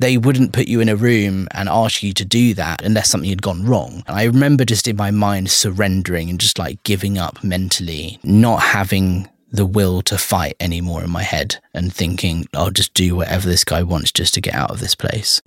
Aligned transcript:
They 0.00 0.16
wouldn't 0.16 0.54
put 0.54 0.66
you 0.66 0.80
in 0.80 0.88
a 0.88 0.96
room 0.96 1.46
and 1.50 1.68
ask 1.68 2.02
you 2.02 2.14
to 2.14 2.24
do 2.24 2.54
that 2.54 2.82
unless 2.82 3.10
something 3.10 3.28
had 3.28 3.42
gone 3.42 3.66
wrong. 3.66 4.02
And 4.06 4.16
I 4.16 4.24
remember 4.24 4.64
just 4.64 4.88
in 4.88 4.96
my 4.96 5.10
mind 5.10 5.50
surrendering 5.50 6.30
and 6.30 6.40
just 6.40 6.58
like 6.58 6.82
giving 6.84 7.18
up 7.18 7.44
mentally, 7.44 8.18
not 8.24 8.62
having 8.62 9.28
the 9.52 9.66
will 9.66 10.00
to 10.02 10.16
fight 10.16 10.56
anymore 10.58 11.04
in 11.04 11.10
my 11.10 11.22
head 11.22 11.58
and 11.74 11.92
thinking, 11.92 12.46
I'll 12.54 12.70
just 12.70 12.94
do 12.94 13.14
whatever 13.14 13.46
this 13.46 13.62
guy 13.62 13.82
wants 13.82 14.10
just 14.10 14.32
to 14.34 14.40
get 14.40 14.54
out 14.54 14.70
of 14.70 14.80
this 14.80 14.94
place. 14.94 15.42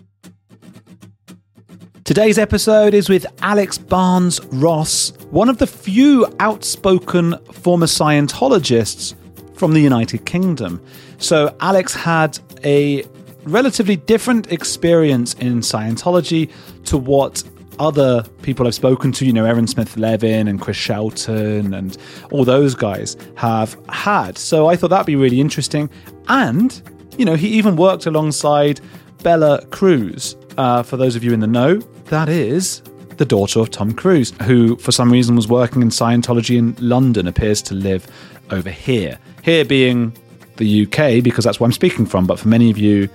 Today's 2.03 2.37
episode 2.37 2.93
is 2.93 3.09
with 3.09 3.25
Alex 3.41 3.79
Barnes 3.79 4.39
Ross, 4.51 5.13
one 5.31 5.49
of 5.49 5.57
the 5.57 5.65
few 5.65 6.27
outspoken 6.39 7.43
former 7.45 7.87
Scientologists 7.87 9.15
from 9.57 9.73
the 9.73 9.79
United 9.79 10.27
Kingdom. 10.27 10.79
So, 11.17 11.55
Alex 11.59 11.95
had 11.95 12.37
a 12.63 13.03
relatively 13.45 13.95
different 13.95 14.51
experience 14.51 15.33
in 15.35 15.59
Scientology 15.59 16.51
to 16.85 16.97
what 16.97 17.43
other 17.79 18.23
people 18.41 18.67
I've 18.67 18.75
spoken 18.75 19.11
to, 19.13 19.25
you 19.25 19.33
know, 19.33 19.45
Aaron 19.45 19.67
Smith 19.67 19.97
Levin 19.97 20.47
and 20.47 20.61
Chris 20.61 20.77
Shelton 20.77 21.73
and 21.73 21.97
all 22.31 22.45
those 22.45 22.75
guys 22.75 23.17
have 23.35 23.77
had. 23.89 24.37
So 24.37 24.67
I 24.67 24.75
thought 24.75 24.89
that'd 24.89 25.05
be 25.05 25.15
really 25.15 25.41
interesting. 25.41 25.89
And, 26.27 26.81
you 27.17 27.25
know, 27.25 27.35
he 27.35 27.47
even 27.49 27.75
worked 27.75 28.05
alongside 28.05 28.79
Bella 29.23 29.65
Cruise. 29.67 30.35
Uh, 30.57 30.83
for 30.83 30.97
those 30.97 31.15
of 31.15 31.23
you 31.23 31.33
in 31.33 31.39
the 31.39 31.47
know, 31.47 31.77
that 32.05 32.29
is 32.29 32.81
the 33.17 33.25
daughter 33.25 33.59
of 33.59 33.71
Tom 33.71 33.93
Cruise, 33.93 34.31
who 34.43 34.75
for 34.77 34.91
some 34.91 35.11
reason 35.11 35.35
was 35.35 35.47
working 35.47 35.81
in 35.81 35.89
Scientology 35.89 36.57
in 36.57 36.75
London, 36.79 37.27
appears 37.27 37.61
to 37.63 37.73
live 37.73 38.07
over 38.51 38.69
here. 38.69 39.17
Here 39.43 39.65
being 39.65 40.15
the 40.57 40.83
UK, 40.85 41.23
because 41.23 41.43
that's 41.43 41.59
where 41.59 41.65
I'm 41.65 41.73
speaking 41.73 42.05
from, 42.05 42.27
but 42.27 42.39
for 42.39 42.47
many 42.47 42.69
of 42.69 42.77
you, 42.77 43.09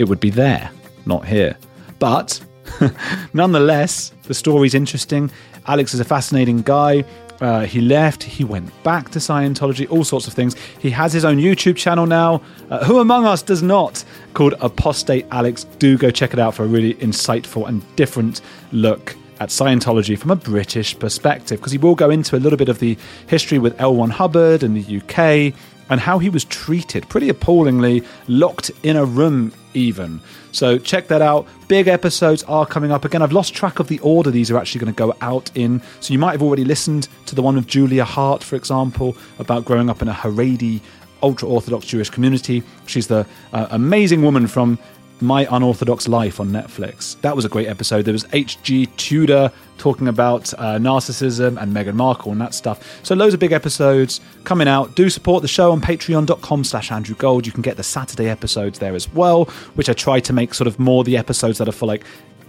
it 0.00 0.08
would 0.08 0.20
be 0.20 0.30
there, 0.30 0.70
not 1.06 1.26
here. 1.26 1.56
But 1.98 2.40
nonetheless, 3.32 4.12
the 4.24 4.34
story's 4.34 4.74
interesting. 4.74 5.30
Alex 5.66 5.94
is 5.94 6.00
a 6.00 6.04
fascinating 6.04 6.62
guy. 6.62 7.04
Uh, 7.40 7.64
he 7.64 7.80
left, 7.80 8.22
he 8.22 8.42
went 8.42 8.70
back 8.82 9.10
to 9.10 9.20
Scientology, 9.20 9.88
all 9.90 10.02
sorts 10.02 10.26
of 10.26 10.32
things. 10.32 10.56
He 10.80 10.90
has 10.90 11.12
his 11.12 11.24
own 11.24 11.36
YouTube 11.36 11.76
channel 11.76 12.06
now. 12.06 12.42
Uh, 12.68 12.84
who 12.84 12.98
among 12.98 13.26
us 13.26 13.42
does 13.42 13.62
not? 13.62 14.04
Called 14.34 14.54
Apostate 14.60 15.26
Alex. 15.30 15.64
Do 15.78 15.96
go 15.96 16.10
check 16.10 16.32
it 16.32 16.40
out 16.40 16.54
for 16.54 16.64
a 16.64 16.66
really 16.66 16.94
insightful 16.94 17.68
and 17.68 17.84
different 17.94 18.40
look 18.72 19.14
at 19.40 19.50
Scientology 19.50 20.18
from 20.18 20.32
a 20.32 20.36
British 20.36 20.98
perspective, 20.98 21.60
because 21.60 21.70
he 21.70 21.78
will 21.78 21.94
go 21.94 22.10
into 22.10 22.36
a 22.36 22.40
little 22.40 22.56
bit 22.56 22.68
of 22.68 22.80
the 22.80 22.98
history 23.28 23.60
with 23.60 23.80
L. 23.80 23.94
Ron 23.94 24.10
Hubbard 24.10 24.64
and 24.64 24.76
the 24.76 24.98
UK 24.98 25.54
and 25.90 26.00
how 26.00 26.18
he 26.18 26.28
was 26.28 26.44
treated 26.44 27.08
pretty 27.08 27.28
appallingly, 27.28 28.02
locked 28.26 28.70
in 28.82 28.96
a 28.96 29.04
room 29.04 29.52
even. 29.78 30.20
So 30.52 30.76
check 30.76 31.08
that 31.08 31.22
out. 31.22 31.46
Big 31.68 31.88
episodes 31.88 32.42
are 32.44 32.66
coming 32.66 32.90
up. 32.90 33.04
Again, 33.04 33.22
I've 33.22 33.32
lost 33.32 33.54
track 33.54 33.78
of 33.78 33.88
the 33.88 33.98
order 34.00 34.30
these 34.30 34.50
are 34.50 34.58
actually 34.58 34.80
going 34.80 34.92
to 34.92 34.98
go 34.98 35.14
out 35.20 35.50
in. 35.54 35.80
So 36.00 36.12
you 36.12 36.18
might 36.18 36.32
have 36.32 36.42
already 36.42 36.64
listened 36.64 37.08
to 37.26 37.34
the 37.34 37.42
one 37.42 37.54
with 37.56 37.66
Julia 37.66 38.04
Haart, 38.04 38.42
for 38.42 38.56
example, 38.56 39.16
about 39.38 39.64
growing 39.64 39.88
up 39.88 40.02
in 40.02 40.08
a 40.08 40.12
Haredi 40.12 40.80
ultra 41.22 41.48
Orthodox 41.48 41.86
Jewish 41.86 42.10
community. 42.10 42.62
She's 42.86 43.06
the 43.06 43.26
uh, 43.52 43.68
amazing 43.70 44.22
woman 44.22 44.46
from 44.46 44.78
my 45.20 45.46
Unorthodox 45.50 46.08
Life 46.08 46.40
on 46.40 46.50
Netflix. 46.50 47.20
That 47.20 47.34
was 47.34 47.44
a 47.44 47.48
great 47.48 47.68
episode. 47.68 48.04
There 48.04 48.12
was 48.12 48.26
H.G. 48.32 48.86
Tudor 48.96 49.52
talking 49.78 50.08
about 50.08 50.52
uh, 50.54 50.78
narcissism 50.78 51.60
and 51.60 51.74
Meghan 51.74 51.94
Markle 51.94 52.32
and 52.32 52.40
that 52.40 52.54
stuff. 52.54 53.00
So 53.04 53.14
loads 53.14 53.34
of 53.34 53.40
big 53.40 53.52
episodes 53.52 54.20
coming 54.44 54.68
out. 54.68 54.94
Do 54.94 55.08
support 55.08 55.42
the 55.42 55.48
show 55.48 55.72
on 55.72 55.80
patreon.com 55.80 56.64
slash 56.64 56.90
Andrew 56.92 57.14
Gold. 57.16 57.46
You 57.46 57.52
can 57.52 57.62
get 57.62 57.76
the 57.76 57.82
Saturday 57.82 58.28
episodes 58.28 58.78
there 58.78 58.94
as 58.94 59.12
well, 59.12 59.44
which 59.74 59.88
I 59.88 59.92
try 59.92 60.20
to 60.20 60.32
make 60.32 60.54
sort 60.54 60.66
of 60.66 60.78
more 60.78 61.04
the 61.04 61.16
episodes 61.16 61.58
that 61.58 61.68
are 61.68 61.72
for 61.72 61.86
like 61.86 62.04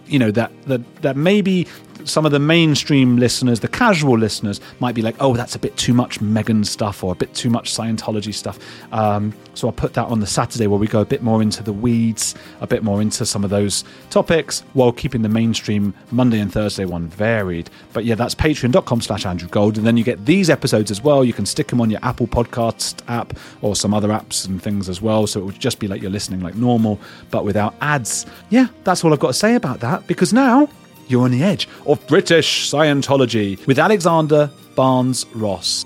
you 0.08 0.20
know 0.20 0.32
that 0.32 0.52
that 0.64 1.02
that 1.04 1.16
maybe 1.16 1.68
some 2.06 2.26
of 2.26 2.32
the 2.32 2.40
mainstream 2.40 3.18
listeners, 3.18 3.60
the 3.60 3.68
casual 3.68 4.18
listeners, 4.18 4.62
might 4.80 4.96
be 4.96 5.02
like, 5.02 5.16
"Oh, 5.20 5.36
that's 5.36 5.56
a 5.56 5.60
bit 5.60 5.76
too 5.78 5.94
much 5.94 6.20
Meghan 6.20 6.66
stuff 6.66 7.04
or 7.04 7.14
a 7.14 7.16
bit 7.16 7.34
too 7.34 7.50
much 7.50 7.74
Scientology 7.74 8.34
stuff." 8.34 8.60
Um, 8.92 9.34
so 9.54 9.68
I'll 9.68 9.74
put 9.74 9.94
that 9.94 10.08
on 10.08 10.20
the 10.20 10.28
Saturday 10.28 10.68
where 10.68 10.80
we 10.80 10.88
go 10.88 11.02
a 11.02 11.06
bit 11.06 11.22
more 11.22 11.42
into 11.42 11.64
the 11.64 11.74
weeds, 11.74 12.36
a 12.62 12.68
bit 12.68 12.84
more 12.84 13.02
into 13.02 13.26
some 13.26 13.44
of 13.44 13.50
those 13.50 13.84
topics, 14.10 14.64
while 14.74 14.92
keeping 14.92 15.22
the 15.22 15.30
mainstream 15.30 15.94
Monday 16.12 16.40
and 16.40 16.52
Thursday 16.52 16.86
one 16.86 17.08
varied. 17.08 17.70
But 17.94 18.06
yeah, 18.06 18.16
that's 18.16 18.36
Patreon.com/slash 18.36 19.26
Andrew 19.26 19.50
Gold, 19.50 19.78
and 19.78 19.86
then 19.86 19.98
you 19.98 20.04
get 20.04 20.26
these 20.26 20.50
episodes 20.50 20.92
as 20.92 21.04
well. 21.04 21.24
You 21.24 21.34
can 21.34 21.46
stick 21.46 21.68
them 21.68 21.82
on 21.82 21.90
your 21.90 22.00
Apple 22.04 22.28
Podcast 22.28 23.02
app 23.08 23.38
or 23.62 23.76
some 23.76 23.94
other 23.94 24.10
apps 24.10 24.48
and 24.48 24.62
things 24.62 24.90
as 24.90 25.02
well. 25.02 25.28
So 25.28 25.40
it 25.40 25.44
would 25.44 25.60
just 25.60 25.80
be 25.80 25.88
like 25.88 26.02
you're 26.02 26.12
listening 26.12 26.42
like 26.42 26.56
normal, 26.56 27.00
but 27.32 27.46
without 27.46 27.76
ads. 27.82 28.26
Yeah, 28.50 28.68
that's 28.84 29.04
all 29.04 29.14
I've 29.14 29.20
got 29.20 29.28
to 29.30 29.34
say 29.34 29.56
about 29.56 29.80
that 29.82 30.08
because 30.08 30.34
now 30.34 30.70
you're 31.10 31.24
on 31.24 31.32
the 31.32 31.44
edge 31.44 31.68
of 31.86 32.06
British 32.08 32.70
Scientology 32.70 33.66
with 33.68 33.80
Alexander 33.80 34.50
Barnes 34.76 35.26
Ross. 35.34 35.84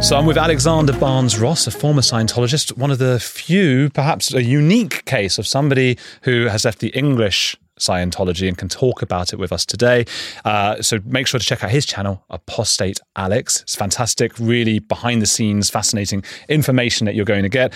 So 0.00 0.16
I'm 0.16 0.26
with 0.26 0.38
Alexander 0.38 0.92
Barnes 0.94 1.38
Ross, 1.38 1.66
a 1.66 1.70
former 1.70 2.00
Scientologist, 2.00 2.78
one 2.78 2.90
of 2.90 2.98
the 2.98 3.20
few, 3.20 3.90
perhaps 3.90 4.32
a 4.32 4.42
unique 4.42 5.04
case 5.04 5.38
of 5.38 5.46
somebody 5.46 5.98
who 6.22 6.46
has 6.46 6.64
left 6.64 6.78
the 6.78 6.88
English 6.88 7.56
Scientology 7.78 8.48
and 8.48 8.56
can 8.56 8.68
talk 8.68 9.02
about 9.02 9.32
it 9.32 9.38
with 9.38 9.52
us 9.52 9.64
today. 9.64 10.04
Uh, 10.44 10.80
so 10.82 11.00
make 11.04 11.26
sure 11.26 11.40
to 11.40 11.46
check 11.46 11.64
out 11.64 11.70
his 11.70 11.86
channel, 11.86 12.24
Apostate 12.30 13.00
Alex. 13.16 13.62
It's 13.62 13.74
fantastic, 13.74 14.32
really 14.38 14.78
behind 14.78 15.22
the 15.22 15.26
scenes, 15.26 15.70
fascinating 15.70 16.24
information 16.48 17.04
that 17.06 17.14
you're 17.14 17.24
going 17.24 17.42
to 17.42 17.48
get. 17.48 17.72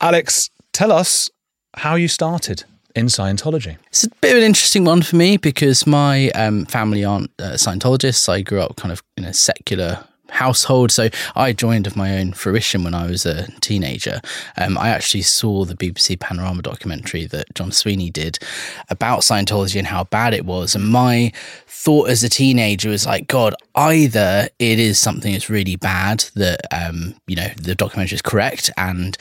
Alex, 0.00 0.50
tell 0.72 0.92
us 0.92 1.30
how 1.74 1.94
you 1.94 2.08
started 2.08 2.64
in 2.94 3.06
Scientology. 3.06 3.76
It's 3.88 4.04
a 4.04 4.10
bit 4.20 4.32
of 4.32 4.38
an 4.38 4.44
interesting 4.44 4.84
one 4.84 5.02
for 5.02 5.16
me 5.16 5.36
because 5.36 5.86
my 5.86 6.30
um, 6.30 6.64
family 6.64 7.04
aren't 7.04 7.30
uh, 7.38 7.52
Scientologists. 7.52 8.28
I 8.28 8.40
grew 8.40 8.60
up 8.60 8.76
kind 8.76 8.90
of 8.90 9.02
in 9.16 9.24
a 9.24 9.34
secular 9.34 10.04
household. 10.30 10.90
So 10.90 11.08
I 11.34 11.52
joined 11.52 11.86
of 11.86 11.96
my 11.96 12.18
own 12.18 12.32
fruition 12.32 12.84
when 12.84 12.94
I 12.94 13.06
was 13.06 13.26
a 13.26 13.50
teenager. 13.60 14.20
Um, 14.56 14.76
I 14.78 14.88
actually 14.88 15.22
saw 15.22 15.64
the 15.64 15.74
BBC 15.74 16.18
Panorama 16.18 16.62
documentary 16.62 17.26
that 17.26 17.54
John 17.54 17.72
Sweeney 17.72 18.10
did 18.10 18.38
about 18.88 19.20
Scientology 19.20 19.78
and 19.78 19.86
how 19.86 20.04
bad 20.04 20.34
it 20.34 20.44
was. 20.44 20.74
And 20.74 20.88
my 20.88 21.32
thought 21.66 22.08
as 22.08 22.24
a 22.24 22.28
teenager 22.28 22.90
was 22.90 23.06
like, 23.06 23.28
God, 23.28 23.54
either 23.74 24.48
it 24.58 24.78
is 24.78 24.98
something 24.98 25.32
that's 25.32 25.50
really 25.50 25.76
bad 25.76 26.24
that, 26.34 26.60
um, 26.72 27.14
you 27.26 27.36
know, 27.36 27.48
the 27.56 27.74
documentary 27.74 28.16
is 28.16 28.22
correct 28.22 28.70
and 28.76 29.16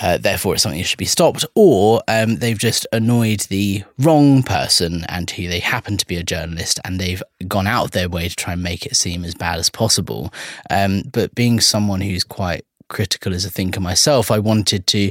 uh, 0.00 0.18
therefore, 0.18 0.54
it's 0.54 0.62
something 0.62 0.80
that 0.80 0.86
should 0.86 0.98
be 0.98 1.04
stopped, 1.04 1.44
or 1.54 2.02
um, 2.08 2.36
they've 2.36 2.58
just 2.58 2.86
annoyed 2.92 3.40
the 3.40 3.82
wrong 3.98 4.42
person 4.42 5.04
and 5.08 5.30
who 5.30 5.48
they 5.48 5.60
happen 5.60 5.96
to 5.96 6.06
be 6.06 6.16
a 6.16 6.22
journalist 6.22 6.78
and 6.84 7.00
they've 7.00 7.22
gone 7.48 7.66
out 7.66 7.86
of 7.86 7.90
their 7.90 8.08
way 8.08 8.28
to 8.28 8.36
try 8.36 8.52
and 8.52 8.62
make 8.62 8.86
it 8.86 8.96
seem 8.96 9.24
as 9.24 9.34
bad 9.34 9.58
as 9.58 9.68
possible. 9.68 10.32
Um, 10.70 11.02
but 11.12 11.34
being 11.34 11.60
someone 11.60 12.00
who's 12.00 12.24
quite 12.24 12.64
critical 12.88 13.34
as 13.34 13.44
a 13.44 13.50
thinker 13.50 13.80
myself, 13.80 14.30
I 14.30 14.38
wanted 14.38 14.86
to 14.88 15.10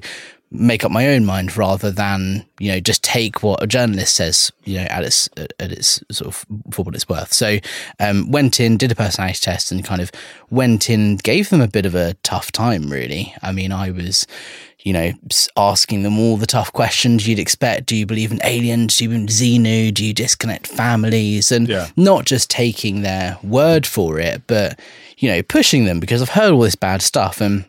make 0.51 0.83
up 0.83 0.91
my 0.91 1.07
own 1.09 1.25
mind 1.25 1.55
rather 1.55 1.91
than 1.91 2.43
you 2.59 2.71
know 2.71 2.79
just 2.79 3.03
take 3.03 3.43
what 3.43 3.61
a 3.61 3.67
journalist 3.67 4.15
says 4.15 4.51
you 4.63 4.77
know 4.77 4.85
at 4.85 5.03
its 5.03 5.29
at 5.37 5.71
its 5.71 6.03
sort 6.09 6.27
of 6.27 6.45
for 6.71 6.83
what 6.83 6.95
it's 6.95 7.07
worth 7.07 7.31
so 7.31 7.59
um, 7.99 8.31
went 8.31 8.59
in 8.59 8.75
did 8.75 8.91
a 8.91 8.95
personality 8.95 9.37
test 9.39 9.71
and 9.71 9.85
kind 9.85 10.01
of 10.01 10.11
went 10.49 10.89
in 10.89 11.17
gave 11.17 11.49
them 11.49 11.61
a 11.61 11.67
bit 11.67 11.85
of 11.85 11.93
a 11.93 12.15
tough 12.23 12.51
time 12.51 12.89
really 12.89 13.33
i 13.43 13.51
mean 13.51 13.71
i 13.71 13.91
was 13.91 14.25
you 14.81 14.93
know 14.93 15.11
asking 15.57 16.03
them 16.03 16.17
all 16.17 16.37
the 16.37 16.45
tough 16.47 16.71
questions 16.71 17.27
you'd 17.27 17.39
expect. 17.39 17.85
Do 17.87 17.95
you 17.95 18.05
believe 18.05 18.31
in 18.31 18.39
aliens? 18.43 18.97
Do 18.97 19.03
you 19.03 19.09
believe 19.09 19.21
in 19.23 19.27
xenu? 19.27 19.93
Do 19.93 20.05
you 20.05 20.13
disconnect 20.13 20.67
families? 20.67 21.51
And 21.51 21.67
Yeah. 21.67 21.87
not 21.97 22.25
just 22.25 22.49
taking 22.49 23.01
their 23.01 23.37
word 23.43 23.85
for 23.85 24.19
it 24.19 24.43
but 24.47 24.79
you 25.17 25.29
know 25.29 25.43
pushing 25.43 25.85
them 25.85 25.99
because 25.99 26.21
i've 26.21 26.29
heard 26.29 26.51
all 26.53 26.61
this 26.61 26.75
bad 26.75 27.01
stuff. 27.01 27.41
And 27.41 27.65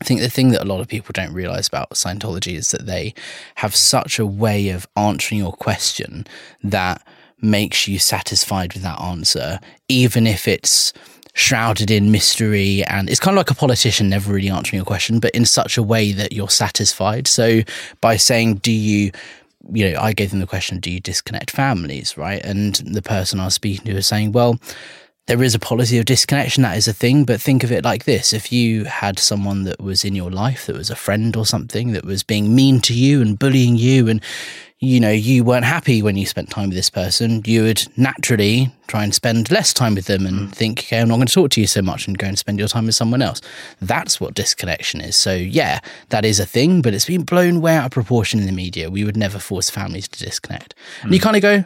I 0.00 0.04
think 0.04 0.20
the 0.20 0.30
thing 0.30 0.50
that 0.50 0.62
a 0.62 0.64
lot 0.64 0.80
of 0.80 0.86
people 0.88 1.12
don't 1.12 1.32
realize 1.34 1.66
about 1.66 1.90
Scientology 1.90 2.54
is 2.54 2.70
that 2.70 2.86
they 2.86 3.12
have 3.56 3.74
such 3.74 4.18
a 4.20 4.24
way 4.26 4.68
of 4.68 4.86
answering 4.96 5.40
your 5.40 5.52
question 5.52 6.24
that 6.62 7.02
makes 7.42 7.88
you 7.88 7.98
satisfied 7.98 8.74
with 8.74 8.82
that 8.84 9.00
answer, 9.00 9.58
even 9.88 10.24
if 10.26 10.46
it's 10.46 10.92
shrouded 11.38 11.90
in 11.90 12.10
mystery. 12.10 12.82
And 12.84 13.08
it's 13.08 13.20
kind 13.20 13.36
of 13.36 13.38
like 13.38 13.50
a 13.50 13.54
politician 13.54 14.08
never 14.08 14.32
really 14.32 14.50
answering 14.50 14.78
your 14.78 14.84
question, 14.84 15.20
but 15.20 15.30
in 15.30 15.44
such 15.44 15.78
a 15.78 15.82
way 15.82 16.12
that 16.12 16.32
you're 16.32 16.50
satisfied. 16.50 17.26
So 17.28 17.60
by 18.00 18.16
saying, 18.16 18.56
Do 18.56 18.72
you 18.72 19.12
you 19.70 19.90
know, 19.90 20.00
I 20.00 20.12
gave 20.12 20.30
them 20.30 20.40
the 20.40 20.46
question, 20.46 20.80
do 20.80 20.90
you 20.90 21.00
disconnect 21.00 21.50
families, 21.50 22.16
right? 22.16 22.42
And 22.42 22.76
the 22.76 23.02
person 23.02 23.38
I 23.38 23.46
was 23.46 23.54
speaking 23.54 23.84
to 23.86 23.94
was 23.94 24.06
saying, 24.06 24.32
well, 24.32 24.58
there 25.26 25.42
is 25.42 25.54
a 25.54 25.58
policy 25.58 25.98
of 25.98 26.06
disconnection, 26.06 26.62
that 26.62 26.78
is 26.78 26.88
a 26.88 26.92
thing, 26.94 27.24
but 27.24 27.38
think 27.38 27.62
of 27.62 27.70
it 27.70 27.84
like 27.84 28.04
this. 28.04 28.32
If 28.32 28.50
you 28.50 28.84
had 28.84 29.18
someone 29.18 29.64
that 29.64 29.78
was 29.78 30.04
in 30.04 30.14
your 30.14 30.30
life, 30.30 30.64
that 30.66 30.76
was 30.76 30.88
a 30.88 30.96
friend 30.96 31.36
or 31.36 31.44
something, 31.44 31.92
that 31.92 32.04
was 32.04 32.22
being 32.22 32.54
mean 32.54 32.80
to 32.82 32.94
you 32.94 33.20
and 33.20 33.38
bullying 33.38 33.76
you, 33.76 34.08
and 34.08 34.22
you 34.80 35.00
know, 35.00 35.10
you 35.10 35.42
weren't 35.42 35.64
happy 35.64 36.02
when 36.02 36.16
you 36.16 36.24
spent 36.24 36.50
time 36.50 36.68
with 36.68 36.76
this 36.76 36.90
person, 36.90 37.42
you 37.44 37.64
would 37.64 37.86
naturally 37.96 38.70
try 38.86 39.02
and 39.02 39.12
spend 39.12 39.50
less 39.50 39.74
time 39.74 39.96
with 39.96 40.06
them 40.06 40.24
and 40.24 40.48
mm. 40.48 40.52
think, 40.52 40.80
okay, 40.80 41.00
I'm 41.00 41.08
not 41.08 41.16
going 41.16 41.26
to 41.26 41.34
talk 41.34 41.50
to 41.52 41.60
you 41.60 41.66
so 41.66 41.82
much 41.82 42.06
and 42.06 42.16
go 42.16 42.28
and 42.28 42.38
spend 42.38 42.60
your 42.60 42.68
time 42.68 42.86
with 42.86 42.94
someone 42.94 43.20
else. 43.20 43.40
That's 43.80 44.20
what 44.20 44.34
disconnection 44.34 45.00
is. 45.00 45.16
So, 45.16 45.34
yeah, 45.34 45.80
that 46.10 46.24
is 46.24 46.38
a 46.38 46.46
thing, 46.46 46.80
but 46.80 46.94
it's 46.94 47.06
been 47.06 47.24
blown 47.24 47.60
way 47.60 47.74
out 47.74 47.86
of 47.86 47.90
proportion 47.90 48.38
in 48.38 48.46
the 48.46 48.52
media. 48.52 48.88
We 48.88 49.02
would 49.02 49.16
never 49.16 49.40
force 49.40 49.68
families 49.68 50.06
to 50.08 50.24
disconnect. 50.24 50.76
And 51.02 51.12
you 51.12 51.18
mm. 51.18 51.24
kind 51.24 51.36
of 51.36 51.42
go, 51.42 51.64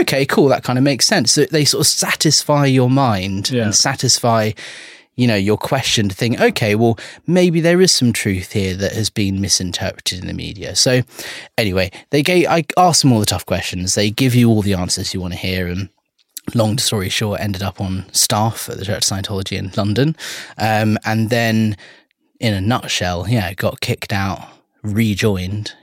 okay, 0.00 0.26
cool, 0.26 0.48
that 0.48 0.64
kind 0.64 0.78
of 0.78 0.82
makes 0.82 1.06
sense. 1.06 1.32
So 1.32 1.44
they 1.44 1.64
sort 1.64 1.82
of 1.82 1.86
satisfy 1.86 2.66
your 2.66 2.90
mind 2.90 3.50
Yeah. 3.50 3.64
and 3.64 3.74
satisfy, 3.74 4.50
you 5.18 5.26
know, 5.26 5.34
your 5.34 5.58
questioned 5.58 6.12
to 6.12 6.16
think, 6.16 6.40
okay, 6.40 6.76
well, 6.76 6.96
maybe 7.26 7.60
there 7.60 7.80
is 7.80 7.90
some 7.90 8.12
truth 8.12 8.52
here 8.52 8.74
that 8.76 8.92
has 8.92 9.10
been 9.10 9.40
misinterpreted 9.40 10.20
in 10.20 10.28
the 10.28 10.32
media. 10.32 10.76
So 10.76 11.02
anyway, 11.58 11.90
they 12.10 12.22
gave, 12.22 12.46
I 12.46 12.64
asked 12.76 13.02
them 13.02 13.12
all 13.12 13.18
the 13.18 13.26
tough 13.26 13.44
questions. 13.44 13.96
They 13.96 14.12
give 14.12 14.36
you 14.36 14.48
all 14.48 14.62
the 14.62 14.74
answers 14.74 15.12
you 15.12 15.20
want 15.20 15.34
to 15.34 15.38
hear. 15.38 15.66
And 15.66 15.88
long 16.54 16.78
story 16.78 17.08
short, 17.08 17.40
ended 17.40 17.64
up 17.64 17.80
on 17.80 18.06
staff 18.12 18.68
at 18.70 18.78
the 18.78 18.84
Church 18.84 19.10
of 19.10 19.18
Scientology 19.18 19.58
in 19.58 19.72
London. 19.76 20.14
Um, 20.56 20.96
and 21.04 21.30
then 21.30 21.76
in 22.38 22.54
a 22.54 22.60
nutshell, 22.60 23.28
yeah, 23.28 23.52
got 23.54 23.80
kicked 23.80 24.12
out, 24.12 24.48
rejoined, 24.84 25.74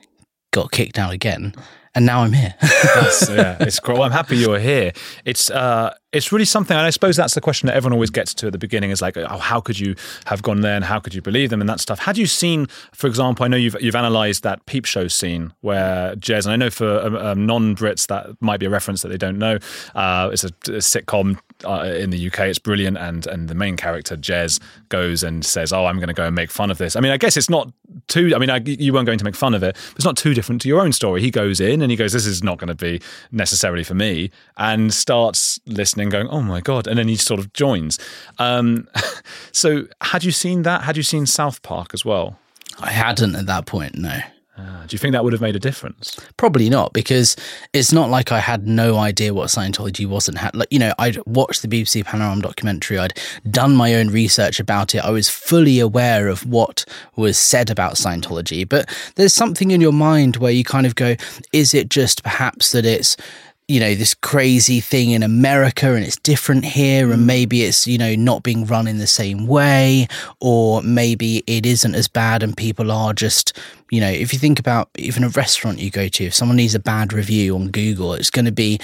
got 0.52 0.72
kicked 0.72 0.98
out 0.98 1.12
again. 1.12 1.54
And 1.96 2.06
now 2.06 2.24
I'm 2.24 2.34
here. 2.34 2.54
Yeah, 2.62 3.56
it's 3.62 3.80
great. 3.80 3.98
Well, 3.98 4.04
I'm 4.04 4.12
happy 4.12 4.36
you're 4.36 4.60
here. 4.60 4.92
It's 5.24 5.50
uh, 5.50 5.94
it's 6.12 6.30
really 6.34 6.44
something, 6.44 6.76
and 6.76 6.86
I 6.86 6.90
suppose 6.90 7.16
that's 7.16 7.36
the 7.36 7.42
question 7.42 7.68
that 7.68 7.76
everyone 7.76 7.94
always 7.94 8.10
gets 8.10 8.34
to 8.36 8.48
at 8.48 8.52
the 8.52 8.58
beginning: 8.58 8.92
is 8.92 9.02
like, 9.02 9.16
oh, 9.16 9.38
how 9.38 9.62
could 9.62 9.80
you 9.80 9.96
have 10.26 10.42
gone 10.42 10.60
there, 10.60 10.76
and 10.76 10.84
how 10.84 11.00
could 11.00 11.14
you 11.14 11.22
believe 11.22 11.52
them, 11.52 11.62
and 11.62 11.70
that 11.70 11.80
stuff. 11.80 12.00
Had 12.00 12.18
you 12.18 12.26
seen, 12.26 12.68
for 12.94 13.08
example, 13.08 13.46
I 13.46 13.48
know 13.48 13.56
you've 13.56 13.78
you've 13.80 13.96
analysed 13.96 14.44
that 14.44 14.66
peep 14.66 14.84
show 14.84 15.08
scene 15.08 15.54
where 15.62 16.16
Jez, 16.18 16.46
and 16.46 16.52
I 16.52 16.58
know 16.58 16.70
for 16.70 17.00
um, 17.00 17.16
um, 17.16 17.46
non-Brits 17.46 18.08
that 18.08 18.36
might 18.42 18.60
be 18.60 18.66
a 18.66 18.70
reference 18.70 19.02
that 19.04 19.08
they 19.08 19.18
don't 19.18 19.40
know. 19.40 19.58
Uh, 19.96 20.30
it's 20.34 20.44
a, 20.44 20.48
a 20.48 20.82
sitcom 20.82 21.40
uh, 21.66 21.84
in 21.86 22.10
the 22.10 22.28
UK. 22.28 22.42
It's 22.42 22.60
brilliant, 22.60 22.98
and 22.98 23.26
and 23.28 23.48
the 23.48 23.56
main 23.56 23.78
character 23.78 24.16
Jez 24.16 24.60
goes 24.90 25.24
and 25.24 25.46
says, 25.46 25.74
"Oh, 25.74 25.86
I'm 25.86 25.98
going 25.98 26.08
to 26.08 26.14
go 26.14 26.26
and 26.26 26.36
make 26.36 26.52
fun 26.52 26.72
of 26.72 26.78
this." 26.78 26.96
I 26.96 27.00
mean, 27.00 27.12
I 27.12 27.18
guess 27.18 27.38
it's 27.38 27.50
not 27.50 27.72
too. 28.08 28.34
I 28.36 28.40
mean, 28.40 28.50
I, 28.50 28.58
you 28.58 28.94
weren't 28.94 29.06
going 29.06 29.20
to 29.20 29.26
make 29.26 29.36
fun 29.36 29.54
of 29.54 29.64
it. 29.64 29.76
It's 29.96 30.06
not 30.06 30.18
too 30.18 30.34
different 30.34 30.62
to 30.62 30.68
your 30.68 30.82
own 30.82 30.92
story. 30.92 31.22
He 31.22 31.32
goes 31.32 31.60
in 31.60 31.82
and 31.82 31.92
he 31.92 31.98
goes, 31.98 32.14
"This 32.14 32.26
is 32.26 32.44
not 32.44 32.58
going 32.58 32.70
to 32.70 32.76
be 32.76 33.02
necessarily 33.32 33.84
for 33.84 33.96
me," 33.96 34.32
and 34.58 34.94
starts 34.94 35.60
listening, 35.66 36.10
going, 36.10 36.28
"Oh 36.28 36.42
my 36.42 36.62
god!" 36.62 36.88
And 36.88 36.98
then 36.98 37.08
he 37.08 37.16
sort 37.16 37.40
of 37.40 37.52
joins. 37.54 38.00
Um, 38.40 38.88
so, 39.52 39.88
had 40.02 40.24
you 40.24 40.32
seen 40.32 40.64
that? 40.64 40.84
Had 40.84 40.98
you 40.98 41.04
seen 41.04 41.26
South 41.26 41.62
Park 41.62 41.94
as 41.94 42.06
well? 42.06 42.40
I 42.80 42.92
hadn't 42.92 43.36
at 43.36 43.46
that 43.46 43.66
point, 43.66 43.96
no. 43.96 44.20
Uh, 44.58 44.86
do 44.86 44.94
you 44.94 44.98
think 44.98 45.12
that 45.12 45.24
would 45.24 45.34
have 45.34 45.42
made 45.42 45.56
a 45.56 45.60
difference? 45.60 46.18
Probably 46.38 46.70
not, 46.70 46.94
because 46.94 47.36
it's 47.74 47.92
not 47.92 48.10
like 48.10 48.32
I 48.32 48.40
had 48.40 48.66
no 48.66 48.98
idea 48.98 49.34
what 49.34 49.50
Scientology 49.50 50.06
was 50.06 50.30
and 50.30 50.38
had 50.38 50.56
like 50.56 50.70
you 50.72 50.80
know 50.80 50.94
I'd 50.98 51.18
watched 51.26 51.62
the 51.62 51.68
BBC 51.68 52.06
Panorama 52.06 52.42
documentary, 52.42 52.98
I'd 52.98 53.20
done 53.50 53.76
my 53.76 53.96
own 53.96 54.08
research 54.10 54.60
about 54.60 54.96
it, 54.96 55.00
I 55.00 55.10
was 55.10 55.30
fully 55.30 55.80
aware 55.80 56.30
of 56.30 56.46
what 56.46 56.86
was 57.18 57.38
said 57.38 57.70
about 57.70 57.96
Scientology. 57.96 58.68
But 58.68 58.90
there's 59.16 59.34
something 59.34 59.72
in 59.72 59.82
your 59.82 59.94
mind 59.94 60.38
where 60.38 60.54
you 60.54 60.64
kind 60.64 60.86
of 60.86 60.96
go, 60.96 61.16
is 61.52 61.74
it 61.74 61.90
just 61.90 62.24
perhaps 62.24 62.72
that 62.72 62.86
it's 62.86 63.18
you 63.68 63.80
know 63.80 63.96
this 63.96 64.14
crazy 64.14 64.80
thing 64.80 65.12
in 65.12 65.24
America 65.24 65.94
and 65.94 66.06
it's 66.06 66.18
different 66.18 66.64
here 66.64 67.12
and 67.12 67.24
mm. 67.24 67.26
maybe 67.26 67.64
it's 67.64 67.88
you 67.88 67.98
know 67.98 68.14
not 68.16 68.44
being 68.44 68.66
run 68.66 68.88
in 68.88 69.00
the 69.00 69.08
same 69.08 69.48
way 69.48 70.08
or 70.40 70.82
maybe 70.84 71.44
it 71.48 71.66
isn't 71.66 71.96
as 71.96 72.08
bad 72.08 72.44
and 72.44 72.56
people 72.56 72.92
are 72.92 73.14
just 73.14 73.58
you 73.90 74.00
know 74.00 74.10
if 74.10 74.32
you 74.34 74.40
think 74.40 74.60
about 74.60 74.90
even 74.98 75.24
a 75.24 75.30
restaurant 75.30 75.80
you 75.80 75.90
go 75.90 76.08
to 76.08 76.26
if 76.26 76.34
someone 76.36 76.58
needs 76.58 76.76
a 76.76 76.80
bad 76.80 77.12
review 77.12 77.56
on 77.56 77.70
Google 77.70 78.14
it's 78.14 78.30
going 78.30 78.46
to 78.46 78.52
be 78.52 78.80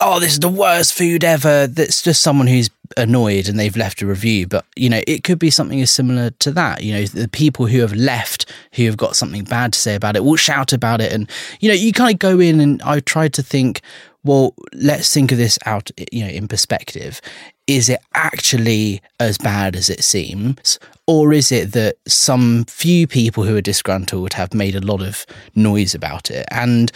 oh 0.00 0.20
this 0.20 0.32
is 0.32 0.40
the 0.40 0.48
worst 0.48 0.94
food 0.94 1.24
ever. 1.24 1.66
That's 1.66 2.02
just 2.02 2.22
someone 2.22 2.46
who's 2.46 2.70
annoyed 2.96 3.48
and 3.48 3.58
they've 3.58 3.76
left 3.76 4.02
a 4.02 4.06
review. 4.06 4.46
But 4.46 4.64
you 4.76 4.88
know 4.88 5.00
it 5.06 5.24
could 5.24 5.38
be 5.38 5.50
something 5.50 5.80
as 5.80 5.90
similar 5.90 6.30
to 6.30 6.50
that. 6.52 6.82
You 6.82 6.94
know 6.94 7.04
the 7.04 7.28
people 7.28 7.66
who 7.66 7.80
have 7.80 7.94
left 7.94 8.46
who 8.74 8.84
have 8.86 8.96
got 8.96 9.16
something 9.16 9.44
bad 9.44 9.72
to 9.72 9.78
say 9.78 9.94
about 9.94 10.16
it 10.16 10.24
will 10.24 10.36
shout 10.36 10.72
about 10.72 11.00
it 11.00 11.12
and 11.12 11.28
you 11.60 11.68
know 11.68 11.74
you 11.74 11.92
kind 11.92 12.14
of 12.14 12.18
go 12.18 12.40
in 12.40 12.60
and 12.60 12.80
I 12.82 13.00
tried 13.00 13.34
to 13.34 13.42
think 13.42 13.80
well, 14.22 14.54
let's 14.72 15.12
think 15.12 15.32
of 15.32 15.38
this 15.38 15.58
out, 15.66 15.90
you 16.12 16.24
know, 16.24 16.30
in 16.30 16.48
perspective. 16.48 17.20
Is 17.66 17.88
it 17.88 18.00
actually 18.14 19.00
as 19.18 19.38
bad 19.38 19.76
as 19.76 19.88
it 19.88 20.04
seems? 20.04 20.78
Or 21.06 21.32
is 21.32 21.50
it 21.50 21.72
that 21.72 21.96
some 22.06 22.64
few 22.66 23.06
people 23.06 23.44
who 23.44 23.56
are 23.56 23.62
disgruntled 23.62 24.34
have 24.34 24.52
made 24.52 24.74
a 24.74 24.80
lot 24.80 25.02
of 25.02 25.24
noise 25.54 25.94
about 25.94 26.30
it 26.30 26.46
and 26.50 26.92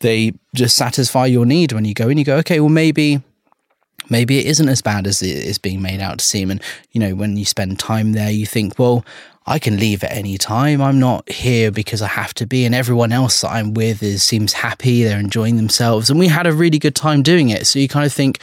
they 0.00 0.32
just 0.54 0.76
satisfy 0.76 1.26
your 1.26 1.46
need 1.46 1.72
when 1.72 1.84
you 1.84 1.94
go 1.94 2.08
in? 2.08 2.18
You 2.18 2.24
go, 2.24 2.36
okay, 2.38 2.60
well, 2.60 2.68
maybe 2.68 3.22
maybe 4.10 4.38
it 4.38 4.46
isn't 4.46 4.68
as 4.68 4.82
bad 4.82 5.06
as 5.06 5.22
it 5.22 5.30
is 5.30 5.58
being 5.58 5.80
made 5.80 6.00
out 6.00 6.18
to 6.18 6.24
seem. 6.24 6.50
And, 6.50 6.62
you 6.92 7.00
know, 7.00 7.14
when 7.14 7.36
you 7.36 7.44
spend 7.44 7.78
time 7.78 8.12
there, 8.12 8.30
you 8.30 8.46
think, 8.46 8.78
well, 8.78 9.04
I 9.46 9.58
can 9.58 9.78
leave 9.78 10.02
at 10.02 10.12
any 10.12 10.38
time. 10.38 10.80
I'm 10.80 10.98
not 10.98 11.30
here 11.30 11.70
because 11.70 12.00
I 12.00 12.08
have 12.08 12.32
to 12.34 12.46
be. 12.46 12.64
And 12.64 12.74
everyone 12.74 13.12
else 13.12 13.42
that 13.42 13.50
I'm 13.50 13.74
with 13.74 14.02
is 14.02 14.22
seems 14.22 14.54
happy. 14.54 15.04
They're 15.04 15.18
enjoying 15.18 15.56
themselves. 15.56 16.08
And 16.08 16.18
we 16.18 16.28
had 16.28 16.46
a 16.46 16.52
really 16.52 16.78
good 16.78 16.94
time 16.94 17.22
doing 17.22 17.50
it. 17.50 17.66
So 17.66 17.78
you 17.78 17.88
kind 17.88 18.06
of 18.06 18.12
think, 18.12 18.38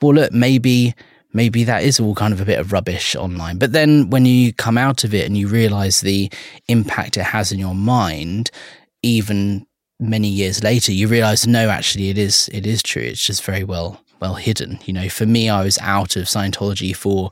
well, 0.00 0.14
look, 0.14 0.32
maybe 0.32 0.94
maybe 1.32 1.62
that 1.64 1.82
is 1.82 2.00
all 2.00 2.14
kind 2.14 2.32
of 2.32 2.40
a 2.40 2.44
bit 2.44 2.58
of 2.58 2.72
rubbish 2.72 3.14
online. 3.14 3.58
But 3.58 3.72
then 3.72 4.10
when 4.10 4.24
you 4.24 4.52
come 4.52 4.78
out 4.78 5.04
of 5.04 5.12
it 5.12 5.26
and 5.26 5.36
you 5.36 5.46
realize 5.48 6.00
the 6.00 6.30
impact 6.68 7.16
it 7.16 7.24
has 7.24 7.52
in 7.52 7.58
your 7.58 7.74
mind, 7.74 8.50
even 9.02 9.66
many 10.00 10.28
years 10.28 10.62
later, 10.62 10.92
you 10.92 11.08
realize 11.08 11.46
no, 11.46 11.68
actually 11.68 12.10
it 12.10 12.18
is 12.18 12.48
it 12.52 12.66
is 12.66 12.82
true. 12.82 13.02
It's 13.02 13.24
just 13.24 13.42
very 13.42 13.64
well 13.64 14.00
well 14.20 14.34
hidden. 14.34 14.78
You 14.84 14.92
know, 14.92 15.08
for 15.08 15.26
me, 15.26 15.48
I 15.48 15.62
was 15.64 15.78
out 15.78 16.16
of 16.16 16.24
Scientology 16.24 16.94
for 16.94 17.30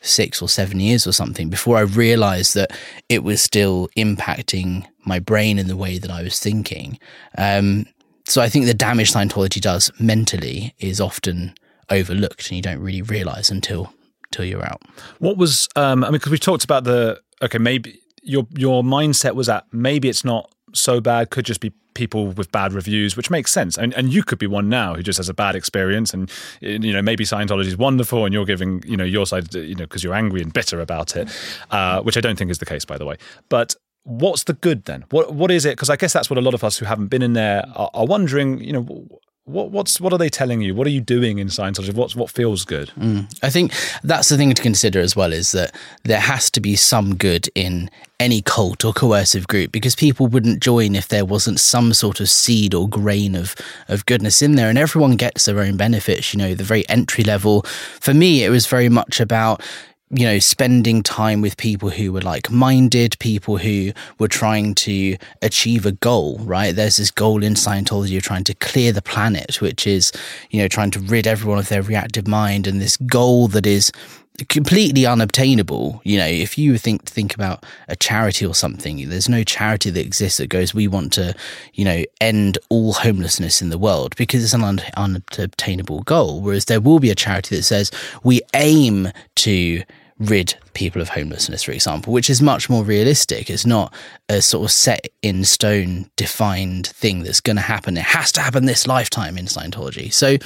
six 0.00 0.40
or 0.40 0.48
seven 0.48 0.80
years 0.80 1.06
or 1.06 1.12
something 1.12 1.50
before 1.50 1.76
I 1.76 1.82
realized 1.82 2.54
that 2.54 2.70
it 3.08 3.22
was 3.22 3.40
still 3.40 3.88
impacting 3.96 4.86
my 5.04 5.18
brain 5.18 5.58
in 5.58 5.68
the 5.68 5.76
way 5.76 5.98
that 5.98 6.10
I 6.10 6.22
was 6.22 6.38
thinking. 6.38 6.98
Um, 7.36 7.86
so 8.26 8.40
I 8.40 8.48
think 8.48 8.66
the 8.66 8.74
damage 8.74 9.12
Scientology 9.12 9.60
does 9.60 9.90
mentally 9.98 10.74
is 10.78 11.00
often 11.00 11.54
overlooked 11.90 12.48
and 12.48 12.56
you 12.56 12.62
don't 12.62 12.80
really 12.80 13.02
realize 13.02 13.50
until 13.50 13.92
until 14.26 14.44
you're 14.44 14.64
out. 14.64 14.80
What 15.18 15.36
was 15.36 15.68
um, 15.76 16.04
I 16.04 16.08
mean? 16.08 16.12
Because 16.12 16.30
we 16.30 16.38
talked 16.38 16.64
about 16.64 16.84
the 16.84 17.20
okay, 17.42 17.58
maybe 17.58 18.00
your 18.22 18.46
your 18.56 18.82
mindset 18.82 19.34
was 19.34 19.48
that 19.48 19.64
maybe 19.72 20.08
it's 20.08 20.24
not 20.24 20.50
so 20.72 21.00
bad. 21.00 21.30
Could 21.30 21.44
just 21.44 21.60
be 21.60 21.72
people 21.94 22.28
with 22.28 22.50
bad 22.52 22.72
reviews, 22.72 23.16
which 23.16 23.30
makes 23.30 23.50
sense. 23.52 23.76
And 23.76 23.94
and 23.94 24.12
you 24.12 24.22
could 24.22 24.38
be 24.38 24.46
one 24.46 24.68
now 24.68 24.94
who 24.94 25.02
just 25.02 25.18
has 25.18 25.28
a 25.28 25.34
bad 25.34 25.54
experience, 25.54 26.14
and 26.14 26.30
you 26.60 26.92
know 26.92 27.02
maybe 27.02 27.24
Scientology 27.24 27.66
is 27.66 27.76
wonderful, 27.76 28.24
and 28.24 28.32
you're 28.32 28.44
giving 28.44 28.82
you 28.86 28.96
know 28.96 29.04
your 29.04 29.26
side, 29.26 29.54
you 29.54 29.74
know, 29.74 29.84
because 29.84 30.04
you're 30.04 30.14
angry 30.14 30.42
and 30.42 30.52
bitter 30.52 30.80
about 30.80 31.16
it, 31.16 31.28
uh, 31.70 32.00
which 32.02 32.16
I 32.16 32.20
don't 32.20 32.36
think 32.36 32.50
is 32.50 32.58
the 32.58 32.66
case, 32.66 32.84
by 32.84 32.98
the 32.98 33.04
way. 33.04 33.16
But 33.48 33.76
what's 34.04 34.44
the 34.44 34.54
good 34.54 34.84
then? 34.84 35.04
What 35.10 35.34
what 35.34 35.50
is 35.50 35.64
it? 35.64 35.76
Because 35.76 35.90
I 35.90 35.96
guess 35.96 36.12
that's 36.12 36.30
what 36.30 36.38
a 36.38 36.42
lot 36.42 36.54
of 36.54 36.64
us 36.64 36.78
who 36.78 36.86
haven't 36.86 37.08
been 37.08 37.22
in 37.22 37.34
there 37.34 37.64
are, 37.74 37.90
are 37.94 38.06
wondering. 38.06 38.62
You 38.62 38.72
know, 38.72 39.08
what 39.50 39.70
what's 39.70 40.00
what 40.00 40.12
are 40.12 40.18
they 40.18 40.28
telling 40.28 40.60
you? 40.60 40.74
What 40.74 40.86
are 40.86 40.90
you 40.90 41.00
doing 41.00 41.38
in 41.38 41.48
Scientology? 41.48 41.94
What's 41.94 42.16
what 42.16 42.30
feels 42.30 42.64
good? 42.64 42.90
Mm. 42.98 43.32
I 43.42 43.50
think 43.50 43.72
that's 44.02 44.28
the 44.28 44.36
thing 44.36 44.52
to 44.54 44.62
consider 44.62 45.00
as 45.00 45.16
well 45.16 45.32
is 45.32 45.52
that 45.52 45.74
there 46.04 46.20
has 46.20 46.50
to 46.52 46.60
be 46.60 46.76
some 46.76 47.16
good 47.16 47.48
in 47.54 47.90
any 48.18 48.42
cult 48.42 48.84
or 48.84 48.92
coercive 48.92 49.48
group 49.48 49.72
because 49.72 49.96
people 49.96 50.26
wouldn't 50.26 50.62
join 50.62 50.94
if 50.94 51.08
there 51.08 51.24
wasn't 51.24 51.58
some 51.58 51.92
sort 51.94 52.20
of 52.20 52.28
seed 52.28 52.74
or 52.74 52.88
grain 52.88 53.34
of 53.34 53.56
of 53.88 54.04
goodness 54.06 54.42
in 54.42 54.56
there 54.56 54.68
and 54.68 54.78
everyone 54.78 55.16
gets 55.16 55.46
their 55.46 55.60
own 55.60 55.76
benefits 55.76 56.34
you 56.34 56.38
know 56.38 56.54
the 56.54 56.62
very 56.62 56.86
entry 56.90 57.24
level 57.24 57.62
for 57.98 58.12
me 58.12 58.44
it 58.44 58.50
was 58.50 58.66
very 58.66 58.90
much 58.90 59.20
about 59.20 59.62
you 60.12 60.26
know, 60.26 60.40
spending 60.40 61.02
time 61.02 61.40
with 61.40 61.56
people 61.56 61.88
who 61.88 62.12
were 62.12 62.20
like 62.20 62.50
minded, 62.50 63.16
people 63.20 63.58
who 63.58 63.92
were 64.18 64.28
trying 64.28 64.74
to 64.74 65.16
achieve 65.40 65.86
a 65.86 65.92
goal, 65.92 66.38
right? 66.38 66.74
There's 66.74 66.96
this 66.96 67.12
goal 67.12 67.44
in 67.44 67.54
Scientology 67.54 68.16
of 68.16 68.24
trying 68.24 68.44
to 68.44 68.54
clear 68.54 68.92
the 68.92 69.02
planet, 69.02 69.60
which 69.60 69.86
is, 69.86 70.10
you 70.50 70.60
know, 70.60 70.66
trying 70.66 70.90
to 70.92 71.00
rid 71.00 71.28
everyone 71.28 71.58
of 71.58 71.68
their 71.68 71.82
reactive 71.82 72.26
mind 72.26 72.66
and 72.66 72.80
this 72.80 72.96
goal 72.96 73.46
that 73.48 73.66
is 73.66 73.92
completely 74.48 75.06
unobtainable. 75.06 76.00
You 76.04 76.18
know, 76.18 76.26
if 76.26 76.58
you 76.58 76.76
think 76.76 77.04
think 77.04 77.32
about 77.32 77.64
a 77.86 77.94
charity 77.94 78.44
or 78.44 78.54
something, 78.54 79.08
there's 79.08 79.28
no 79.28 79.44
charity 79.44 79.90
that 79.90 80.04
exists 80.04 80.38
that 80.38 80.48
goes, 80.48 80.74
we 80.74 80.88
want 80.88 81.12
to, 81.12 81.36
you 81.74 81.84
know, 81.84 82.04
end 82.20 82.58
all 82.68 82.94
homelessness 82.94 83.62
in 83.62 83.68
the 83.68 83.78
world 83.78 84.16
because 84.16 84.42
it's 84.42 84.54
an 84.54 84.64
un- 84.64 84.82
unobtainable 84.96 86.02
goal. 86.02 86.40
Whereas 86.40 86.64
there 86.64 86.80
will 86.80 86.98
be 86.98 87.10
a 87.10 87.14
charity 87.14 87.54
that 87.54 87.62
says 87.62 87.92
we 88.24 88.40
aim 88.54 89.10
to 89.36 89.84
rid 90.20 90.54
people 90.74 91.00
of 91.00 91.08
homelessness, 91.08 91.62
for 91.62 91.72
example, 91.72 92.12
which 92.12 92.30
is 92.30 92.42
much 92.42 92.68
more 92.68 92.84
realistic. 92.84 93.50
It's 93.50 93.66
not 93.66 93.92
a 94.28 94.42
sort 94.42 94.64
of 94.66 94.70
set 94.70 95.08
in 95.22 95.44
stone 95.44 96.10
defined 96.16 96.88
thing 96.88 97.22
that's 97.22 97.40
going 97.40 97.56
to 97.56 97.62
happen. 97.62 97.96
It 97.96 98.04
has 98.04 98.30
to 98.32 98.40
happen 98.40 98.66
this 98.66 98.86
lifetime 98.86 99.38
in 99.38 99.46
Scientology. 99.46 100.12
So 100.12 100.36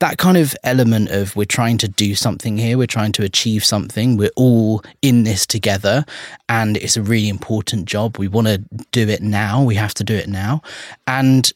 that 0.00 0.18
kind 0.18 0.36
of 0.36 0.56
element 0.64 1.10
of 1.10 1.36
we're 1.36 1.44
trying 1.44 1.78
to 1.78 1.86
do 1.86 2.16
something 2.16 2.58
here, 2.58 2.76
we're 2.76 2.88
trying 2.88 3.12
to 3.12 3.22
achieve 3.22 3.64
something, 3.64 4.16
we're 4.16 4.30
all 4.34 4.82
in 5.00 5.22
this 5.22 5.46
together, 5.46 6.04
and 6.48 6.76
it's 6.78 6.96
a 6.96 7.02
really 7.02 7.28
important 7.28 7.84
job. 7.84 8.18
We 8.18 8.26
want 8.26 8.48
to 8.48 8.58
do 8.90 9.08
it 9.08 9.22
now, 9.22 9.62
we 9.62 9.76
have 9.76 9.94
to 9.94 10.04
do 10.04 10.14
it 10.14 10.28
now. 10.28 10.60
And 11.06 11.52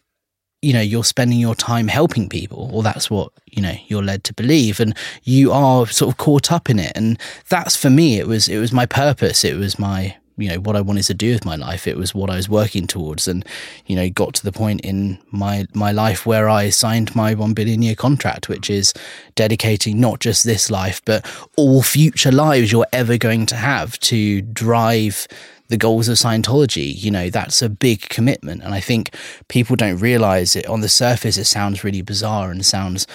you 0.62 0.72
know 0.72 0.80
you're 0.80 1.04
spending 1.04 1.38
your 1.38 1.54
time 1.54 1.88
helping 1.88 2.28
people 2.28 2.70
or 2.72 2.82
that's 2.82 3.10
what 3.10 3.32
you 3.46 3.62
know 3.62 3.74
you're 3.86 4.02
led 4.02 4.24
to 4.24 4.34
believe 4.34 4.80
and 4.80 4.96
you 5.22 5.52
are 5.52 5.86
sort 5.86 6.12
of 6.12 6.18
caught 6.18 6.50
up 6.50 6.70
in 6.70 6.78
it. 6.78 6.92
And 6.94 7.18
that's 7.48 7.76
for 7.76 7.90
me 7.90 8.18
it 8.18 8.26
was 8.26 8.48
it 8.48 8.58
was 8.58 8.72
my 8.72 8.86
purpose. 8.86 9.44
It 9.44 9.56
was 9.56 9.78
my 9.78 10.16
you 10.38 10.50
know 10.50 10.60
what 10.60 10.76
I 10.76 10.80
wanted 10.80 11.04
to 11.04 11.14
do 11.14 11.32
with 11.32 11.44
my 11.44 11.56
life. 11.56 11.86
It 11.86 11.96
was 11.96 12.14
what 12.14 12.30
I 12.30 12.36
was 12.36 12.48
working 12.48 12.86
towards 12.86 13.28
and 13.28 13.44
you 13.86 13.96
know 13.96 14.08
got 14.10 14.34
to 14.34 14.44
the 14.44 14.52
point 14.52 14.80
in 14.82 15.18
my 15.30 15.66
my 15.74 15.92
life 15.92 16.26
where 16.26 16.48
I 16.48 16.70
signed 16.70 17.14
my 17.14 17.34
1 17.34 17.54
billion 17.54 17.82
year 17.82 17.94
contract 17.94 18.48
which 18.48 18.70
is 18.70 18.92
dedicating 19.34 20.00
not 20.00 20.20
just 20.20 20.44
this 20.44 20.70
life 20.70 21.00
but 21.04 21.24
all 21.56 21.82
future 21.82 22.32
lives 22.32 22.72
you're 22.72 22.86
ever 22.92 23.16
going 23.16 23.46
to 23.46 23.56
have 23.56 23.98
to 24.00 24.42
drive 24.42 25.26
the 25.68 25.76
goals 25.76 26.08
of 26.08 26.16
Scientology. 26.16 26.94
You 26.96 27.10
know, 27.10 27.30
that's 27.30 27.62
a 27.62 27.68
big 27.68 28.02
commitment. 28.08 28.62
And 28.62 28.74
I 28.74 28.80
think 28.80 29.14
people 29.48 29.76
don't 29.76 29.98
realize 29.98 30.56
it. 30.56 30.66
On 30.66 30.80
the 30.80 30.88
surface, 30.88 31.36
it 31.36 31.44
sounds 31.44 31.84
really 31.84 32.02
bizarre 32.02 32.50
and 32.50 32.64
sounds 32.64 33.06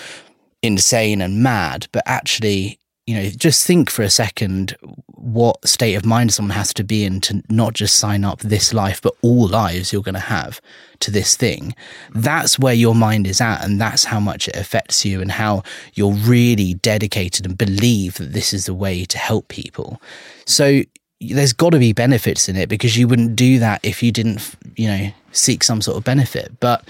insane 0.62 1.22
and 1.22 1.42
mad. 1.44 1.88
But 1.92 2.04
actually, 2.06 2.80
you 3.08 3.16
know, 3.16 3.30
just 3.30 3.66
think 3.66 3.90
for 3.90 4.04
a 4.04 4.10
second 4.10 4.76
what 5.08 5.68
state 5.68 5.96
of 5.96 6.06
mind 6.06 6.34
someone 6.34 6.56
has 6.56 6.74
to 6.74 6.84
be 6.84 7.04
in 7.04 7.22
to 7.22 7.44
not 7.50 7.74
just 7.74 7.98
sign 7.98 8.24
up 8.24 8.40
this 8.40 8.74
life, 8.74 9.02
but 9.02 9.16
all 9.22 9.48
lives 9.48 9.92
you're 9.92 10.02
going 10.02 10.14
to 10.14 10.20
have 10.20 10.62
to 11.00 11.12
this 11.12 11.36
thing. 11.36 11.76
That's 12.14 12.58
where 12.58 12.74
your 12.74 12.96
mind 12.96 13.28
is 13.28 13.42
at. 13.42 13.64
And 13.64 13.82
that's 13.82 14.06
how 14.06 14.20
much 14.20 14.48
it 14.48 14.56
affects 14.56 15.04
you 15.04 15.22
and 15.22 15.32
how 15.32 15.64
you're 15.94 16.14
really 16.14 16.76
dedicated 16.76 17.46
and 17.46 17.58
believe 17.58 18.16
that 18.16 18.34
this 18.34 18.54
is 18.54 18.66
the 18.66 18.74
way 18.74 19.06
to 19.06 19.18
help 19.18 19.48
people. 19.48 20.02
So, 20.46 20.84
there's 21.22 21.54
got 21.54 21.72
to 21.72 21.80
be 21.80 21.94
benefits 21.94 22.50
in 22.50 22.56
it 22.56 22.68
because 22.68 22.98
you 22.98 23.08
wouldn't 23.08 23.36
do 23.36 23.60
that 23.60 23.80
if 23.84 24.02
you 24.02 24.12
didn't, 24.12 24.56
you 24.76 24.88
know, 24.88 25.12
seek 25.32 25.64
some 25.64 25.82
sort 25.82 25.98
of 25.98 26.04
benefit. 26.04 26.52
But 26.60 26.84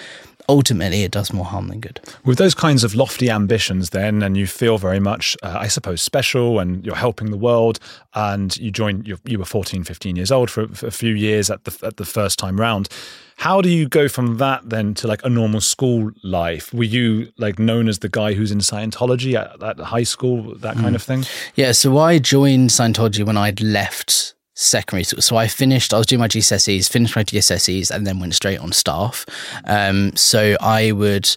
ultimately, 0.48 1.04
it 1.04 1.12
does 1.12 1.34
more 1.34 1.46
harm 1.46 1.68
than 1.68 1.80
good. 1.80 2.00
With 2.26 2.38
those 2.38 2.56
kinds 2.56 2.84
of 2.84 2.96
lofty 2.96 3.30
ambitions, 3.30 3.92
then, 3.92 4.22
and 4.22 4.38
you 4.38 4.48
feel 4.48 4.78
very 4.78 5.00
much, 5.00 5.38
uh, 5.44 5.58
I 5.60 5.68
suppose, 5.68 6.02
special 6.02 6.60
and 6.60 6.86
you're 6.86 6.96
helping 6.96 7.32
the 7.32 7.38
world, 7.38 7.80
and 8.14 8.56
you 8.58 8.72
joined, 8.72 9.08
you, 9.08 9.40
were 9.40 9.46
14, 9.46 9.84
15 9.84 10.16
years 10.16 10.32
old 10.32 10.50
for, 10.50 10.68
for 10.70 10.88
a 10.88 10.92
few 10.92 11.14
years 11.14 11.50
at 11.50 11.64
the, 11.64 11.86
at 11.86 11.98
the 11.98 12.06
first 12.06 12.40
time 12.40 12.60
round. 12.60 12.90
How 13.38 13.62
do 13.62 13.70
you 13.70 13.88
go 13.90 14.08
from 14.08 14.38
that 14.38 14.70
then 14.70 14.94
to 14.96 15.08
like 15.08 15.26
a 15.26 15.30
normal 15.30 15.62
school 15.62 16.12
life? 16.24 16.72
Were 16.74 16.84
you 16.84 17.32
like 17.38 17.58
known 17.58 17.88
as 17.88 18.00
the 18.00 18.10
guy 18.10 18.34
who's 18.34 18.52
in 18.52 18.60
Scientology 18.60 19.34
at, 19.34 19.62
at 19.64 19.80
high 19.80 20.04
school, 20.04 20.56
that 20.58 20.76
kind 20.76 20.96
of 20.96 21.02
thing? 21.02 21.24
Yeah, 21.56 21.72
so 21.72 21.98
I 21.98 22.20
joined 22.20 22.70
Scientology 22.70 23.26
when 23.26 23.38
I'd 23.38 23.60
left 23.60 24.36
secondary 24.62 25.04
school. 25.04 25.22
So 25.22 25.36
I 25.36 25.48
finished, 25.48 25.94
I 25.94 25.98
was 25.98 26.08
doing 26.08 26.20
my 26.20 26.28
GCSEs, 26.28 26.90
finished 26.90 27.16
my 27.16 27.24
GCSEs, 27.24 27.92
and 27.92 28.06
then 28.06 28.20
went 28.20 28.36
straight 28.36 28.60
on 28.60 28.72
staff. 28.72 29.26
Um, 29.66 30.16
so 30.16 30.56
I 30.62 30.92
would 30.92 31.36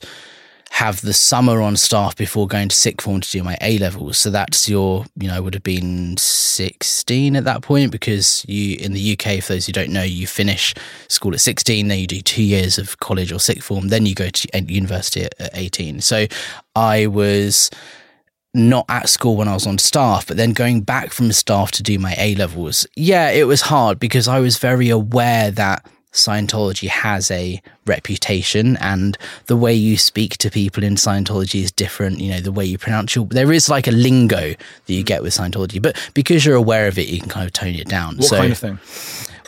have 0.71 1.01
the 1.03 1.13
summer 1.13 1.61
on 1.61 1.77
staff 1.77 2.17
before 2.17 2.49
going 2.49 2.69
to 2.69 2.75
sixth 2.75 3.05
form 3.05 3.21
to 3.21 3.31
do 3.31 3.43
my 3.45 3.57
A 3.61 3.79
levels. 3.79 4.19
So 4.19 4.29
that's 4.31 4.69
your, 4.69 5.05
you 5.17 5.29
know, 5.29 5.37
I 5.37 5.41
would 5.41 5.55
have 5.55 5.63
been 5.63 6.17
16 6.17 7.37
at 7.37 7.45
that 7.45 7.63
point 7.63 7.93
because 7.93 8.45
you, 8.49 8.77
in 8.79 8.93
the 8.93 9.13
UK, 9.13 9.41
for 9.41 9.53
those 9.53 9.67
who 9.67 9.73
don't 9.73 9.91
know, 9.91 10.03
you 10.03 10.27
finish 10.27 10.75
school 11.09 11.33
at 11.33 11.41
16, 11.41 11.87
then 11.87 11.99
you 11.99 12.09
do 12.09 12.21
two 12.21 12.43
years 12.43 12.77
of 12.77 12.99
college 12.99 13.31
or 13.31 13.39
sixth 13.39 13.65
form, 13.65 13.89
then 13.89 14.05
you 14.05 14.17
go 14.17 14.29
to 14.29 14.63
university 14.67 15.23
at, 15.23 15.41
at 15.41 15.51
18. 15.55 16.01
So 16.01 16.27
I 16.75 17.07
was 17.07 17.71
not 18.55 18.87
at 18.89 19.09
school 19.09 19.37
when 19.37 19.49
I 19.49 19.55
was 19.55 19.67
on 19.67 19.79
staff, 19.79 20.27
but 20.27 20.37
then 20.37 20.53
going 20.53 20.83
back 20.83 21.13
from 21.13 21.33
staff 21.33 21.73
to 21.73 21.83
do 21.83 21.99
my 21.99 22.15
A 22.19 22.35
levels. 22.37 22.87
Yeah, 22.95 23.31
it 23.31 23.47
was 23.47 23.63
hard 23.63 23.99
because 23.99 24.29
I 24.29 24.39
was 24.39 24.59
very 24.59 24.89
aware 24.89 25.51
that 25.51 25.85
Scientology 26.13 26.89
has 26.89 27.31
a 27.33 27.61
reputation 27.87 28.77
and 28.77 29.19
the 29.47 29.57
way 29.57 29.75
you 29.75 29.99
speak 29.99 30.39
to 30.39 30.51
people 30.51 30.85
in 30.85 30.95
Scientology 30.95 31.63
is 31.63 31.73
different. 31.73 32.21
You 32.21 32.31
know, 32.31 32.41
the 32.41 32.53
way 32.53 32.65
you 32.65 32.79
pronounce 32.79 33.17
your, 33.17 33.27
there 33.27 33.53
is 33.53 33.69
like 33.69 33.89
a 33.89 33.93
lingo 33.93 34.55
that 34.87 34.93
you 34.93 35.03
get 35.03 35.23
with 35.23 35.35
Scientology, 35.35 35.83
but 35.83 35.97
because 36.15 36.47
you're 36.47 36.55
aware 36.55 36.87
of 36.87 36.99
it, 36.99 37.09
you 37.09 37.19
can 37.19 37.29
kind 37.29 37.47
of 37.47 37.53
tone 37.53 37.75
it 37.75 37.89
down. 37.89 38.17
What 38.17 38.27
so, 38.27 38.37
kind 38.37 38.53
of 38.53 38.59
thing? 38.59 38.79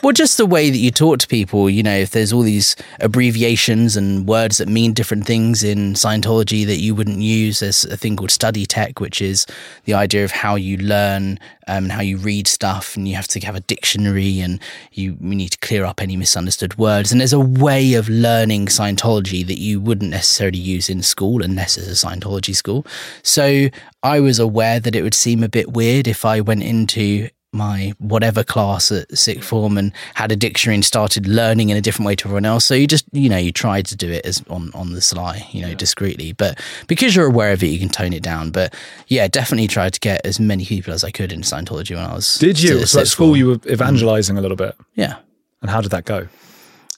Well, 0.07 0.13
just 0.13 0.37
the 0.37 0.45
way 0.45 0.69
that 0.69 0.77
you 0.77 0.89
talk 0.89 1.19
to 1.19 1.27
people, 1.27 1.69
you 1.69 1.83
know, 1.83 1.93
if 1.93 2.11
there's 2.11 2.31
all 2.31 2.41
these 2.41 2.77
abbreviations 3.01 3.97
and 3.97 4.25
words 4.25 4.57
that 4.57 4.69
mean 4.69 4.93
different 4.93 5.25
things 5.25 5.65
in 5.65 5.95
Scientology 5.95 6.65
that 6.65 6.77
you 6.77 6.95
wouldn't 6.95 7.19
use, 7.19 7.59
there's 7.59 7.83
a 7.83 7.97
thing 7.97 8.15
called 8.15 8.31
study 8.31 8.65
tech, 8.65 9.01
which 9.01 9.21
is 9.21 9.45
the 9.83 9.93
idea 9.93 10.23
of 10.23 10.31
how 10.31 10.55
you 10.55 10.77
learn 10.77 11.37
um, 11.67 11.83
and 11.83 11.91
how 11.91 11.99
you 11.99 12.15
read 12.15 12.47
stuff, 12.47 12.95
and 12.95 13.05
you 13.05 13.15
have 13.15 13.27
to 13.27 13.39
have 13.41 13.57
a 13.57 13.59
dictionary 13.59 14.39
and 14.39 14.61
you, 14.93 15.17
you 15.19 15.35
need 15.35 15.49
to 15.49 15.57
clear 15.57 15.83
up 15.83 16.01
any 16.01 16.15
misunderstood 16.15 16.77
words. 16.77 17.11
And 17.11 17.19
there's 17.19 17.33
a 17.33 17.39
way 17.41 17.95
of 17.95 18.07
learning 18.07 18.67
Scientology 18.67 19.45
that 19.45 19.59
you 19.59 19.81
wouldn't 19.81 20.11
necessarily 20.11 20.57
use 20.57 20.89
in 20.89 21.03
school 21.03 21.43
unless 21.43 21.77
it's 21.77 22.01
a 22.01 22.07
Scientology 22.07 22.55
school. 22.55 22.87
So 23.23 23.67
I 24.03 24.21
was 24.21 24.39
aware 24.39 24.79
that 24.79 24.95
it 24.95 25.01
would 25.01 25.13
seem 25.13 25.43
a 25.43 25.49
bit 25.49 25.73
weird 25.73 26.07
if 26.07 26.23
I 26.23 26.39
went 26.39 26.63
into 26.63 27.27
my 27.53 27.93
whatever 27.99 28.43
class 28.43 28.91
at 28.91 29.17
sixth 29.17 29.47
form 29.47 29.77
and 29.77 29.91
had 30.15 30.31
a 30.31 30.35
dictionary 30.35 30.75
and 30.75 30.85
started 30.85 31.27
learning 31.27 31.69
in 31.69 31.77
a 31.77 31.81
different 31.81 32.05
way 32.05 32.15
to 32.15 32.25
everyone 32.25 32.45
else. 32.45 32.65
So 32.65 32.75
you 32.75 32.87
just, 32.87 33.05
you 33.11 33.29
know, 33.29 33.37
you 33.37 33.51
try 33.51 33.81
to 33.81 33.95
do 33.95 34.11
it 34.11 34.25
as 34.25 34.43
on, 34.49 34.71
on 34.73 34.93
the 34.93 35.01
sly, 35.01 35.47
you 35.51 35.61
know, 35.61 35.69
yeah. 35.69 35.75
discreetly. 35.75 36.33
But 36.33 36.59
because 36.87 37.15
you're 37.15 37.27
aware 37.27 37.53
of 37.53 37.63
it, 37.63 37.67
you 37.67 37.79
can 37.79 37.89
tone 37.89 38.13
it 38.13 38.23
down. 38.23 38.51
But 38.51 38.75
yeah, 39.07 39.27
definitely 39.27 39.67
tried 39.67 39.93
to 39.93 39.99
get 39.99 40.25
as 40.25 40.39
many 40.39 40.65
people 40.65 40.93
as 40.93 41.03
I 41.03 41.11
could 41.11 41.31
in 41.31 41.41
Scientology 41.41 41.95
when 41.95 42.05
I 42.05 42.13
was. 42.13 42.35
Did 42.35 42.61
you? 42.61 42.85
So 42.85 43.01
at 43.01 43.07
school, 43.07 43.27
form. 43.27 43.37
you 43.37 43.47
were 43.47 43.59
evangelizing 43.69 44.35
mm. 44.35 44.39
a 44.39 44.41
little 44.41 44.57
bit. 44.57 44.75
Yeah. 44.95 45.17
And 45.61 45.71
how 45.71 45.81
did 45.81 45.91
that 45.91 46.05
go? 46.05 46.27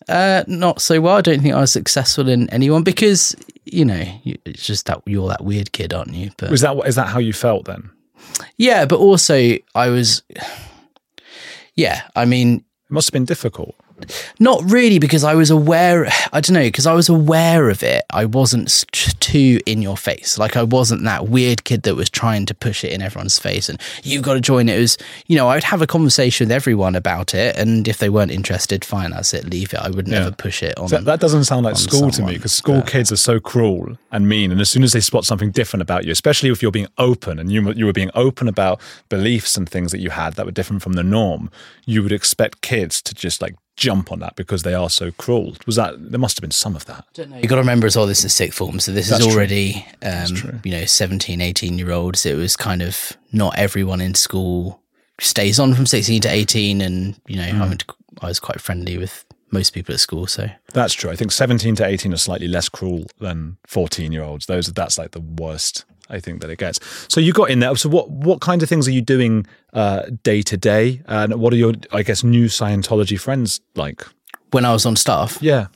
Uh, 0.07 0.43
not 0.47 0.81
so 0.81 0.99
well. 0.99 1.17
I 1.17 1.21
don't 1.21 1.41
think 1.41 1.53
I 1.53 1.59
was 1.59 1.71
successful 1.71 2.27
in 2.27 2.49
anyone 2.49 2.83
because 2.83 3.35
you 3.65 3.85
know 3.85 4.03
it's 4.25 4.65
just 4.65 4.87
that 4.87 5.01
you're 5.05 5.27
that 5.27 5.43
weird 5.43 5.71
kid, 5.71 5.93
aren't 5.93 6.13
you? 6.13 6.31
But 6.37 6.49
was 6.49 6.61
that 6.61 6.75
is 6.87 6.95
that 6.95 7.07
how 7.07 7.19
you 7.19 7.31
felt 7.31 7.65
then? 7.65 7.91
Yeah, 8.57 8.85
but 8.85 8.99
also 8.99 9.57
I 9.75 9.89
was. 9.89 10.23
Yeah, 11.75 12.01
I 12.13 12.25
mean, 12.25 12.55
it 12.57 12.91
must 12.91 13.07
have 13.07 13.13
been 13.13 13.23
difficult. 13.23 13.73
Not 14.39 14.69
really, 14.69 14.99
because 14.99 15.23
I 15.23 15.35
was 15.35 15.49
aware. 15.49 16.07
I 16.33 16.41
don't 16.41 16.53
know, 16.53 16.63
because 16.63 16.85
I 16.85 16.93
was 16.93 17.09
aware 17.09 17.69
of 17.69 17.83
it. 17.83 18.03
I 18.11 18.25
wasn't 18.25 18.85
too 19.19 19.59
in 19.65 19.81
your 19.81 19.97
face. 19.97 20.37
Like 20.37 20.55
I 20.57 20.63
wasn't 20.63 21.03
that 21.03 21.27
weird 21.27 21.63
kid 21.63 21.83
that 21.83 21.95
was 21.95 22.09
trying 22.09 22.45
to 22.47 22.55
push 22.55 22.83
it 22.83 22.91
in 22.91 23.01
everyone's 23.01 23.39
face. 23.39 23.69
And 23.69 23.79
you've 24.03 24.23
got 24.23 24.33
to 24.33 24.41
join 24.41 24.69
it. 24.69 24.77
It 24.77 24.81
was, 24.81 24.97
you 25.27 25.37
know, 25.37 25.49
I'd 25.49 25.63
have 25.63 25.81
a 25.81 25.87
conversation 25.87 26.47
with 26.47 26.51
everyone 26.51 26.95
about 26.95 27.33
it, 27.33 27.55
and 27.57 27.87
if 27.87 27.97
they 27.97 28.09
weren't 28.09 28.31
interested, 28.31 28.83
fine, 28.85 29.13
I'd 29.13 29.25
say 29.25 29.41
leave 29.41 29.73
it. 29.73 29.79
I 29.79 29.89
would 29.89 30.07
never 30.07 30.29
yeah. 30.29 30.35
push 30.37 30.63
it 30.63 30.77
on. 30.77 30.89
So 30.89 30.99
that 31.01 31.19
doesn't 31.19 31.45
sound 31.45 31.65
like 31.65 31.77
school 31.77 32.11
someone, 32.11 32.11
to 32.11 32.23
me, 32.23 32.33
because 32.35 32.53
school 32.53 32.81
kids 32.81 33.11
are 33.11 33.17
so 33.17 33.39
cruel 33.39 33.97
and 34.11 34.27
mean. 34.27 34.51
And 34.51 34.61
as 34.61 34.69
soon 34.69 34.83
as 34.83 34.93
they 34.93 34.99
spot 34.99 35.25
something 35.25 35.51
different 35.51 35.81
about 35.81 36.05
you, 36.05 36.11
especially 36.11 36.49
if 36.49 36.61
you're 36.61 36.71
being 36.71 36.87
open 36.97 37.39
and 37.39 37.51
you 37.51 37.71
you 37.73 37.85
were 37.85 37.93
being 37.93 38.11
open 38.15 38.47
about 38.47 38.81
beliefs 39.09 39.57
and 39.57 39.69
things 39.69 39.91
that 39.91 39.99
you 39.99 40.09
had 40.09 40.33
that 40.35 40.45
were 40.45 40.51
different 40.51 40.81
from 40.81 40.93
the 40.93 41.03
norm, 41.03 41.49
you 41.85 42.03
would 42.03 42.11
expect 42.11 42.61
kids 42.61 43.01
to 43.01 43.13
just 43.13 43.41
like 43.41 43.55
jump 43.79 44.11
on 44.11 44.19
that 44.19 44.35
because 44.35 44.63
they 44.63 44.73
are 44.73 44.89
so 44.89 45.11
cruel. 45.11 45.55
Was 45.65 45.75
that 45.77 45.93
there 46.11 46.19
must 46.19 46.37
have 46.37 46.41
been 46.41 46.51
some 46.51 46.75
of 46.75 46.85
that? 46.85 47.05
You've 47.15 47.47
got 47.47 47.55
to 47.55 47.61
remember 47.61 47.87
as 47.87 47.95
well, 47.95 48.05
this 48.05 48.23
is 48.25 48.33
sixth 48.33 48.57
form. 48.57 48.79
So 48.79 48.91
this 48.91 49.09
That's 49.09 49.25
is 49.25 49.33
already, 49.33 49.85
That's 50.01 50.31
um, 50.31 50.37
true. 50.37 50.59
you 50.63 50.71
know, 50.71 50.85
17, 50.85 51.41
18 51.41 51.77
year 51.79 51.91
olds. 51.91 52.25
It 52.25 52.35
was 52.35 52.55
kind 52.55 52.81
of 52.81 53.13
not 53.31 53.57
everyone 53.57 54.01
in 54.01 54.13
school 54.15 54.81
stays 55.19 55.59
on 55.59 55.73
from 55.73 55.85
16 55.85 56.21
to 56.21 56.29
18. 56.29 56.81
And, 56.81 57.19
you 57.27 57.37
know, 57.37 57.49
Hmm. 57.51 57.61
I, 57.61 57.67
went 57.67 57.79
to, 57.81 57.95
I 58.21 58.27
was 58.27 58.39
quite 58.39 58.61
friendly 58.61 58.97
with 58.97 59.25
most 59.51 59.71
people 59.71 59.93
at 59.93 59.99
school. 59.99 60.27
So 60.27 60.47
That's 60.73 60.93
true. 60.93 61.09
I 61.09 61.15
think 61.15 61.31
17 61.31 61.75
to 61.77 61.85
18 61.85 62.13
are 62.13 62.17
slightly 62.17 62.47
less 62.47 62.69
cruel 62.69 63.05
than 63.19 63.57
14 63.67 64.11
year 64.11 64.23
olds. 64.23 64.45
Those 64.45 64.69
are 64.69 64.73
that's 64.73 64.97
like 64.97 65.11
the 65.11 65.21
worst 65.21 65.85
I 66.09 66.19
think 66.19 66.41
that 66.41 66.49
it 66.49 66.57
gets. 66.57 66.79
So 67.07 67.19
you 67.21 67.33
got 67.33 67.49
in 67.49 67.59
there. 67.59 67.75
So 67.75 67.89
what 67.89 68.09
what 68.09 68.41
kind 68.41 68.63
of 68.63 68.69
things 68.69 68.87
are 68.87 68.91
you 68.91 69.01
doing 69.01 69.45
uh, 69.73 70.03
day 70.23 70.41
to 70.43 70.57
day? 70.57 71.01
And 71.05 71.35
what 71.35 71.53
are 71.53 71.57
your 71.57 71.73
I 71.91 72.03
guess 72.03 72.23
new 72.23 72.45
Scientology 72.45 73.19
friends 73.19 73.61
like? 73.75 74.03
when 74.51 74.65
I 74.65 74.73
was 74.73 74.85
on 74.85 74.95
staff, 74.95 75.37
Yeah. 75.41 75.67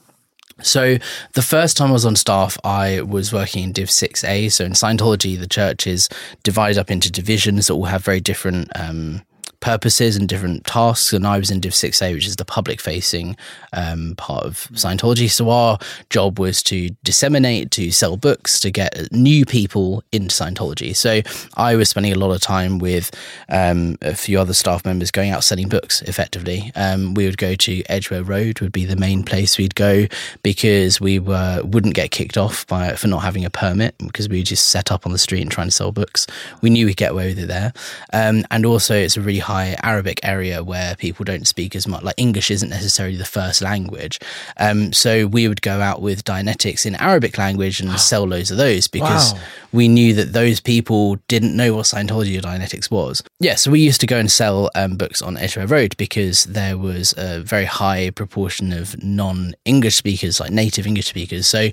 So 0.61 0.97
the 1.33 1.41
first 1.41 1.77
time 1.77 1.89
I 1.89 1.93
was 1.93 2.05
on 2.05 2.15
staff, 2.15 2.57
I 2.63 3.01
was 3.01 3.33
working 3.33 3.63
in 3.63 3.71
Div 3.71 3.87
6A. 3.87 4.51
So 4.51 4.63
in 4.65 4.73
Scientology, 4.73 5.37
the 5.37 5.47
church 5.47 5.87
is 5.87 6.09
divided 6.43 6.77
up 6.79 6.91
into 6.91 7.11
divisions 7.11 7.67
that 7.67 7.73
all 7.73 7.85
have 7.85 8.05
very 8.05 8.21
different 8.21 8.69
um, 8.75 9.23
purposes 9.63 10.17
and 10.17 10.27
different 10.27 10.65
tasks. 10.65 11.13
And 11.13 11.25
I 11.25 11.39
was 11.39 11.49
in 11.49 11.61
Div 11.61 11.71
6A, 11.71 12.13
which 12.13 12.27
is 12.27 12.35
the 12.35 12.43
public 12.43 12.81
facing 12.81 13.37
um, 13.71 14.13
part 14.17 14.43
of 14.43 14.67
Scientology. 14.73 15.31
So 15.31 15.49
our 15.49 15.79
job 16.09 16.37
was 16.37 16.61
to 16.63 16.89
disseminate, 17.03 17.71
to 17.71 17.89
sell 17.89 18.17
books, 18.17 18.59
to 18.59 18.71
get 18.71 19.09
new 19.13 19.45
people 19.45 20.03
into 20.11 20.35
Scientology. 20.35 20.93
So 20.93 21.21
I 21.55 21.75
was 21.75 21.89
spending 21.89 22.11
a 22.11 22.17
lot 22.19 22.31
of 22.31 22.41
time 22.41 22.77
with 22.77 23.09
um, 23.47 23.97
a 24.01 24.15
few 24.15 24.37
other 24.37 24.53
staff 24.53 24.83
members 24.83 25.11
going 25.11 25.31
out 25.31 25.45
selling 25.45 25.69
books 25.69 26.01
effectively. 26.01 26.71
Um, 26.75 27.13
we 27.13 27.25
would 27.25 27.37
go 27.37 27.55
to 27.55 27.83
Edgware 27.89 28.23
Road, 28.23 28.59
would 28.59 28.73
be 28.73 28.83
the 28.83 28.97
main 28.97 29.23
place 29.23 29.57
we'd 29.57 29.75
go 29.75 30.07
because 30.43 30.99
we 30.99 31.19
were 31.19 31.61
wouldn't 31.63 31.95
get 31.95 32.11
kicked 32.11 32.37
off 32.37 32.67
by 32.67 32.95
for 32.95 33.07
not 33.07 33.19
having 33.19 33.45
a 33.45 33.49
permit 33.49 33.95
because 33.99 34.27
we 34.27 34.43
just 34.43 34.67
set 34.67 34.91
up 34.91 35.05
on 35.05 35.13
the 35.13 35.17
street 35.17 35.41
and 35.41 35.51
trying 35.51 35.67
to 35.67 35.71
sell 35.71 35.93
books. 35.93 36.27
We 36.61 36.69
knew 36.69 36.85
we'd 36.85 36.97
get 36.97 37.11
away 37.11 37.27
with 37.29 37.39
it 37.39 37.47
there, 37.47 37.71
um, 38.11 38.43
and 38.51 38.65
also 38.65 38.93
it's 38.93 39.15
a 39.15 39.21
really 39.21 39.39
high 39.53 39.75
Arabic 39.83 40.19
area 40.23 40.63
where 40.63 40.95
people 40.95 41.23
don't 41.23 41.47
speak 41.47 41.75
as 41.75 41.85
much. 41.87 42.01
Like 42.03 42.15
English 42.17 42.49
isn't 42.49 42.69
necessarily 42.69 43.17
the 43.17 43.31
first 43.39 43.61
language, 43.61 44.19
um, 44.57 44.91
so 44.93 45.27
we 45.27 45.47
would 45.47 45.61
go 45.61 45.79
out 45.89 46.01
with 46.01 46.23
Dianetics 46.23 46.85
in 46.85 46.95
Arabic 46.95 47.37
language 47.37 47.79
and 47.79 47.99
sell 48.11 48.23
loads 48.33 48.49
of 48.51 48.57
those 48.57 48.87
because 48.87 49.33
Wow. 49.33 49.39
we 49.71 49.87
knew 49.87 50.13
that 50.15 50.33
those 50.33 50.59
people 50.59 51.17
didn't 51.27 51.55
know 51.55 51.75
what 51.75 51.85
Scientology 51.85 52.37
or 52.37 52.41
Dianetics 52.41 52.89
was. 52.89 53.21
Yeah, 53.39 53.55
so 53.55 53.69
we 53.71 53.79
used 53.79 54.01
to 54.01 54.07
go 54.07 54.17
and 54.17 54.31
sell 54.31 54.69
um, 54.75 54.95
books 54.97 55.21
on 55.21 55.37
Edgware 55.37 55.67
Road 55.67 55.95
because 55.97 56.45
there 56.45 56.77
was 56.77 57.13
a 57.17 57.41
very 57.41 57.65
high 57.65 58.09
proportion 58.09 58.73
of 58.73 59.01
non 59.03 59.53
English 59.65 59.95
speakers, 59.95 60.39
like 60.39 60.51
native 60.51 60.85
English 60.87 61.07
speakers. 61.07 61.45
So 61.47 61.69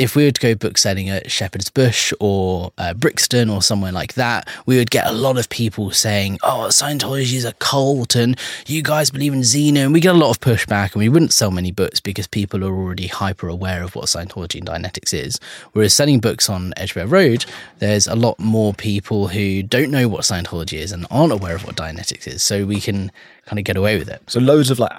if 0.00 0.16
we 0.16 0.24
were 0.24 0.30
to 0.30 0.40
go 0.40 0.54
book 0.54 0.78
selling 0.78 1.10
at 1.10 1.30
Shepherd's 1.30 1.68
Bush 1.68 2.10
or 2.20 2.72
uh, 2.78 2.94
Brixton 2.94 3.50
or 3.50 3.60
somewhere 3.60 3.92
like 3.92 4.14
that, 4.14 4.48
we 4.64 4.78
would 4.78 4.90
get 4.90 5.06
a 5.06 5.12
lot 5.12 5.36
of 5.36 5.50
people 5.50 5.90
saying, 5.90 6.38
"Oh, 6.42 6.68
Scientology 6.70 7.34
is 7.34 7.44
a 7.44 7.52
cult, 7.54 8.16
and 8.16 8.38
you 8.66 8.82
guys 8.82 9.10
believe 9.10 9.34
in 9.34 9.40
Xenu." 9.40 9.76
And 9.76 9.92
we 9.92 10.00
get 10.00 10.14
a 10.14 10.18
lot 10.18 10.30
of 10.30 10.40
pushback, 10.40 10.94
and 10.94 11.00
we 11.00 11.10
wouldn't 11.10 11.34
sell 11.34 11.50
many 11.50 11.70
books 11.70 12.00
because 12.00 12.26
people 12.26 12.64
are 12.64 12.74
already 12.74 13.08
hyper 13.08 13.46
aware 13.46 13.82
of 13.82 13.94
what 13.94 14.06
Scientology 14.06 14.56
and 14.56 14.66
Dianetics 14.66 15.12
is. 15.12 15.38
Whereas 15.72 15.92
selling 15.92 16.18
books 16.18 16.48
on 16.48 16.72
Edgware 16.78 17.06
Road, 17.06 17.44
there's 17.78 18.06
a 18.06 18.16
lot 18.16 18.38
more 18.38 18.72
people 18.72 19.28
who 19.28 19.62
don't 19.62 19.90
know 19.90 20.08
what 20.08 20.22
Scientology 20.22 20.78
is 20.78 20.92
and 20.92 21.06
aren't 21.10 21.32
aware 21.32 21.54
of 21.54 21.66
what 21.66 21.76
Dianetics 21.76 22.26
is, 22.26 22.42
so 22.42 22.64
we 22.64 22.80
can 22.80 23.12
kind 23.50 23.58
of 23.58 23.64
get 23.64 23.76
away 23.76 23.98
with 23.98 24.08
it. 24.08 24.22
So 24.28 24.38
loads 24.38 24.70
of 24.70 24.78
like 24.78 24.92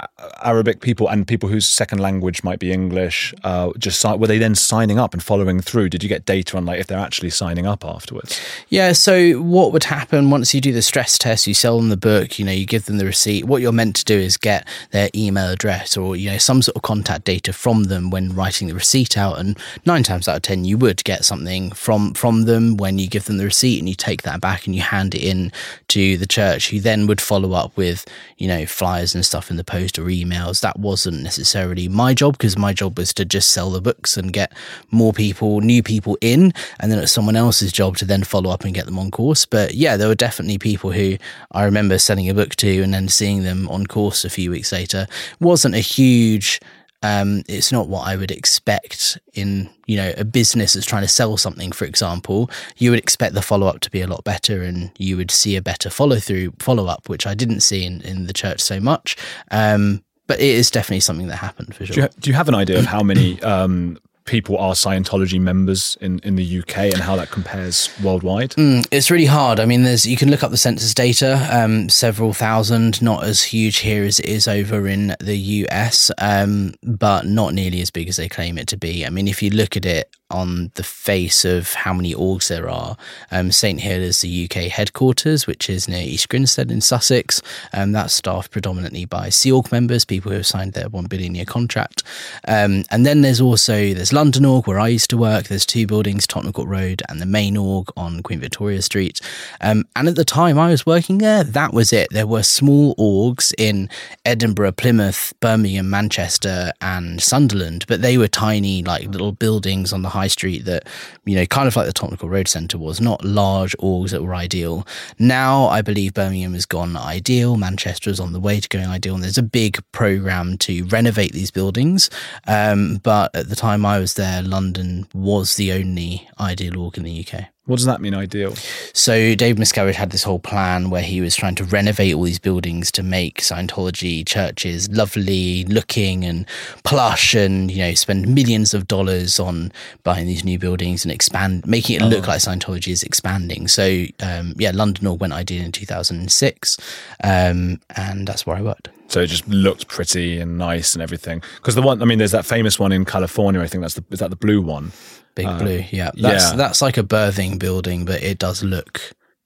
Arabic 0.43 0.81
people 0.81 1.07
and 1.07 1.25
people 1.25 1.47
whose 1.47 1.65
second 1.65 1.99
language 1.99 2.43
might 2.43 2.59
be 2.59 2.73
English. 2.73 3.33
Uh, 3.45 3.71
just 3.77 4.03
were 4.03 4.27
they 4.27 4.39
then 4.39 4.55
signing 4.55 4.99
up 4.99 5.13
and 5.13 5.23
following 5.23 5.61
through? 5.61 5.87
Did 5.87 6.03
you 6.03 6.09
get 6.09 6.25
data 6.25 6.57
on 6.57 6.65
like 6.65 6.77
if 6.77 6.87
they're 6.87 6.99
actually 6.99 7.29
signing 7.29 7.65
up 7.65 7.85
afterwards? 7.85 8.41
Yeah, 8.67 8.91
so 8.91 9.35
what 9.41 9.71
would 9.71 9.85
happen 9.85 10.29
once 10.29 10.53
you 10.53 10.59
do 10.59 10.73
the 10.73 10.81
stress 10.81 11.17
test, 11.17 11.47
you 11.47 11.53
sell 11.53 11.77
them 11.77 11.87
the 11.87 11.95
book, 11.95 12.37
you 12.37 12.43
know, 12.43 12.51
you 12.51 12.65
give 12.65 12.85
them 12.85 12.97
the 12.97 13.05
receipt. 13.05 13.45
What 13.45 13.61
you're 13.61 13.71
meant 13.71 13.95
to 13.97 14.03
do 14.03 14.17
is 14.17 14.35
get 14.35 14.67
their 14.91 15.09
email 15.15 15.49
address 15.49 15.95
or, 15.95 16.17
you 16.17 16.29
know, 16.29 16.37
some 16.37 16.61
sort 16.61 16.75
of 16.75 16.81
contact 16.81 17.23
data 17.23 17.53
from 17.53 17.85
them 17.85 18.09
when 18.09 18.35
writing 18.35 18.67
the 18.67 18.73
receipt 18.73 19.17
out. 19.17 19.39
And 19.39 19.57
nine 19.85 20.03
times 20.03 20.27
out 20.27 20.35
of 20.35 20.41
ten 20.41 20.65
you 20.65 20.77
would 20.77 21.05
get 21.05 21.23
something 21.23 21.71
from 21.71 22.13
from 22.15 22.43
them 22.43 22.75
when 22.75 22.99
you 22.99 23.07
give 23.07 23.25
them 23.25 23.37
the 23.37 23.45
receipt 23.45 23.79
and 23.79 23.87
you 23.87 23.95
take 23.95 24.23
that 24.23 24.41
back 24.41 24.65
and 24.65 24.75
you 24.75 24.81
hand 24.81 25.15
it 25.15 25.23
in 25.23 25.53
to 25.87 26.17
the 26.17 26.27
church, 26.27 26.69
who 26.69 26.81
then 26.81 27.07
would 27.07 27.21
follow 27.21 27.53
up 27.53 27.77
with, 27.77 28.05
you 28.41 28.47
know, 28.47 28.65
flyers 28.65 29.13
and 29.13 29.23
stuff 29.23 29.51
in 29.51 29.57
the 29.57 29.63
post 29.63 29.99
or 29.99 30.05
emails. 30.05 30.61
That 30.61 30.79
wasn't 30.79 31.21
necessarily 31.21 31.87
my 31.87 32.15
job 32.15 32.39
because 32.39 32.57
my 32.57 32.73
job 32.73 32.97
was 32.97 33.13
to 33.13 33.23
just 33.23 33.51
sell 33.51 33.69
the 33.69 33.79
books 33.79 34.17
and 34.17 34.33
get 34.33 34.51
more 34.89 35.13
people, 35.13 35.61
new 35.61 35.83
people 35.83 36.17
in, 36.21 36.51
and 36.79 36.91
then 36.91 36.97
it's 36.97 37.11
someone 37.11 37.35
else's 37.35 37.71
job 37.71 37.97
to 37.97 38.05
then 38.05 38.23
follow 38.23 38.49
up 38.49 38.63
and 38.63 38.73
get 38.73 38.87
them 38.87 38.97
on 38.97 39.11
course. 39.11 39.45
But 39.45 39.75
yeah, 39.75 39.95
there 39.95 40.07
were 40.07 40.15
definitely 40.15 40.57
people 40.57 40.91
who 40.91 41.17
I 41.51 41.65
remember 41.65 41.99
selling 41.99 42.29
a 42.29 42.33
book 42.33 42.55
to 42.55 42.81
and 42.81 42.91
then 42.91 43.09
seeing 43.09 43.43
them 43.43 43.69
on 43.69 43.85
course 43.85 44.25
a 44.25 44.29
few 44.29 44.49
weeks 44.49 44.71
later. 44.71 45.05
wasn't 45.39 45.75
a 45.75 45.79
huge 45.79 46.59
um, 47.03 47.43
it's 47.47 47.71
not 47.71 47.87
what 47.87 48.07
I 48.07 48.15
would 48.15 48.31
expect 48.31 49.17
in 49.33 49.69
you 49.87 49.97
know 49.97 50.13
a 50.17 50.25
business 50.25 50.73
that's 50.73 50.85
trying 50.85 51.01
to 51.01 51.07
sell 51.07 51.37
something. 51.37 51.71
For 51.71 51.85
example, 51.85 52.49
you 52.77 52.91
would 52.91 52.99
expect 52.99 53.33
the 53.33 53.41
follow 53.41 53.67
up 53.67 53.79
to 53.81 53.91
be 53.91 54.01
a 54.01 54.07
lot 54.07 54.23
better, 54.23 54.61
and 54.61 54.91
you 54.97 55.17
would 55.17 55.31
see 55.31 55.55
a 55.55 55.61
better 55.61 55.89
follow 55.89 56.17
through 56.17 56.53
follow 56.59 56.87
up, 56.87 57.09
which 57.09 57.25
I 57.25 57.33
didn't 57.33 57.61
see 57.61 57.85
in, 57.85 58.01
in 58.01 58.27
the 58.27 58.33
church 58.33 58.61
so 58.61 58.79
much. 58.79 59.17
Um, 59.49 60.03
but 60.27 60.39
it 60.39 60.49
is 60.49 60.71
definitely 60.71 61.01
something 61.01 61.27
that 61.27 61.37
happened 61.37 61.75
for 61.75 61.85
sure. 61.85 61.93
Do 61.93 62.01
you, 62.01 62.07
do 62.19 62.29
you 62.29 62.35
have 62.35 62.47
an 62.47 62.55
idea 62.55 62.79
of 62.79 62.85
how 62.85 63.03
many 63.03 63.41
um, 63.41 63.97
people 64.25 64.57
are 64.57 64.73
Scientology 64.73 65.39
members 65.39 65.97
in, 66.01 66.19
in 66.19 66.35
the 66.35 66.59
UK 66.59 66.77
and 66.77 66.97
how 66.97 67.15
that 67.15 67.31
compares 67.31 67.89
worldwide? 68.03 68.51
Mm, 68.51 68.85
It's 68.91 69.09
really 69.11 69.25
hard. 69.25 69.59
I 69.59 69.65
mean, 69.65 69.83
there's 69.83 70.05
you 70.05 70.17
can 70.17 70.29
look 70.29 70.43
up 70.43 70.51
the 70.51 70.57
census 70.57 70.93
data, 70.93 71.47
um, 71.51 71.89
several 71.89 72.33
thousand, 72.33 73.01
not 73.01 73.23
as 73.23 73.43
huge 73.43 73.77
here 73.79 74.03
as 74.03 74.19
it 74.19 74.25
is 74.27 74.47
over 74.47 74.87
in 74.87 75.15
the 75.19 75.37
US, 75.37 76.11
um, 76.17 76.73
but 76.83 77.25
not 77.25 77.53
nearly 77.53 77.81
as 77.81 77.91
big 77.91 78.07
as 78.09 78.15
they 78.17 78.29
claim 78.29 78.57
it 78.57 78.67
to 78.67 78.77
be. 78.77 79.05
I 79.05 79.09
mean, 79.09 79.27
if 79.27 79.41
you 79.41 79.49
look 79.49 79.75
at 79.75 79.85
it 79.85 80.15
on 80.31 80.71
the 80.75 80.83
face 80.83 81.45
of 81.45 81.73
how 81.73 81.93
many 81.93 82.13
orgs 82.13 82.47
there 82.47 82.69
are, 82.69 82.97
um, 83.31 83.51
St 83.51 83.79
Hill 83.79 84.01
is 84.01 84.21
the 84.21 84.45
UK 84.45 84.63
headquarters, 84.63 85.47
which 85.47 85.69
is 85.69 85.87
near 85.87 86.01
East 86.01 86.29
Grinstead 86.29 86.71
in 86.71 86.81
Sussex. 86.81 87.41
Um, 87.73 87.91
that's 87.91 88.13
staffed 88.13 88.51
predominantly 88.51 89.05
by 89.05 89.29
Sea 89.29 89.51
Org 89.51 89.71
members, 89.71 90.05
people 90.05 90.31
who 90.31 90.37
have 90.37 90.47
signed 90.47 90.73
their 90.73 90.89
one 90.89 91.05
billion 91.05 91.35
year 91.35 91.45
contract. 91.45 92.03
Um, 92.47 92.83
and 92.89 93.05
then 93.05 93.21
there's 93.21 93.41
also 93.41 93.93
there's 93.93 94.13
London 94.13 94.45
Org 94.45 94.67
where 94.67 94.79
I 94.79 94.87
used 94.87 95.09
to 95.11 95.17
work. 95.17 95.45
There's 95.45 95.65
two 95.65 95.87
buildings, 95.87 96.25
Tottenham 96.25 96.53
Court 96.53 96.67
Road 96.67 97.01
and 97.09 97.19
the 97.19 97.25
main 97.25 97.57
org 97.57 97.89
on 97.97 98.23
Queen 98.23 98.39
Victoria 98.39 98.81
Street. 98.81 99.19
Um, 99.61 99.85
and 99.95 100.07
at 100.07 100.15
the 100.15 100.25
time 100.25 100.57
I 100.57 100.69
was 100.69 100.85
working 100.85 101.19
there, 101.19 101.43
that 101.43 101.73
was 101.73 101.93
it. 101.93 102.07
There 102.11 102.27
were 102.27 102.43
small 102.43 102.95
orgs 102.95 103.53
in 103.57 103.89
Edinburgh, 104.25 104.73
Plymouth, 104.73 105.33
Birmingham, 105.39 105.89
Manchester, 105.89 106.71
and 106.81 107.21
Sunderland, 107.21 107.85
but 107.87 108.01
they 108.01 108.17
were 108.17 108.27
tiny, 108.27 108.83
like 108.83 109.07
little 109.07 109.31
buildings 109.31 109.93
on 109.93 110.01
the 110.01 110.09
high 110.09 110.20
street 110.27 110.65
that, 110.65 110.87
you 111.25 111.35
know, 111.35 111.45
kind 111.45 111.67
of 111.67 111.75
like 111.75 111.85
the 111.85 111.93
Tottenham 111.93 112.29
Road 112.29 112.47
Centre 112.47 112.77
was, 112.77 113.01
not 113.01 113.23
large 113.23 113.75
orgs 113.77 114.11
that 114.11 114.23
were 114.23 114.35
ideal. 114.35 114.87
Now 115.19 115.65
I 115.67 115.81
believe 115.81 116.13
Birmingham 116.13 116.53
has 116.53 116.65
gone 116.65 116.95
ideal, 116.95 117.57
Manchester 117.57 118.09
is 118.09 118.19
on 118.19 118.33
the 118.33 118.39
way 118.39 118.59
to 118.59 118.69
going 118.69 118.87
ideal, 118.87 119.15
and 119.15 119.23
there's 119.23 119.37
a 119.37 119.43
big 119.43 119.79
program 119.91 120.57
to 120.59 120.85
renovate 120.85 121.33
these 121.33 121.51
buildings. 121.51 122.09
Um, 122.47 122.97
but 123.03 123.35
at 123.35 123.49
the 123.49 123.55
time 123.55 123.85
I 123.85 123.99
was 123.99 124.15
there, 124.15 124.41
London 124.41 125.07
was 125.13 125.55
the 125.55 125.73
only 125.73 126.27
ideal 126.39 126.79
org 126.79 126.97
in 126.97 127.03
the 127.03 127.25
UK. 127.25 127.50
What 127.65 127.75
does 127.75 127.85
that 127.85 128.01
mean, 128.01 128.15
ideal? 128.15 128.55
So 128.93 129.35
Dave 129.35 129.57
Miscavige 129.57 129.93
had 129.93 130.09
this 130.09 130.23
whole 130.23 130.39
plan 130.39 130.89
where 130.89 131.03
he 131.03 131.21
was 131.21 131.35
trying 131.35 131.53
to 131.55 131.63
renovate 131.63 132.15
all 132.15 132.23
these 132.23 132.39
buildings 132.39 132.91
to 132.93 133.03
make 133.03 133.39
Scientology 133.41 134.25
churches 134.25 134.89
lovely 134.89 135.63
looking 135.65 136.25
and 136.25 136.47
plush 136.83 137.35
and, 137.35 137.69
you 137.69 137.77
know, 137.77 137.93
spend 137.93 138.33
millions 138.33 138.73
of 138.73 138.87
dollars 138.87 139.39
on 139.39 139.71
buying 140.03 140.25
these 140.25 140.43
new 140.43 140.57
buildings 140.57 141.05
and 141.05 141.11
expand, 141.11 141.65
making 141.67 141.97
it 141.97 142.05
look 142.05 142.27
like 142.27 142.39
Scientology 142.39 142.91
is 142.91 143.03
expanding. 143.03 143.67
So, 143.67 144.05
um, 144.21 144.55
yeah, 144.57 144.71
London 144.73 145.05
all 145.05 145.17
went 145.17 145.33
ideal 145.33 145.63
in 145.63 145.71
2006. 145.71 146.77
Um, 147.23 147.79
and 147.95 148.27
that's 148.27 148.47
where 148.47 148.57
I 148.57 148.63
worked. 148.63 148.89
So 149.11 149.19
it 149.19 149.27
just 149.27 149.45
looked 149.47 149.89
pretty 149.89 150.39
and 150.39 150.57
nice 150.57 150.93
and 150.93 151.01
everything. 151.01 151.43
Because 151.57 151.75
the 151.75 151.81
one, 151.81 152.01
I 152.01 152.05
mean, 152.05 152.17
there's 152.17 152.31
that 152.31 152.45
famous 152.45 152.79
one 152.79 152.93
in 152.93 153.03
California. 153.03 153.59
I 153.59 153.67
think 153.67 153.81
that's 153.81 153.95
the 153.95 154.05
is 154.09 154.19
that 154.19 154.29
the 154.29 154.37
blue 154.37 154.61
one. 154.61 154.93
Big 155.35 155.45
uh, 155.45 155.59
Blue. 155.59 155.83
Yeah. 155.91 156.11
That's, 156.15 156.51
yeah. 156.51 156.55
that's 156.55 156.81
like 156.81 156.97
a 156.97 157.03
birthing 157.03 157.59
building, 157.59 158.05
but 158.05 158.23
it 158.23 158.39
does 158.39 158.63
look 158.63 159.01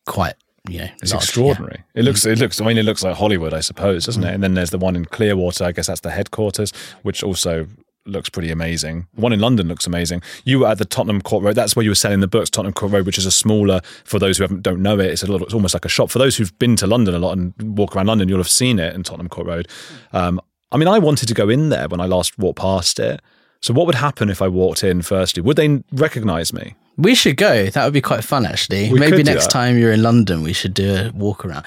quite, 0.05 0.35
you 0.69 0.79
know, 0.79 0.87
It's 1.01 1.13
large. 1.13 1.23
extraordinary. 1.23 1.83
It 1.95 2.05
looks, 2.05 2.21
mm. 2.21 2.31
it 2.31 2.39
looks. 2.39 2.61
I 2.61 2.65
mean, 2.65 2.77
it 2.77 2.85
looks 2.85 3.03
like 3.03 3.15
Hollywood, 3.15 3.53
I 3.53 3.59
suppose, 3.59 4.05
doesn't 4.05 4.23
it? 4.23 4.27
Mm. 4.27 4.33
And 4.35 4.43
then 4.43 4.53
there's 4.53 4.69
the 4.69 4.77
one 4.77 4.95
in 4.95 5.05
Clearwater. 5.05 5.63
I 5.63 5.71
guess 5.71 5.87
that's 5.87 6.01
the 6.01 6.11
headquarters, 6.11 6.71
which 7.01 7.23
also 7.23 7.67
looks 8.05 8.29
pretty 8.29 8.51
amazing. 8.51 9.07
One 9.15 9.33
in 9.33 9.39
London 9.39 9.67
looks 9.67 9.87
amazing. 9.87 10.21
You 10.43 10.59
were 10.59 10.67
at 10.67 10.77
the 10.77 10.85
Tottenham 10.85 11.21
Court 11.21 11.43
Road. 11.43 11.55
That's 11.55 11.75
where 11.75 11.83
you 11.83 11.89
were 11.89 11.95
selling 11.95 12.19
the 12.19 12.27
books. 12.27 12.49
Tottenham 12.49 12.73
Court 12.73 12.91
Road, 12.91 13.05
which 13.05 13.17
is 13.17 13.25
a 13.25 13.31
smaller. 13.31 13.81
For 14.03 14.19
those 14.19 14.37
who 14.37 14.43
haven't, 14.43 14.63
don't 14.63 14.81
know 14.81 14.99
it, 14.99 15.07
it's 15.07 15.23
a 15.23 15.27
little. 15.27 15.45
It's 15.45 15.53
almost 15.53 15.73
like 15.73 15.85
a 15.85 15.89
shop. 15.89 16.09
For 16.11 16.19
those 16.19 16.37
who've 16.37 16.57
been 16.59 16.75
to 16.77 16.87
London 16.87 17.15
a 17.15 17.19
lot 17.19 17.37
and 17.37 17.53
walk 17.77 17.95
around 17.95 18.07
London, 18.07 18.29
you'll 18.29 18.37
have 18.37 18.49
seen 18.49 18.79
it 18.79 18.93
in 18.95 19.03
Tottenham 19.03 19.29
Court 19.29 19.47
Road. 19.47 19.67
Um, 20.13 20.39
I 20.71 20.77
mean, 20.77 20.87
I 20.87 20.99
wanted 20.99 21.27
to 21.27 21.33
go 21.33 21.49
in 21.49 21.69
there 21.69 21.87
when 21.87 21.99
I 21.99 22.05
last 22.05 22.37
walked 22.37 22.59
past 22.59 22.99
it. 22.99 23.21
So, 23.61 23.73
what 23.73 23.85
would 23.87 23.95
happen 23.95 24.29
if 24.29 24.41
I 24.41 24.47
walked 24.47 24.83
in 24.83 25.01
firstly? 25.01 25.41
Would 25.41 25.57
they 25.57 25.83
recognize 25.91 26.53
me? 26.53 26.75
We 26.97 27.15
should 27.15 27.37
go. 27.37 27.67
That 27.67 27.83
would 27.83 27.93
be 27.93 28.01
quite 28.01 28.23
fun, 28.23 28.45
actually. 28.45 28.91
We 28.91 28.99
Maybe 28.99 29.17
could 29.17 29.25
do 29.25 29.31
next 29.33 29.45
that. 29.45 29.51
time 29.51 29.77
you're 29.77 29.91
in 29.91 30.03
London, 30.03 30.43
we 30.43 30.53
should 30.53 30.73
do 30.73 30.93
a 30.95 31.11
walk 31.13 31.43
around. 31.45 31.65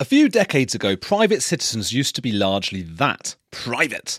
A 0.00 0.04
few 0.04 0.28
decades 0.28 0.74
ago, 0.74 0.96
private 0.96 1.42
citizens 1.42 1.92
used 1.92 2.14
to 2.16 2.22
be 2.22 2.32
largely 2.32 2.82
that 2.82 3.36
private. 3.50 4.18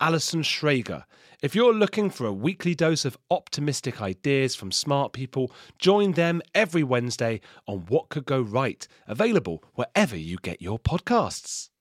Alison 0.00 0.42
Schrager. 0.42 1.04
If 1.42 1.54
you're 1.54 1.74
looking 1.74 2.08
for 2.08 2.26
a 2.26 2.32
weekly 2.32 2.74
dose 2.74 3.04
of 3.04 3.18
optimistic 3.30 4.00
ideas 4.00 4.54
from 4.54 4.70
smart 4.70 5.12
people, 5.12 5.52
join 5.78 6.12
them 6.12 6.40
every 6.54 6.84
Wednesday 6.84 7.40
on 7.66 7.80
What 7.88 8.08
Could 8.08 8.26
Go 8.26 8.40
Right, 8.40 8.86
available 9.08 9.64
wherever 9.74 10.16
you 10.16 10.38
get 10.40 10.62
your 10.62 10.78
podcasts. 10.78 11.71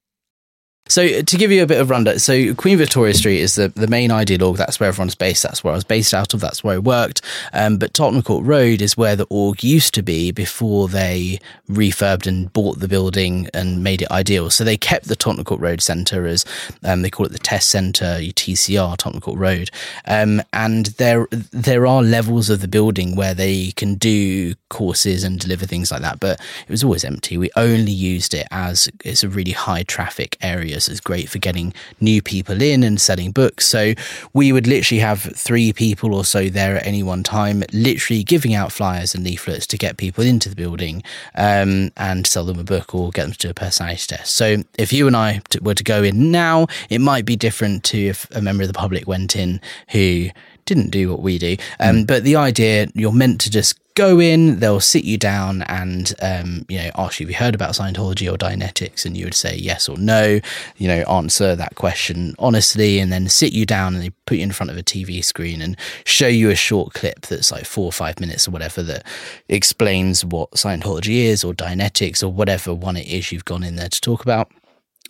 So 0.87 1.21
to 1.21 1.37
give 1.37 1.51
you 1.51 1.63
a 1.63 1.67
bit 1.67 1.79
of 1.79 1.89
rundown, 1.89 2.19
so 2.19 2.53
Queen 2.55 2.77
Victoria 2.77 3.13
Street 3.13 3.39
is 3.39 3.55
the, 3.55 3.69
the 3.69 3.87
main 3.87 4.11
ideal 4.11 4.43
org. 4.43 4.57
That's 4.57 4.77
where 4.77 4.89
everyone's 4.89 5.15
based. 5.15 5.41
That's 5.41 5.63
where 5.63 5.71
I 5.71 5.75
was 5.75 5.85
based 5.85 6.13
out 6.13 6.33
of. 6.33 6.41
That's 6.41 6.65
where 6.65 6.75
I 6.75 6.79
worked. 6.79 7.21
Um, 7.53 7.77
but 7.77 7.93
Tottenham 7.93 8.23
Court 8.23 8.45
Road 8.45 8.81
is 8.81 8.97
where 8.97 9.15
the 9.15 9.27
org 9.29 9.63
used 9.63 9.93
to 9.93 10.03
be 10.03 10.31
before 10.31 10.89
they 10.89 11.39
refurbed 11.69 12.27
and 12.27 12.51
bought 12.51 12.79
the 12.79 12.89
building 12.89 13.47
and 13.53 13.81
made 13.81 14.01
it 14.01 14.11
ideal. 14.11 14.49
So 14.49 14.65
they 14.65 14.75
kept 14.75 15.07
the 15.07 15.15
Tottenham 15.15 15.45
Court 15.45 15.61
Road 15.61 15.81
Centre 15.81 16.25
as 16.25 16.43
um, 16.83 17.03
they 17.03 17.09
call 17.09 17.25
it 17.25 17.31
the 17.31 17.39
Test 17.39 17.69
Centre, 17.69 18.17
TCR, 18.19 18.97
Tottenham 18.97 19.21
Court 19.21 19.39
Road. 19.39 19.71
Um, 20.05 20.41
and 20.51 20.87
there 20.87 21.27
there 21.51 21.87
are 21.87 22.03
levels 22.03 22.49
of 22.49 22.59
the 22.59 22.67
building 22.67 23.15
where 23.15 23.33
they 23.33 23.71
can 23.77 23.95
do 23.95 24.55
courses 24.69 25.23
and 25.23 25.39
deliver 25.39 25.65
things 25.65 25.89
like 25.89 26.01
that. 26.01 26.19
But 26.19 26.41
it 26.67 26.69
was 26.69 26.83
always 26.83 27.05
empty. 27.05 27.37
We 27.37 27.49
only 27.55 27.93
used 27.93 28.33
it 28.33 28.47
as 28.51 28.89
it's 29.05 29.23
a 29.23 29.29
really 29.29 29.51
high 29.51 29.83
traffic 29.83 30.37
area. 30.41 30.70
So 30.79 30.91
it's 30.91 31.01
great 31.01 31.29
for 31.29 31.39
getting 31.39 31.73
new 31.99 32.21
people 32.21 32.61
in 32.61 32.83
and 32.83 32.99
selling 32.99 33.31
books. 33.31 33.67
So 33.67 33.93
we 34.33 34.51
would 34.51 34.67
literally 34.67 35.01
have 35.01 35.21
three 35.21 35.73
people 35.73 36.13
or 36.13 36.23
so 36.25 36.49
there 36.49 36.77
at 36.77 36.85
any 36.85 37.03
one 37.03 37.23
time, 37.23 37.63
literally 37.73 38.23
giving 38.23 38.53
out 38.53 38.71
flyers 38.71 39.15
and 39.15 39.23
leaflets 39.23 39.67
to 39.67 39.77
get 39.77 39.97
people 39.97 40.23
into 40.23 40.49
the 40.49 40.55
building 40.55 41.03
um, 41.35 41.91
and 41.97 42.27
sell 42.27 42.45
them 42.45 42.59
a 42.59 42.63
book 42.63 42.95
or 42.95 43.11
get 43.11 43.23
them 43.23 43.31
to 43.33 43.37
do 43.37 43.49
a 43.49 43.53
personality 43.53 44.05
test. 44.07 44.35
So 44.35 44.63
if 44.77 44.93
you 44.93 45.07
and 45.07 45.15
I 45.15 45.41
were 45.61 45.75
to 45.75 45.83
go 45.83 46.03
in 46.03 46.31
now, 46.31 46.67
it 46.89 47.01
might 47.01 47.25
be 47.25 47.35
different 47.35 47.83
to 47.85 47.97
if 47.97 48.29
a 48.31 48.41
member 48.41 48.63
of 48.63 48.67
the 48.67 48.73
public 48.73 49.07
went 49.07 49.35
in 49.35 49.59
who 49.89 50.29
didn't 50.65 50.91
do 50.91 51.09
what 51.09 51.21
we 51.21 51.37
do. 51.37 51.57
Um, 51.79 52.05
But 52.05 52.23
the 52.23 52.35
idea, 52.35 52.87
you're 52.93 53.11
meant 53.11 53.41
to 53.41 53.49
just 53.49 53.79
go 53.95 54.19
in, 54.19 54.59
they'll 54.59 54.79
sit 54.79 55.03
you 55.03 55.17
down 55.17 55.63
and, 55.63 56.13
um, 56.21 56.65
you 56.69 56.77
know, 56.77 56.91
ask 56.95 57.19
you 57.19 57.25
if 57.25 57.31
you 57.31 57.35
heard 57.35 57.55
about 57.55 57.71
Scientology 57.71 58.31
or 58.31 58.37
Dianetics, 58.37 59.05
and 59.05 59.15
you 59.17 59.25
would 59.25 59.33
say 59.33 59.55
yes 59.55 59.89
or 59.89 59.97
no, 59.97 60.39
you 60.77 60.87
know, 60.87 61.01
answer 61.03 61.55
that 61.55 61.75
question 61.75 62.35
honestly, 62.39 62.99
and 62.99 63.11
then 63.11 63.27
sit 63.29 63.53
you 63.53 63.65
down 63.65 63.93
and 63.93 64.03
they 64.03 64.11
put 64.25 64.37
you 64.37 64.43
in 64.43 64.51
front 64.51 64.69
of 64.69 64.77
a 64.77 64.83
TV 64.83 65.23
screen 65.23 65.61
and 65.61 65.77
show 66.05 66.27
you 66.27 66.49
a 66.49 66.55
short 66.55 66.93
clip 66.93 67.21
that's 67.21 67.51
like 67.51 67.65
four 67.65 67.85
or 67.85 67.91
five 67.91 68.19
minutes 68.19 68.47
or 68.47 68.51
whatever 68.51 68.81
that 68.83 69.05
explains 69.49 70.23
what 70.23 70.51
Scientology 70.51 71.23
is 71.25 71.43
or 71.43 71.53
Dianetics 71.53 72.23
or 72.23 72.29
whatever 72.29 72.73
one 72.73 72.97
it 72.97 73.07
is 73.07 73.31
you've 73.31 73.45
gone 73.45 73.63
in 73.63 73.75
there 73.75 73.89
to 73.89 74.01
talk 74.01 74.21
about. 74.21 74.51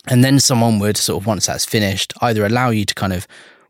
And 0.08 0.24
then 0.24 0.40
someone 0.40 0.80
would 0.80 0.96
sort 0.96 1.22
of, 1.22 1.26
once 1.26 1.46
that's 1.46 1.64
finished, 1.64 2.12
either 2.20 2.44
allow 2.44 2.70
you 2.70 2.84
to 2.84 2.94
kind 2.94 3.12
of 3.12 3.26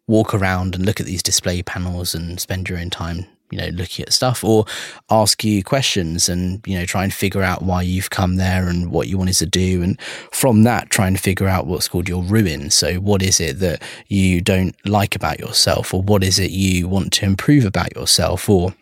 walk 0.06 0.34
around 0.34 0.74
and 0.74 0.84
look 0.84 0.98
at 1.00 1.06
these 1.06 1.22
display 1.22 1.62
panels 1.62 2.14
and 2.14 2.40
spend 2.40 2.68
your 2.68 2.78
own 2.78 2.90
time, 2.90 3.26
you 3.52 3.58
know, 3.58 3.68
looking 3.68 4.04
at 4.04 4.12
stuff 4.12 4.42
or 4.42 4.64
ask 5.10 5.44
you 5.44 5.62
questions 5.62 6.28
and, 6.28 6.66
you 6.66 6.78
know, 6.78 6.86
try 6.86 7.04
and 7.04 7.12
figure 7.12 7.42
out 7.42 7.62
why 7.62 7.82
you've 7.82 8.10
come 8.10 8.36
there 8.36 8.68
and 8.68 8.90
what 8.90 9.08
you 9.08 9.18
wanted 9.18 9.34
to 9.34 9.46
do. 9.46 9.82
And 9.82 10.00
from 10.32 10.62
that, 10.64 10.90
try 10.90 11.06
and 11.06 11.20
figure 11.20 11.46
out 11.46 11.66
what's 11.66 11.88
called 11.88 12.08
your 12.08 12.22
ruin. 12.22 12.70
So, 12.70 12.94
what 12.94 13.22
is 13.22 13.38
it 13.40 13.58
that 13.60 13.82
you 14.08 14.40
don't 14.40 14.74
like 14.86 15.14
about 15.14 15.38
yourself 15.38 15.92
or 15.92 16.02
what 16.02 16.24
is 16.24 16.38
it 16.38 16.50
you 16.50 16.88
want 16.88 17.12
to 17.14 17.26
improve 17.26 17.64
about 17.64 17.94
yourself 17.94 18.48
or 18.48 18.74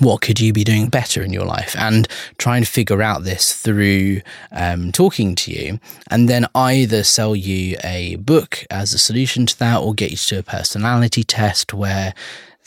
what 0.00 0.20
could 0.20 0.38
you 0.38 0.52
be 0.52 0.64
doing 0.64 0.88
better 0.88 1.22
in 1.22 1.32
your 1.32 1.44
life 1.44 1.74
and 1.76 2.06
try 2.36 2.56
and 2.56 2.68
figure 2.68 3.02
out 3.02 3.24
this 3.24 3.54
through 3.54 4.20
um, 4.52 4.92
talking 4.92 5.34
to 5.34 5.50
you 5.50 5.80
and 6.10 6.28
then 6.28 6.46
either 6.54 7.02
sell 7.02 7.34
you 7.34 7.76
a 7.82 8.16
book 8.16 8.66
as 8.70 8.92
a 8.92 8.98
solution 8.98 9.46
to 9.46 9.58
that 9.58 9.78
or 9.78 9.94
get 9.94 10.10
you 10.10 10.16
to 10.16 10.38
a 10.38 10.42
personality 10.42 11.24
test 11.24 11.72
where 11.74 12.14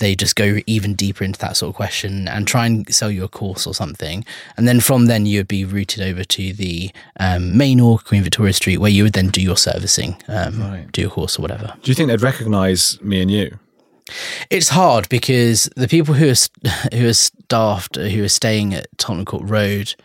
they 0.01 0.13
just 0.15 0.35
go 0.35 0.57
even 0.67 0.93
deeper 0.93 1.23
into 1.23 1.39
that 1.39 1.55
sort 1.55 1.69
of 1.69 1.75
question 1.75 2.27
and 2.27 2.45
try 2.45 2.65
and 2.65 2.93
sell 2.93 3.09
you 3.09 3.23
a 3.23 3.29
course 3.29 3.65
or 3.65 3.73
something. 3.73 4.25
And 4.57 4.67
then 4.67 4.81
from 4.81 5.05
then 5.05 5.25
you 5.25 5.39
would 5.39 5.47
be 5.47 5.63
routed 5.63 6.01
over 6.03 6.25
to 6.25 6.51
the 6.53 6.91
um, 7.19 7.55
main 7.57 7.79
or 7.79 7.97
Queen 7.99 8.21
Victoria 8.23 8.51
Street 8.51 8.77
where 8.79 8.91
you 8.91 9.03
would 9.03 9.13
then 9.13 9.29
do 9.29 9.41
your 9.41 9.55
servicing, 9.57 10.21
um, 10.27 10.59
Right. 10.59 10.91
do 10.91 10.99
your 11.01 11.09
course 11.11 11.39
or 11.39 11.43
whatever. 11.43 11.73
Do 11.81 11.89
you 11.89 11.95
think 11.95 12.09
they'd 12.09 12.21
recognize 12.21 13.01
me 13.01 13.21
and 13.21 13.31
you? 13.31 13.57
It's 14.49 14.69
hard 14.69 15.07
because 15.07 15.69
the 15.77 15.87
people 15.87 16.15
who 16.15 16.29
are 16.29 16.35
who 16.93 17.07
are 17.07 17.13
staffed 17.13 17.95
who 17.95 18.23
are 18.23 18.29
staying 18.29 18.73
at 18.73 18.87
Tottenham 18.97 19.25
Court 19.25 19.43
Road, 19.47 19.95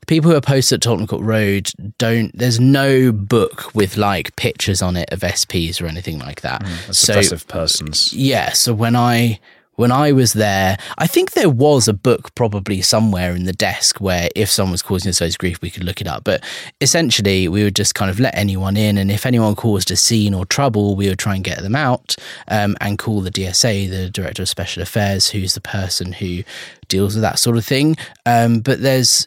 the 0.00 0.06
people 0.06 0.30
who 0.30 0.36
are 0.36 0.40
posted 0.40 0.76
at 0.76 0.82
Tottenham 0.82 1.06
Court 1.06 1.22
Road 1.22 1.70
don't. 1.98 2.36
There's 2.36 2.60
no 2.60 3.12
book 3.12 3.74
with 3.74 3.96
like 3.96 4.34
pictures 4.36 4.82
on 4.82 4.96
it 4.96 5.12
of 5.12 5.20
SPs 5.20 5.80
or 5.82 5.86
anything 5.86 6.18
like 6.18 6.40
that. 6.42 6.62
Mm, 6.62 6.94
so 6.94 7.12
oppressive 7.12 7.48
persons. 7.48 8.12
yeah, 8.12 8.52
so 8.52 8.74
when 8.74 8.96
I 8.96 9.40
when 9.76 9.90
I 9.90 10.12
was 10.12 10.34
there, 10.34 10.76
I 10.98 11.06
think 11.06 11.32
there 11.32 11.50
was 11.50 11.88
a 11.88 11.92
book 11.92 12.34
probably 12.34 12.80
somewhere 12.82 13.34
in 13.34 13.44
the 13.44 13.52
desk 13.52 14.00
where 14.00 14.28
if 14.36 14.50
someone 14.50 14.72
was 14.72 14.82
causing 14.82 15.10
us 15.10 15.18
those 15.18 15.36
grief, 15.36 15.60
we 15.60 15.70
could 15.70 15.84
look 15.84 16.00
it 16.00 16.06
up. 16.06 16.24
But 16.24 16.44
essentially, 16.80 17.48
we 17.48 17.64
would 17.64 17.74
just 17.74 17.94
kind 17.94 18.10
of 18.10 18.20
let 18.20 18.36
anyone 18.36 18.76
in, 18.76 18.98
and 18.98 19.10
if 19.10 19.26
anyone 19.26 19.54
caused 19.54 19.90
a 19.90 19.96
scene 19.96 20.34
or 20.34 20.46
trouble, 20.46 20.96
we 20.96 21.08
would 21.08 21.18
try 21.18 21.34
and 21.34 21.44
get 21.44 21.62
them 21.62 21.76
out 21.76 22.16
um, 22.48 22.76
and 22.80 22.98
call 22.98 23.20
the 23.20 23.30
DSA, 23.30 23.90
the 23.90 24.10
Director 24.10 24.42
of 24.42 24.48
Special 24.48 24.82
Affairs, 24.82 25.28
who's 25.28 25.54
the 25.54 25.60
person 25.60 26.12
who 26.12 26.42
deals 26.88 27.14
with 27.14 27.22
that 27.22 27.38
sort 27.38 27.56
of 27.56 27.64
thing. 27.64 27.96
Um, 28.26 28.60
but 28.60 28.80
there's 28.80 29.26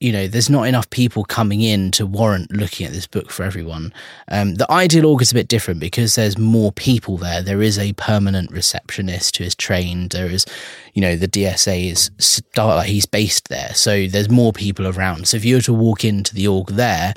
you 0.00 0.12
know, 0.12 0.28
there's 0.28 0.48
not 0.48 0.68
enough 0.68 0.88
people 0.90 1.24
coming 1.24 1.60
in 1.60 1.90
to 1.92 2.06
warrant 2.06 2.52
looking 2.52 2.86
at 2.86 2.92
this 2.92 3.06
book 3.06 3.30
for 3.30 3.42
everyone. 3.42 3.92
Um, 4.28 4.54
the 4.54 4.70
ideal 4.70 5.06
org 5.06 5.22
is 5.22 5.32
a 5.32 5.34
bit 5.34 5.48
different 5.48 5.80
because 5.80 6.14
there's 6.14 6.38
more 6.38 6.70
people 6.70 7.16
there. 7.16 7.42
There 7.42 7.62
is 7.62 7.78
a 7.78 7.92
permanent 7.94 8.52
receptionist 8.52 9.36
who 9.36 9.44
is 9.44 9.56
trained. 9.56 10.10
There 10.10 10.26
is, 10.26 10.46
you 10.94 11.02
know, 11.02 11.16
the 11.16 11.26
DSA 11.26 11.90
is 11.90 12.12
start 12.18 12.76
like 12.76 12.88
he's 12.88 13.06
based 13.06 13.48
there, 13.48 13.74
so 13.74 14.06
there's 14.06 14.30
more 14.30 14.52
people 14.52 14.86
around. 14.86 15.26
So 15.26 15.36
if 15.36 15.44
you 15.44 15.56
were 15.56 15.62
to 15.62 15.72
walk 15.72 16.04
into 16.04 16.32
the 16.32 16.46
org 16.46 16.68
there, 16.68 17.14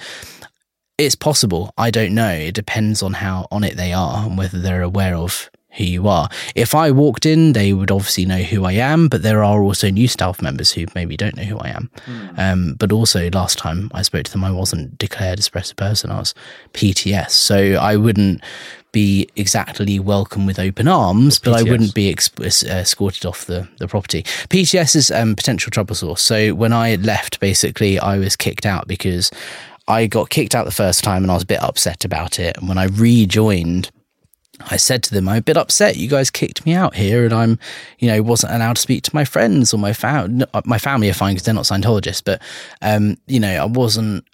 it's 0.97 1.15
possible. 1.15 1.71
I 1.77 1.91
don't 1.91 2.15
know. 2.15 2.31
It 2.31 2.55
depends 2.55 3.03
on 3.03 3.13
how 3.13 3.47
on 3.51 3.63
it 3.63 3.77
they 3.77 3.93
are 3.93 4.25
and 4.25 4.39
whether 4.39 4.59
they're 4.59 4.81
aware 4.81 5.15
of 5.15 5.50
who 5.73 5.83
you 5.83 6.07
are. 6.07 6.29
If 6.55 6.75
I 6.75 6.91
walked 6.91 7.25
in, 7.25 7.53
they 7.53 7.73
would 7.73 7.91
obviously 7.91 8.25
know 8.25 8.41
who 8.41 8.65
I 8.65 8.73
am, 8.73 9.07
but 9.07 9.23
there 9.23 9.43
are 9.43 9.61
also 9.61 9.89
new 9.89 10.07
staff 10.07 10.41
members 10.41 10.71
who 10.71 10.85
maybe 10.95 11.15
don't 11.15 11.37
know 11.37 11.43
who 11.43 11.57
I 11.59 11.69
am. 11.69 11.89
Mm. 12.05 12.39
Um, 12.39 12.73
but 12.73 12.91
also, 12.91 13.29
last 13.31 13.57
time 13.57 13.89
I 13.93 14.01
spoke 14.01 14.23
to 14.25 14.31
them, 14.31 14.43
I 14.43 14.51
wasn't 14.51 14.97
declared 14.97 15.39
as 15.39 15.47
a 15.47 15.75
person, 15.75 16.11
I 16.11 16.19
was 16.19 16.33
PTS. 16.73 17.31
So 17.31 17.75
I 17.75 17.95
wouldn't 17.95 18.41
be 18.91 19.29
exactly 19.37 19.99
welcome 19.99 20.45
with 20.45 20.59
open 20.59 20.87
arms, 20.87 21.39
but 21.39 21.53
I 21.53 21.63
wouldn't 21.63 21.93
be 21.93 22.13
exp- 22.13 22.41
uh, 22.41 22.73
escorted 22.73 23.25
off 23.25 23.45
the, 23.45 23.67
the 23.77 23.87
property. 23.87 24.23
PTS 24.23 24.95
is 24.97 25.11
um, 25.11 25.35
potential 25.35 25.71
trouble 25.71 25.95
source. 25.95 26.21
So 26.21 26.53
when 26.53 26.73
I 26.73 26.95
left, 26.95 27.39
basically, 27.39 27.97
I 27.99 28.17
was 28.17 28.35
kicked 28.35 28.65
out 28.65 28.87
because 28.87 29.31
I 29.87 30.07
got 30.07 30.29
kicked 30.29 30.55
out 30.55 30.65
the 30.65 30.71
first 30.71 31.03
time 31.03 31.23
and 31.23 31.31
I 31.31 31.35
was 31.35 31.43
a 31.43 31.47
bit 31.47 31.63
upset 31.63 32.03
about 32.03 32.39
it. 32.39 32.57
And 32.57 32.67
when 32.67 32.77
I 32.77 32.85
rejoined, 32.85 33.89
I 34.69 34.77
said 34.77 35.03
to 35.03 35.13
them, 35.13 35.27
I'm 35.27 35.37
a 35.37 35.41
bit 35.41 35.57
upset. 35.57 35.97
You 35.97 36.07
guys 36.07 36.29
kicked 36.29 36.65
me 36.65 36.73
out 36.73 36.95
here, 36.95 37.23
and 37.25 37.33
I'm, 37.33 37.59
you 37.99 38.07
know, 38.07 38.21
wasn't 38.21 38.53
allowed 38.53 38.75
to 38.75 38.81
speak 38.81 39.03
to 39.03 39.15
my 39.15 39.25
friends 39.25 39.73
or 39.73 39.77
my 39.77 39.93
family. 39.93 40.45
My 40.65 40.77
family 40.77 41.09
are 41.09 41.13
fine 41.13 41.33
because 41.33 41.45
they're 41.45 41.53
not 41.53 41.65
Scientologists, 41.65 42.23
but, 42.23 42.41
um, 42.81 43.17
you 43.27 43.39
know, 43.39 43.61
I 43.61 43.65
wasn't 43.65 44.25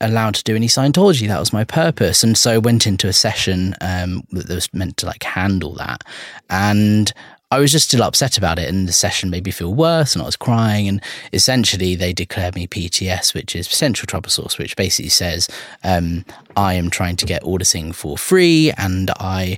allowed 0.00 0.34
to 0.34 0.44
do 0.44 0.56
any 0.56 0.66
Scientology. 0.66 1.28
That 1.28 1.40
was 1.40 1.52
my 1.52 1.64
purpose, 1.64 2.22
and 2.22 2.36
so 2.36 2.52
I 2.52 2.58
went 2.58 2.86
into 2.86 3.08
a 3.08 3.12
session 3.12 3.74
um, 3.80 4.22
that 4.32 4.48
was 4.48 4.72
meant 4.72 4.96
to 4.98 5.06
like 5.06 5.22
handle 5.22 5.74
that, 5.74 6.02
and 6.50 7.12
I 7.54 7.60
was 7.60 7.70
just 7.70 7.86
still 7.86 8.02
upset 8.02 8.36
about 8.36 8.58
it, 8.58 8.68
and 8.68 8.88
the 8.88 8.92
session 8.92 9.30
made 9.30 9.44
me 9.44 9.52
feel 9.52 9.72
worse, 9.72 10.16
and 10.16 10.22
I 10.22 10.26
was 10.26 10.34
crying. 10.34 10.88
And 10.88 11.00
essentially, 11.32 11.94
they 11.94 12.12
declared 12.12 12.56
me 12.56 12.66
PTS, 12.66 13.32
which 13.32 13.54
is 13.54 13.68
potential 13.68 14.08
trouble 14.08 14.28
source, 14.28 14.58
which 14.58 14.74
basically 14.74 15.10
says 15.10 15.48
um, 15.84 16.24
I 16.56 16.74
am 16.74 16.90
trying 16.90 17.14
to 17.14 17.26
get 17.26 17.44
auditing 17.44 17.92
for 17.92 18.18
free, 18.18 18.72
and 18.76 19.12
I 19.20 19.56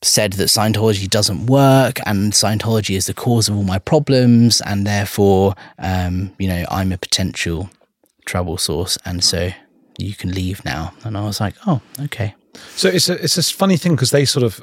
said 0.00 0.32
that 0.34 0.48
Scientology 0.48 1.10
doesn't 1.10 1.44
work, 1.44 1.98
and 2.06 2.32
Scientology 2.32 2.96
is 2.96 3.04
the 3.04 3.12
cause 3.12 3.50
of 3.50 3.56
all 3.56 3.64
my 3.64 3.80
problems, 3.80 4.62
and 4.62 4.86
therefore, 4.86 5.54
um, 5.78 6.32
you 6.38 6.48
know, 6.48 6.64
I'm 6.70 6.90
a 6.90 6.96
potential 6.96 7.68
trouble 8.24 8.56
source, 8.56 8.96
and 9.04 9.22
so 9.22 9.50
you 9.98 10.14
can 10.14 10.32
leave 10.32 10.64
now. 10.64 10.94
And 11.04 11.18
I 11.18 11.24
was 11.26 11.38
like, 11.38 11.54
oh, 11.66 11.82
okay. 12.00 12.34
So 12.76 12.88
it's 12.88 13.10
a 13.10 13.22
it's 13.22 13.36
a 13.36 13.42
funny 13.42 13.76
thing 13.76 13.92
because 13.92 14.10
they 14.10 14.24
sort 14.24 14.42
of 14.42 14.62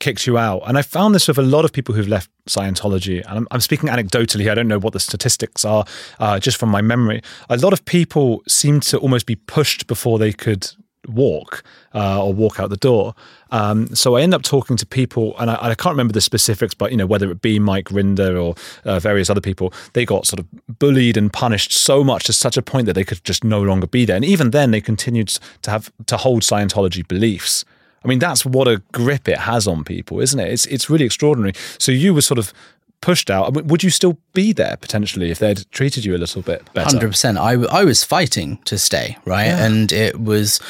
kicks 0.00 0.26
you 0.26 0.36
out. 0.36 0.62
And 0.66 0.76
I 0.76 0.82
found 0.82 1.14
this 1.14 1.28
with 1.28 1.38
a 1.38 1.42
lot 1.42 1.64
of 1.64 1.72
people 1.72 1.94
who've 1.94 2.08
left 2.08 2.30
Scientology. 2.48 3.24
And 3.26 3.38
I'm, 3.38 3.48
I'm 3.52 3.60
speaking 3.60 3.88
anecdotally. 3.88 4.50
I 4.50 4.54
don't 4.54 4.68
know 4.68 4.78
what 4.78 4.92
the 4.92 5.00
statistics 5.00 5.64
are, 5.64 5.84
uh, 6.18 6.40
just 6.40 6.56
from 6.56 6.70
my 6.70 6.82
memory. 6.82 7.22
A 7.48 7.56
lot 7.56 7.72
of 7.72 7.84
people 7.84 8.42
seem 8.48 8.80
to 8.80 8.98
almost 8.98 9.26
be 9.26 9.36
pushed 9.36 9.86
before 9.86 10.18
they 10.18 10.32
could 10.32 10.68
walk 11.08 11.62
uh, 11.94 12.24
or 12.24 12.32
walk 12.32 12.60
out 12.60 12.70
the 12.70 12.76
door. 12.76 13.14
Um, 13.50 13.94
so 13.94 14.16
I 14.16 14.22
end 14.22 14.34
up 14.34 14.42
talking 14.42 14.76
to 14.76 14.86
people, 14.86 15.34
and 15.38 15.50
I, 15.50 15.58
I, 15.60 15.74
can't 15.74 15.92
remember 15.92 16.12
the 16.12 16.20
specifics, 16.20 16.74
but 16.74 16.90
you 16.90 16.96
know 16.96 17.06
whether 17.06 17.30
it 17.30 17.40
be 17.40 17.58
Mike 17.58 17.86
Rinder 17.86 18.40
or 18.40 18.54
uh, 18.84 19.00
various 19.00 19.30
other 19.30 19.40
people, 19.40 19.72
they 19.94 20.04
got 20.04 20.26
sort 20.26 20.40
of 20.40 20.78
bullied 20.78 21.16
and 21.16 21.32
punished 21.32 21.72
so 21.72 22.04
much 22.04 22.24
to 22.24 22.32
such 22.32 22.56
a 22.56 22.62
point 22.62 22.86
that 22.86 22.92
they 22.92 23.04
could 23.04 23.24
just 23.24 23.44
no 23.44 23.62
longer 23.62 23.86
be 23.86 24.04
there. 24.04 24.16
And 24.16 24.24
even 24.24 24.50
then, 24.50 24.70
they 24.70 24.80
continued 24.80 25.28
to 25.62 25.70
have 25.70 25.90
to 26.06 26.16
hold 26.16 26.42
Scientology 26.42 27.06
beliefs. 27.06 27.64
I 28.04 28.08
mean, 28.08 28.18
that's 28.18 28.46
what 28.46 28.66
a 28.66 28.82
grip 28.92 29.28
it 29.28 29.38
has 29.38 29.66
on 29.66 29.84
people, 29.84 30.20
isn't 30.20 30.38
it? 30.38 30.52
It's 30.52 30.66
it's 30.66 30.88
really 30.88 31.04
extraordinary. 31.04 31.52
So 31.78 31.92
you 31.92 32.14
were 32.14 32.22
sort 32.22 32.38
of 32.38 32.52
pushed 33.00 33.30
out. 33.30 33.52
Would 33.64 33.82
you 33.82 33.90
still 33.90 34.18
be 34.32 34.52
there 34.52 34.76
potentially 34.76 35.30
if 35.30 35.38
they'd 35.38 35.70
treated 35.70 36.04
you 36.04 36.14
a 36.14 36.18
little 36.18 36.42
bit 36.42 36.72
better? 36.72 36.88
Hundred 36.88 37.10
percent. 37.10 37.38
I 37.38 37.52
I 37.52 37.84
was 37.84 38.04
fighting 38.04 38.58
to 38.64 38.78
stay 38.78 39.18
right, 39.24 39.46
yeah. 39.46 39.66
and 39.66 39.92
it 39.92 40.20
was. 40.20 40.60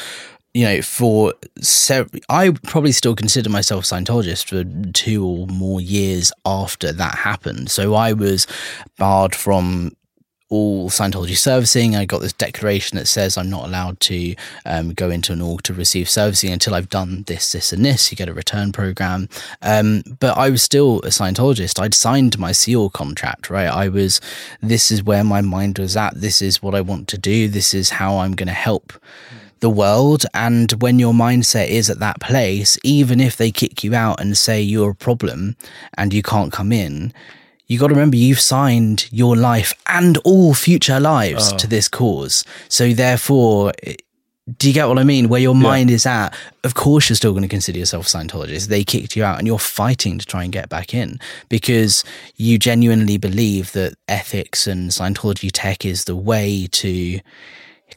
You 0.53 0.65
know, 0.65 0.81
for 0.81 1.33
I 2.27 2.49
probably 2.63 2.91
still 2.91 3.15
consider 3.15 3.49
myself 3.49 3.85
Scientologist 3.85 4.49
for 4.49 4.65
two 4.91 5.25
or 5.25 5.47
more 5.47 5.79
years 5.79 6.33
after 6.45 6.91
that 6.91 7.19
happened. 7.19 7.71
So 7.71 7.93
I 7.93 8.11
was 8.11 8.47
barred 8.97 9.33
from 9.33 9.95
all 10.51 10.89
Scientology 10.89 11.37
servicing. 11.37 11.95
I 11.95 12.05
got 12.05 12.21
this 12.21 12.33
declaration 12.33 12.97
that 12.97 13.07
says 13.07 13.37
I'm 13.37 13.49
not 13.49 13.65
allowed 13.65 13.99
to 14.01 14.35
um, 14.65 14.93
go 14.93 15.09
into 15.09 15.31
an 15.31 15.41
org 15.41 15.63
to 15.63 15.73
receive 15.73 16.09
servicing 16.09 16.51
until 16.51 16.75
I've 16.75 16.89
done 16.89 17.23
this, 17.23 17.53
this, 17.53 17.71
and 17.71 17.85
this. 17.85 18.11
You 18.11 18.17
get 18.17 18.29
a 18.29 18.33
return 18.33 18.73
program. 18.73 19.29
Um, 19.61 20.03
but 20.19 20.37
I 20.37 20.49
was 20.49 20.61
still 20.61 20.99
a 20.99 21.07
Scientologist. 21.07 21.81
I'd 21.81 21.93
signed 21.93 22.37
my 22.37 22.51
Sea 22.51 22.75
Org 22.75 22.91
contract, 22.91 23.49
right? 23.49 23.67
I 23.69 23.87
was, 23.87 24.19
this 24.61 24.91
is 24.91 25.03
where 25.03 25.23
my 25.23 25.39
mind 25.39 25.79
was 25.79 25.95
at. 25.95 26.19
This 26.19 26.41
is 26.41 26.61
what 26.61 26.75
I 26.75 26.81
want 26.81 27.07
to 27.07 27.17
do. 27.17 27.47
This 27.47 27.73
is 27.73 27.91
how 27.91 28.17
I'm 28.17 28.33
going 28.33 28.47
to 28.47 28.53
help 28.53 28.93
the 29.61 29.69
world. 29.69 30.25
And 30.33 30.71
when 30.81 30.99
your 30.99 31.13
mindset 31.13 31.69
is 31.69 31.89
at 31.89 31.99
that 31.99 32.19
place, 32.19 32.77
even 32.83 33.21
if 33.21 33.37
they 33.37 33.51
kick 33.51 33.85
you 33.85 33.95
out 33.95 34.19
and 34.19 34.37
say 34.37 34.61
you're 34.61 34.91
a 34.91 34.95
problem 34.95 35.55
and 35.97 36.13
you 36.13 36.21
can't 36.21 36.51
come 36.51 36.73
in, 36.73 37.13
you 37.71 37.79
got 37.79 37.87
to 37.87 37.93
remember 37.93 38.17
you've 38.17 38.41
signed 38.41 39.07
your 39.13 39.37
life 39.37 39.73
and 39.87 40.17
all 40.25 40.53
future 40.53 40.99
lives 40.99 41.53
oh. 41.53 41.57
to 41.57 41.67
this 41.67 41.87
cause. 41.87 42.43
So 42.67 42.91
therefore, 42.91 43.71
do 44.57 44.67
you 44.67 44.73
get 44.73 44.89
what 44.89 44.99
I 44.99 45.05
mean? 45.05 45.29
Where 45.29 45.39
your 45.39 45.55
mind 45.55 45.89
yeah. 45.89 45.95
is 45.95 46.05
at, 46.05 46.35
of 46.65 46.73
course 46.73 47.07
you're 47.07 47.15
still 47.15 47.31
going 47.31 47.43
to 47.43 47.47
consider 47.47 47.79
yourself 47.79 48.07
a 48.07 48.09
Scientologist. 48.09 48.67
They 48.67 48.83
kicked 48.83 49.15
you 49.15 49.23
out 49.23 49.37
and 49.37 49.47
you're 49.47 49.57
fighting 49.57 50.17
to 50.17 50.25
try 50.25 50.43
and 50.43 50.51
get 50.51 50.67
back 50.67 50.93
in 50.93 51.17
because 51.47 52.03
you 52.35 52.59
genuinely 52.59 53.15
believe 53.15 53.71
that 53.71 53.95
ethics 54.09 54.67
and 54.67 54.89
Scientology 54.89 55.49
tech 55.53 55.85
is 55.85 56.03
the 56.03 56.15
way 56.17 56.67
to 56.73 57.21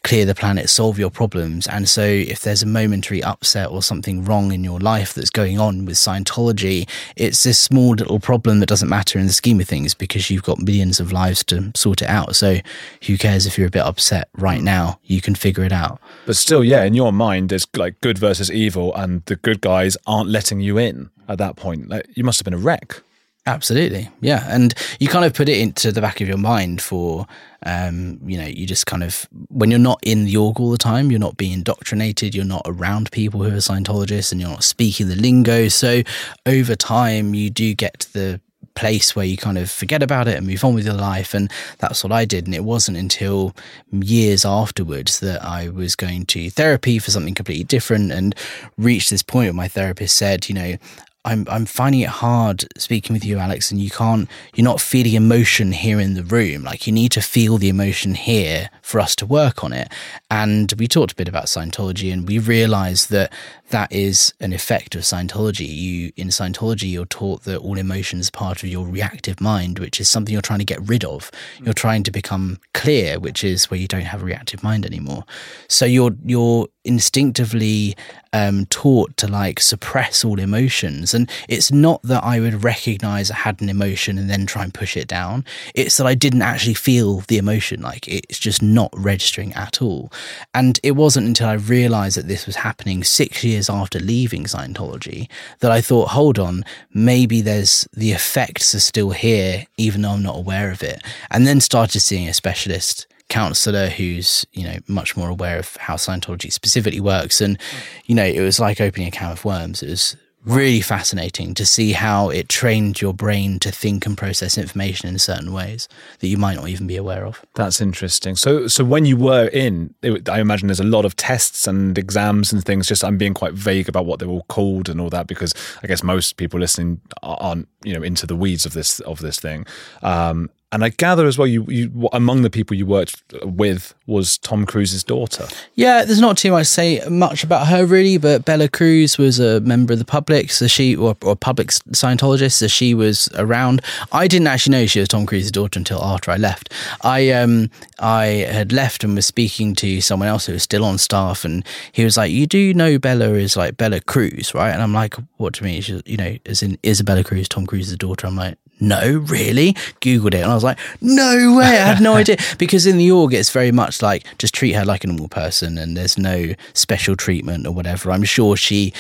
clear 0.03 0.25
the 0.25 0.35
planet, 0.35 0.69
solve 0.69 0.99
your 0.99 1.11
problems. 1.11 1.67
And 1.67 1.89
so, 1.89 2.03
if 2.03 2.41
there's 2.41 2.63
a 2.63 2.67
momentary 2.67 3.23
upset 3.23 3.71
or 3.71 3.83
something 3.83 4.25
wrong 4.25 4.53
in 4.53 4.65
your 4.65 4.81
life 4.81 5.15
that's 5.15 5.31
going 5.31 5.59
on 5.59 5.85
with 5.85 5.97
Scientology, 5.97 6.89
it's 7.17 7.43
this 7.43 7.59
small 7.59 7.91
little 7.91 8.21
problem 8.21 8.61
that 8.61 8.67
doesn't 8.67 8.89
matter 8.89 9.19
in 9.19 9.27
the 9.27 9.33
scheme 9.33 9.61
of 9.61 9.69
things 9.69 9.95
because 9.95 10.31
you've 10.31 10.43
got 10.43 10.61
millions 10.61 11.01
of 11.01 11.13
lives 11.13 11.45
to 11.45 11.71
sort 11.75 12.03
it 12.03 12.09
out. 12.09 12.37
So, 12.37 12.59
who 13.07 13.17
cares 13.17 13.47
if 13.47 13.57
you're 13.57 13.69
a 13.69 13.71
bit 13.71 13.83
upset 13.83 14.29
right 14.37 14.63
now? 14.63 14.99
You 15.05 15.21
can 15.21 15.35
figure 15.35 15.65
it 15.65 15.73
out. 15.73 16.01
But 16.27 16.37
still, 16.37 16.65
yeah, 16.65 16.85
in 16.85 16.95
your 16.95 17.13
mind, 17.13 17.49
there's 17.51 17.67
like 17.77 18.01
good 18.01 18.19
versus 18.19 18.51
evil, 18.51 18.95
and 18.95 19.25
the 19.27 19.37
good 19.37 19.61
guys 19.61 19.97
aren't 20.07 20.31
letting 20.31 20.61
you 20.61 20.79
in 20.79 21.11
at 21.29 21.39
that 21.39 21.57
point. 21.57 21.89
Like, 21.89 22.07
you 22.15 22.25
must 22.25 22.39
have 22.41 22.45
been 22.45 22.55
a 22.55 22.59
wreck. 22.59 23.01
Absolutely, 23.47 24.09
yeah, 24.23 24.47
and 24.49 24.73
you 24.99 25.07
kind 25.07 25.27
of 25.27 25.35
put 25.35 25.51
it 25.51 25.59
into 25.59 25.93
the 25.93 26.01
back 26.01 26.23
of 26.23 26.29
your 26.29 26.39
mind 26.39 26.81
for, 26.81 27.27
um, 27.67 28.19
you 28.25 28.39
know, 28.39 28.47
you 28.47 28.67
just 28.67 28.87
kind 28.87 29.03
of 29.03 29.29
when 29.49 29.71
you're 29.71 29.79
not 29.79 29.99
in 30.03 30.25
the 30.25 30.35
org 30.35 30.59
all 30.59 30.71
the 30.71 30.79
time, 30.79 31.11
you're 31.11 31.21
not 31.21 31.37
being 31.37 31.53
indoctrinated, 31.53 32.35
you're 32.35 32.47
not 32.47 32.63
around 32.65 33.13
people 33.13 33.43
who 33.43 33.51
are 33.51 33.59
Scientologists, 33.59 34.33
and 34.33 34.41
you're 34.41 34.49
not 34.49 34.65
speaking 34.65 35.09
the 35.09 35.17
lingo. 35.17 35.69
So 35.69 36.01
over 36.47 36.75
time, 36.75 37.35
you 37.35 37.51
do 37.51 37.75
get 37.75 38.01
to 38.01 38.13
the 38.15 38.41
place 38.75 39.15
where 39.15 39.27
you 39.27 39.37
kind 39.37 39.59
of 39.59 39.71
forget 39.71 40.03
about 40.03 40.27
it 40.27 40.37
and 40.37 40.47
move 40.47 40.65
on 40.65 40.75
with 40.75 40.87
your 40.87 40.95
life. 40.95 41.35
And 41.35 41.51
that's 41.79 42.03
what 42.03 42.13
I 42.13 42.25
did. 42.25 42.47
And 42.47 42.55
it 42.55 42.65
wasn't 42.65 42.97
until 42.97 43.55
years 43.93 44.45
afterwards 44.45 45.21
that 45.21 45.45
I 45.45 45.69
was 45.69 45.95
going 45.95 46.27
to 46.27 46.51
therapy 46.51 46.99
for 46.99 47.11
something 47.11 47.35
completely 47.35 47.65
different 47.65 48.11
and 48.11 48.35
reached 48.79 49.11
this 49.11 49.23
point 49.23 49.47
where 49.47 49.53
my 49.53 49.69
therapist 49.69 50.17
said, 50.17 50.49
you 50.49 50.55
know, 50.55 50.77
I'm 51.25 51.47
I'm 51.51 51.65
finding 51.65 52.03
it 52.03 52.11
hard 52.11 52.67
speaking 52.79 53.15
with 53.15 53.25
you, 53.25 53.39
Alex, 53.39 53.71
and 53.71 53.81
you 53.81 53.91
can't 53.91 54.29
you're 54.55 54.65
not 54.65 54.81
feeling 54.81 55.15
emotion 55.15 55.73
here 55.73 55.99
in 55.99 56.15
the 56.15 56.23
room. 56.23 56.65
Like 56.65 56.87
you 56.87 56.93
need 56.93 57.13
to 57.13 57.23
feel 57.23 57.57
the 57.57 57.69
emotion 57.69 58.15
here 58.15 58.69
for 58.83 59.01
us 59.01 59.17
to 59.17 59.27
work 59.27 59.65
on 59.65 59.73
it. 59.73 59.91
And 60.31 60.73
we 60.79 60.87
talked 60.87 61.13
a 61.13 61.17
bit 61.17 61.29
about 61.29 61.47
Scientology 61.47 62.13
and 62.13 62.29
we 62.29 62.39
realized 62.39 63.11
that 63.11 63.33
that 63.71 63.91
is 63.91 64.35
an 64.41 64.53
effect 64.53 64.95
of 64.95 65.03
Scientology. 65.03 65.67
You 65.69 66.13
in 66.17 66.29
Scientology, 66.29 66.91
you're 66.91 67.07
taught 67.07 67.45
that 67.45 67.59
all 67.59 67.79
emotions 67.79 68.29
are 68.29 68.33
part 68.33 68.63
of 68.63 68.69
your 68.69 68.87
reactive 68.87 69.41
mind, 69.41 69.79
which 69.79 70.01
is 70.01 70.09
something 70.09 70.33
you're 70.33 70.43
trying 70.43 70.59
to 70.59 70.65
get 70.65 70.87
rid 70.89 71.05
of. 71.05 71.31
You're 71.63 71.75
trying 71.75 72.03
to 72.05 72.11
become 72.11 72.59
clear, 72.75 73.19
which 73.19 73.43
is 73.43 73.71
where 73.71 73.81
you 73.81 73.89
don't 73.89 74.03
have 74.03 74.23
a 74.23 74.27
reactive 74.27 74.63
mind 74.63 74.85
anymore. 74.85 75.25
So 75.69 75.87
you're 75.87 76.15
you're 76.25 76.69
instinctively 76.85 77.97
um, 78.35 78.67
taught 78.67 79.17
to 79.17 79.27
like 79.29 79.61
suppress 79.61 80.25
all 80.25 80.39
emotions. 80.39 81.15
And 81.15 81.31
it's 81.49 81.73
not 81.73 82.03
that 82.03 82.23
I 82.25 82.41
would 82.41 82.63
recognize 82.65 83.31
I 83.31 83.37
had 83.37 83.61
an 83.61 83.69
emotion 83.69 84.19
and 84.19 84.29
then 84.29 84.45
try 84.45 84.65
and 84.65 84.75
push 84.75 84.97
it 84.97 85.09
down. 85.09 85.45
It's 85.75 85.97
that 85.97 86.07
I 86.07 86.15
didn't 86.15 86.43
actually 86.43 86.75
feel 86.75 87.21
the 87.21 87.39
emotion. 87.39 87.81
Like 87.81 88.07
it's 88.09 88.39
just 88.39 88.61
not 88.61 88.93
registering 88.97 89.53
at 89.55 89.81
all. 89.81 90.13
And 90.53 90.79
it 90.83 90.93
wasn't 90.93 91.29
until 91.29 91.49
I 91.49 91.55
realized 91.55 92.19
that 92.19 92.29
this 92.29 92.45
was 92.45 92.57
happening 92.57 93.05
six 93.05 93.45
years 93.45 93.54
after 93.71 93.99
leaving 93.99 94.45
Scientology 94.45 95.29
that 95.61 95.71
I 95.71 95.81
thought, 95.81 96.09
hold 96.09 96.39
on, 96.39 96.65
maybe 96.93 97.41
there's 97.41 97.87
the 97.93 98.13
effects 98.13 98.75
are 98.75 98.81
still 98.81 99.11
here, 99.11 99.65
even 99.77 100.03
though 100.03 100.11
I'm 100.11 100.23
not 100.23 100.37
aware 100.37 100.71
of 100.71 100.83
it. 100.83 101.03
And 101.31 101.47
then 101.47 101.61
started 101.61 102.01
seeing 102.01 102.29
a 102.29 102.35
specialist 102.35 103.07
counselor 103.29 103.89
who's 103.89 104.45
you 104.53 104.65
know 104.65 104.77
much 104.87 105.17
more 105.17 105.29
aware 105.29 105.59
of 105.59 105.77
how 105.77 105.95
Scientology 105.95 106.53
specifically 106.53 107.01
works, 107.01 107.41
and 107.41 107.59
you 108.07 108.15
know 108.15 108.25
it 108.25 108.41
was 108.41 108.61
like 108.61 108.81
opening 108.81 109.09
a 109.09 109.11
can 109.11 109.33
of 109.33 109.45
worms. 109.45 109.83
It 109.83 109.91
was 109.91 110.17
really 110.45 110.81
fascinating 110.81 111.55
to 111.55 111.65
see 111.65 111.93
how 111.93 112.29
it 112.29 112.49
trained 112.49 113.01
your 113.01 113.15
brain 113.15 113.59
to 113.61 113.71
think 113.71 114.05
and 114.07 114.17
process 114.17 114.59
information 114.59 115.09
in 115.09 115.19
certain 115.19 115.53
ways 115.53 115.89
that 116.19 116.29
you 116.29 116.37
might 116.37 116.57
not 116.57 116.69
even 116.69 116.87
be 116.87 116.97
aware 116.97 117.25
of. 117.25 117.45
That's 117.55 117.81
interesting. 117.81 118.37
So, 118.37 118.67
so 118.67 118.85
when 118.85 119.07
you 119.07 119.17
were 119.17 119.47
in, 119.49 119.95
it, 120.03 120.29
I 120.29 120.41
imagine 120.41 120.69
there's 120.69 120.81
a 120.81 120.85
lot 120.85 121.05
of 121.05 121.17
tests 121.17 121.67
and 121.67 121.97
exams 121.97 122.53
and 122.53 122.65
things. 122.65 122.87
Just 122.87 123.05
I'm 123.05 123.17
being 123.17 123.35
quite 123.35 123.55
vague 123.55 123.89
about 123.89 124.07
what 124.07 124.19
they're 124.19 124.29
all 124.29 124.45
called 124.49 124.89
and 124.89 125.01
all 125.01 125.11
that 125.11 125.27
because 125.27 125.55
I 125.83 125.87
guess 125.87 126.03
most 126.03 126.37
people 126.37 126.61
listening 126.61 127.01
aren't 127.23 127.69
you 127.83 127.95
know 127.95 128.03
into 128.03 128.27
the 128.27 128.37
weeds 128.37 128.67
of 128.67 128.73
this 128.73 129.01
of 129.01 129.21
this 129.21 129.41
thing. 129.41 129.67
Um, 130.03 130.51
and 130.75 130.85
I 130.85 130.89
gather 130.89 131.27
as 131.27 131.39
well, 131.39 131.47
you, 131.47 131.65
you 131.69 132.09
among 132.13 132.43
the 132.43 132.51
people 132.51 132.77
you 132.77 132.85
worked 132.85 133.23
with 133.45 133.95
was 134.07 134.39
Tom 134.39 134.67
Cruise's 134.67 135.05
daughter. 135.05 135.47
Yeah, 135.77 136.05
there's 136.05 136.21
not 136.21 136.37
too 136.37 136.51
much 136.51 136.67
to 136.67 136.73
say 136.73 137.01
much 137.09 137.45
about 137.45 137.69
her 137.69 137.87
really, 137.87 138.19
but 138.19 138.45
Bella 138.45 138.69
Cruise 138.69 139.17
was 139.17 139.39
a 139.39 139.61
member 139.61 139.93
of 139.93 140.01
the 140.01 140.05
public, 140.05 140.51
so 140.51 140.67
she 140.67 140.97
or, 140.97 141.17
or 141.23 141.37
public 141.37 141.69
Scientologist, 141.69 142.55
so 142.55 142.67
she 142.67 142.93
was 142.93 143.29
around. 143.37 143.83
I 144.11 144.27
didn't 144.27 144.49
actually 144.49 144.73
know 144.73 144.87
she 144.87 144.99
was 144.99 145.09
Tom 145.09 145.27
Cruise's 145.27 145.53
daughter 145.53 145.79
until 145.79 146.03
after 146.03 146.33
I 146.33 146.39
left. 146.39 146.73
I 147.03 147.31
um 147.31 147.71
I 148.01 148.25
had 148.27 148.73
left 148.73 149.05
and 149.05 149.15
was 149.15 149.27
speaking 149.27 149.77
to 149.77 150.01
someone 150.01 150.29
else 150.29 150.47
who 150.47 150.55
was 150.55 150.65
still 150.65 150.85
on 150.85 150.99
staff, 150.99 151.45
and 151.45 151.65
he 151.93 152.03
was 152.03 152.17
like, 152.17 152.33
"You 152.33 152.49
do 152.49 152.75
know 152.75 152.99
Bella 152.99 153.35
is 153.35 153.57
like 153.57 153.77
Bella 153.77 154.01
Cruise, 154.01 154.53
right?" 154.55 154.73
And 154.73 154.83
I'm 154.83 154.93
like, 154.93 155.15
"What 155.37 155.55
do 155.55 155.61
you 155.61 155.71
mean?" 155.71 155.83
She's, 155.83 156.03
you 156.05 156.17
know, 156.17 156.37
as 156.47 156.65
in 156.65 156.79
Isabella 156.85 157.23
Cruise, 157.23 157.49
Tom 157.49 157.65
Cruise's 157.65 157.97
daughter. 157.97 158.27
I'm 158.27 158.35
like, 158.35 158.59
no, 158.81 159.25
really? 159.29 159.75
Googled 160.01 160.35
it 160.35 160.43
and 160.43 160.51
I 160.51 160.55
was 160.65 160.77
like, 160.77 160.79
no 161.01 161.57
way. 161.57 161.67
I 161.67 161.93
had 161.95 162.03
no 162.03 162.15
idea. 162.17 162.37
Because 162.59 162.87
in 162.87 162.99
the 162.99 163.11
org, 163.11 163.33
it's 163.33 163.51
very 163.51 163.73
much 163.73 164.03
like 164.03 164.27
just 164.39 164.55
treat 164.55 164.73
her 164.73 164.85
like 164.85 165.05
a 165.05 165.07
normal 165.07 165.29
person 165.29 165.79
and 165.79 165.97
there's 165.97 166.19
no 166.19 166.55
special 166.73 167.17
treatment 167.17 167.67
or 167.67 167.73
whatever. 167.73 168.11
I'm 168.11 168.25
sure 168.25 168.57
she, 168.57 168.93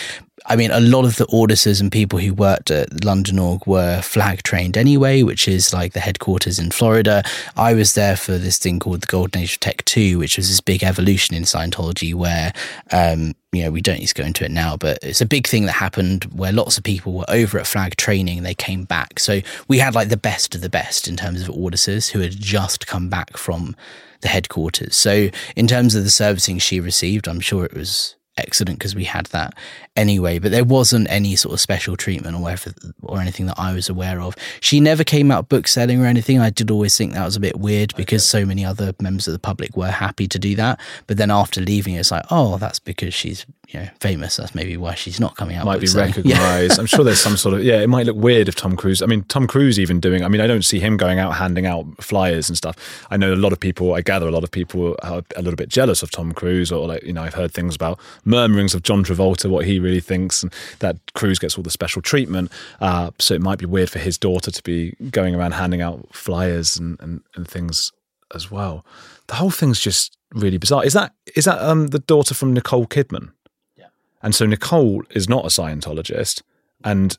I 0.47 0.57
mean, 0.57 0.71
a 0.71 0.81
lot 0.81 1.05
of 1.05 1.17
the 1.17 1.27
auditors 1.33 1.81
and 1.81 1.91
people 1.91 2.19
who 2.19 2.35
worked 2.35 2.71
at 2.71 3.05
London 3.05 3.39
org 3.39 3.67
were 3.67 4.03
flag 4.03 4.43
trained 4.43 4.77
anyway, 4.77 5.23
which 5.23 5.49
is 5.49 5.73
like 5.73 5.93
the 5.93 6.01
headquarters 6.01 6.59
in 6.59 6.71
Florida. 6.71 7.23
I 7.57 7.75
was 7.75 7.95
there 7.95 8.17
for 8.17 8.39
this 8.39 8.59
thing 8.59 8.79
called 8.79 9.01
the 9.01 9.07
Golden 9.07 9.43
Age 9.43 9.55
of 9.55 9.61
Tech 9.61 9.85
2, 9.85 10.19
which 10.19 10.37
was 10.37 10.49
this 10.49 10.61
big 10.61 10.83
evolution 10.83 11.35
in 11.35 11.45
Scientology 11.45 12.15
where, 12.15 12.53
um, 12.93 13.35
you 13.55 13.65
know, 13.65 13.71
we 13.71 13.81
don't 13.81 13.99
need 13.99 14.07
to 14.09 14.15
go 14.15 14.25
into 14.25 14.45
it 14.45 14.51
now, 14.51 14.77
but 14.77 14.99
it's 15.03 15.21
a 15.21 15.27
big 15.27 15.47
thing 15.47 15.67
that 15.67 15.73
happened 15.73 16.25
where 16.25 16.53
lots 16.53 16.79
of 16.79 16.85
people 16.85 17.13
were 17.13 17.25
over 17.29 17.59
at 17.59 17.67
flag 17.67 17.97
training 17.97 18.39
and 18.39 18.47
they 18.47 18.55
came 18.55 18.85
back. 18.85 19.19
So 19.19 19.41
we 19.69 19.79
had 19.79 19.95
like 19.95 20.09
the 20.09 20.17
best 20.17 20.55
of 20.55 20.61
the 20.61 20.71
best 20.71 21.09
in 21.09 21.17
terms 21.17 21.43
of 21.43 21.51
auditors 21.51 22.09
who 22.09 22.21
had 22.21 22.33
just 22.33 22.87
come 22.87 23.09
back 23.09 23.37
from 23.37 23.77
the 24.21 24.29
headquarters. 24.29 24.97
So 24.97 25.29
in 25.55 25.67
terms 25.67 25.95
of 25.95 26.05
the 26.05 26.11
servicing 26.11 26.59
she 26.59 26.81
received, 26.81 27.29
I'm 27.29 27.41
sure 27.41 27.65
it 27.65 27.75
was 27.75 28.17
excellent 28.37 28.79
because 28.79 28.95
we 28.95 29.05
had 29.05 29.27
that 29.27 29.55
anyway. 29.97 30.39
But 30.39 30.51
there 30.51 30.65
wasn't 30.65 31.09
any 31.11 31.37
sort 31.37 31.55
of 31.55 31.61
special 31.61 31.97
treatment 31.97 32.37
or 32.37 32.43
whatever, 32.43 32.73
or 33.03 33.21
anything 33.21 33.47
that 33.47 33.59
I 33.59 33.73
was 33.73 33.89
aware 33.89 34.21
of. 34.21 34.37
She 34.61 34.81
never 34.81 35.05
came 35.05 35.31
out 35.31 35.49
book 35.49 35.69
selling 35.69 36.03
or 36.03 36.07
anything. 36.07 36.39
I 36.41 36.51
did 36.51 36.71
always 36.71 36.97
think 36.97 37.13
that 37.13 37.25
was 37.25 37.37
a 37.37 37.41
bit 37.41 37.59
weird 37.59 37.95
because 37.97 38.25
so 38.25 38.45
many 38.45 38.65
other 38.65 38.93
members 39.01 39.27
of 39.29 39.33
the 39.33 39.39
public 39.39 39.77
were 39.77 39.91
happy 39.91 40.27
to 40.29 40.39
do 40.39 40.55
that. 40.57 40.81
But 41.07 41.17
then 41.17 41.31
after 41.31 41.61
leaving, 41.61 41.95
it's 41.95 42.11
like, 42.11 42.25
oh, 42.31 42.59
that's 42.59 42.79
because 42.79 43.15
she's 43.15 43.47
you 43.69 43.81
know 43.81 43.89
famous. 44.01 44.37
That's 44.37 44.55
maybe 44.55 44.77
why 44.77 44.95
she's 44.95 45.21
not 45.21 45.37
coming 45.37 45.57
out. 45.57 45.65
Might 45.65 45.81
be 45.81 45.89
recognised. 45.89 46.25
Yeah. 46.35 46.77
I'm 46.79 46.87
sure 46.87 47.05
there's 47.05 47.21
some 47.21 47.37
sort 47.37 47.55
of 47.55 47.65
yeah. 47.65 47.81
It 47.81 47.89
might 47.89 48.07
look 48.07 48.17
weird 48.17 48.49
if 48.49 48.55
Tom 48.55 48.77
Cruise. 48.77 49.03
I 49.03 49.07
mean, 49.07 49.25
Tom 49.25 49.47
Cruise 49.47 49.79
even 49.79 50.01
doing. 50.01 50.25
I 50.25 50.29
mean, 50.29 50.41
I 50.41 50.47
don't 50.47 50.65
see 50.65 50.81
him 50.81 50.97
going 50.97 51.19
out 51.19 51.35
handing 51.35 51.67
out 51.67 51.87
flyers 52.03 52.49
and 52.49 52.57
stuff. 52.57 53.07
I 53.11 53.17
know 53.17 53.33
a 53.33 53.37
lot 53.37 53.53
of 53.53 53.61
people. 53.61 53.95
I 53.95 54.01
gather 54.01 54.27
a 54.27 54.31
lot 54.31 54.45
of 54.45 54.51
people 54.51 54.97
are 55.03 55.23
a 55.37 55.43
little 55.43 55.57
bit 55.57 55.69
jealous 55.69 56.03
of 56.03 56.11
Tom 56.11 56.33
Cruise, 56.33 56.73
or 56.73 56.87
like 56.87 57.03
you 57.03 57.13
know, 57.13 57.23
I've 57.23 57.35
heard 57.35 57.53
things 57.53 57.75
about 57.75 57.99
murmurings 58.25 58.75
of 58.75 58.83
John 58.83 59.05
Travolta, 59.05 59.51
what 59.51 59.67
he 59.67 59.79
really 59.79 60.01
thinks, 60.01 60.43
and 60.43 60.53
that 60.79 60.97
Cruise 61.15 61.39
gets 61.39 61.57
all 61.57 61.63
the 61.63 61.71
special 61.71 62.03
treatment. 62.03 62.51
Uh, 62.81 63.11
so 63.19 63.35
it 63.35 63.43
might 63.43 63.59
be 63.59 63.67
weird 63.67 63.91
for 63.91 63.99
his 63.99 64.19
daughter 64.19 64.51
to 64.51 64.63
be 64.63 64.95
going 65.11 65.35
around 65.35 65.53
handing 65.53 65.81
out 65.81 66.07
flyers 66.15 66.77
and, 66.77 67.01
and, 67.01 67.23
and 67.35 67.49
things 67.49 67.93
as 68.35 68.51
well. 68.51 68.85
The 69.27 69.35
whole 69.35 69.51
thing's 69.51 69.81
just 69.81 70.17
really 70.33 70.59
bizarre. 70.59 70.85
Is 70.85 70.93
that 70.93 71.13
is 71.37 71.45
that 71.45 71.61
um, 71.61 71.89
the 71.89 71.99
daughter 71.99 72.35
from 72.35 72.53
Nicole 72.53 72.87
Kidman? 72.87 73.33
Yeah. 73.77 73.87
And 74.23 74.35
so 74.35 74.47
Nicole 74.47 75.03
is 75.11 75.29
not 75.29 75.45
a 75.45 75.49
Scientologist, 75.49 76.43
and 76.83 77.17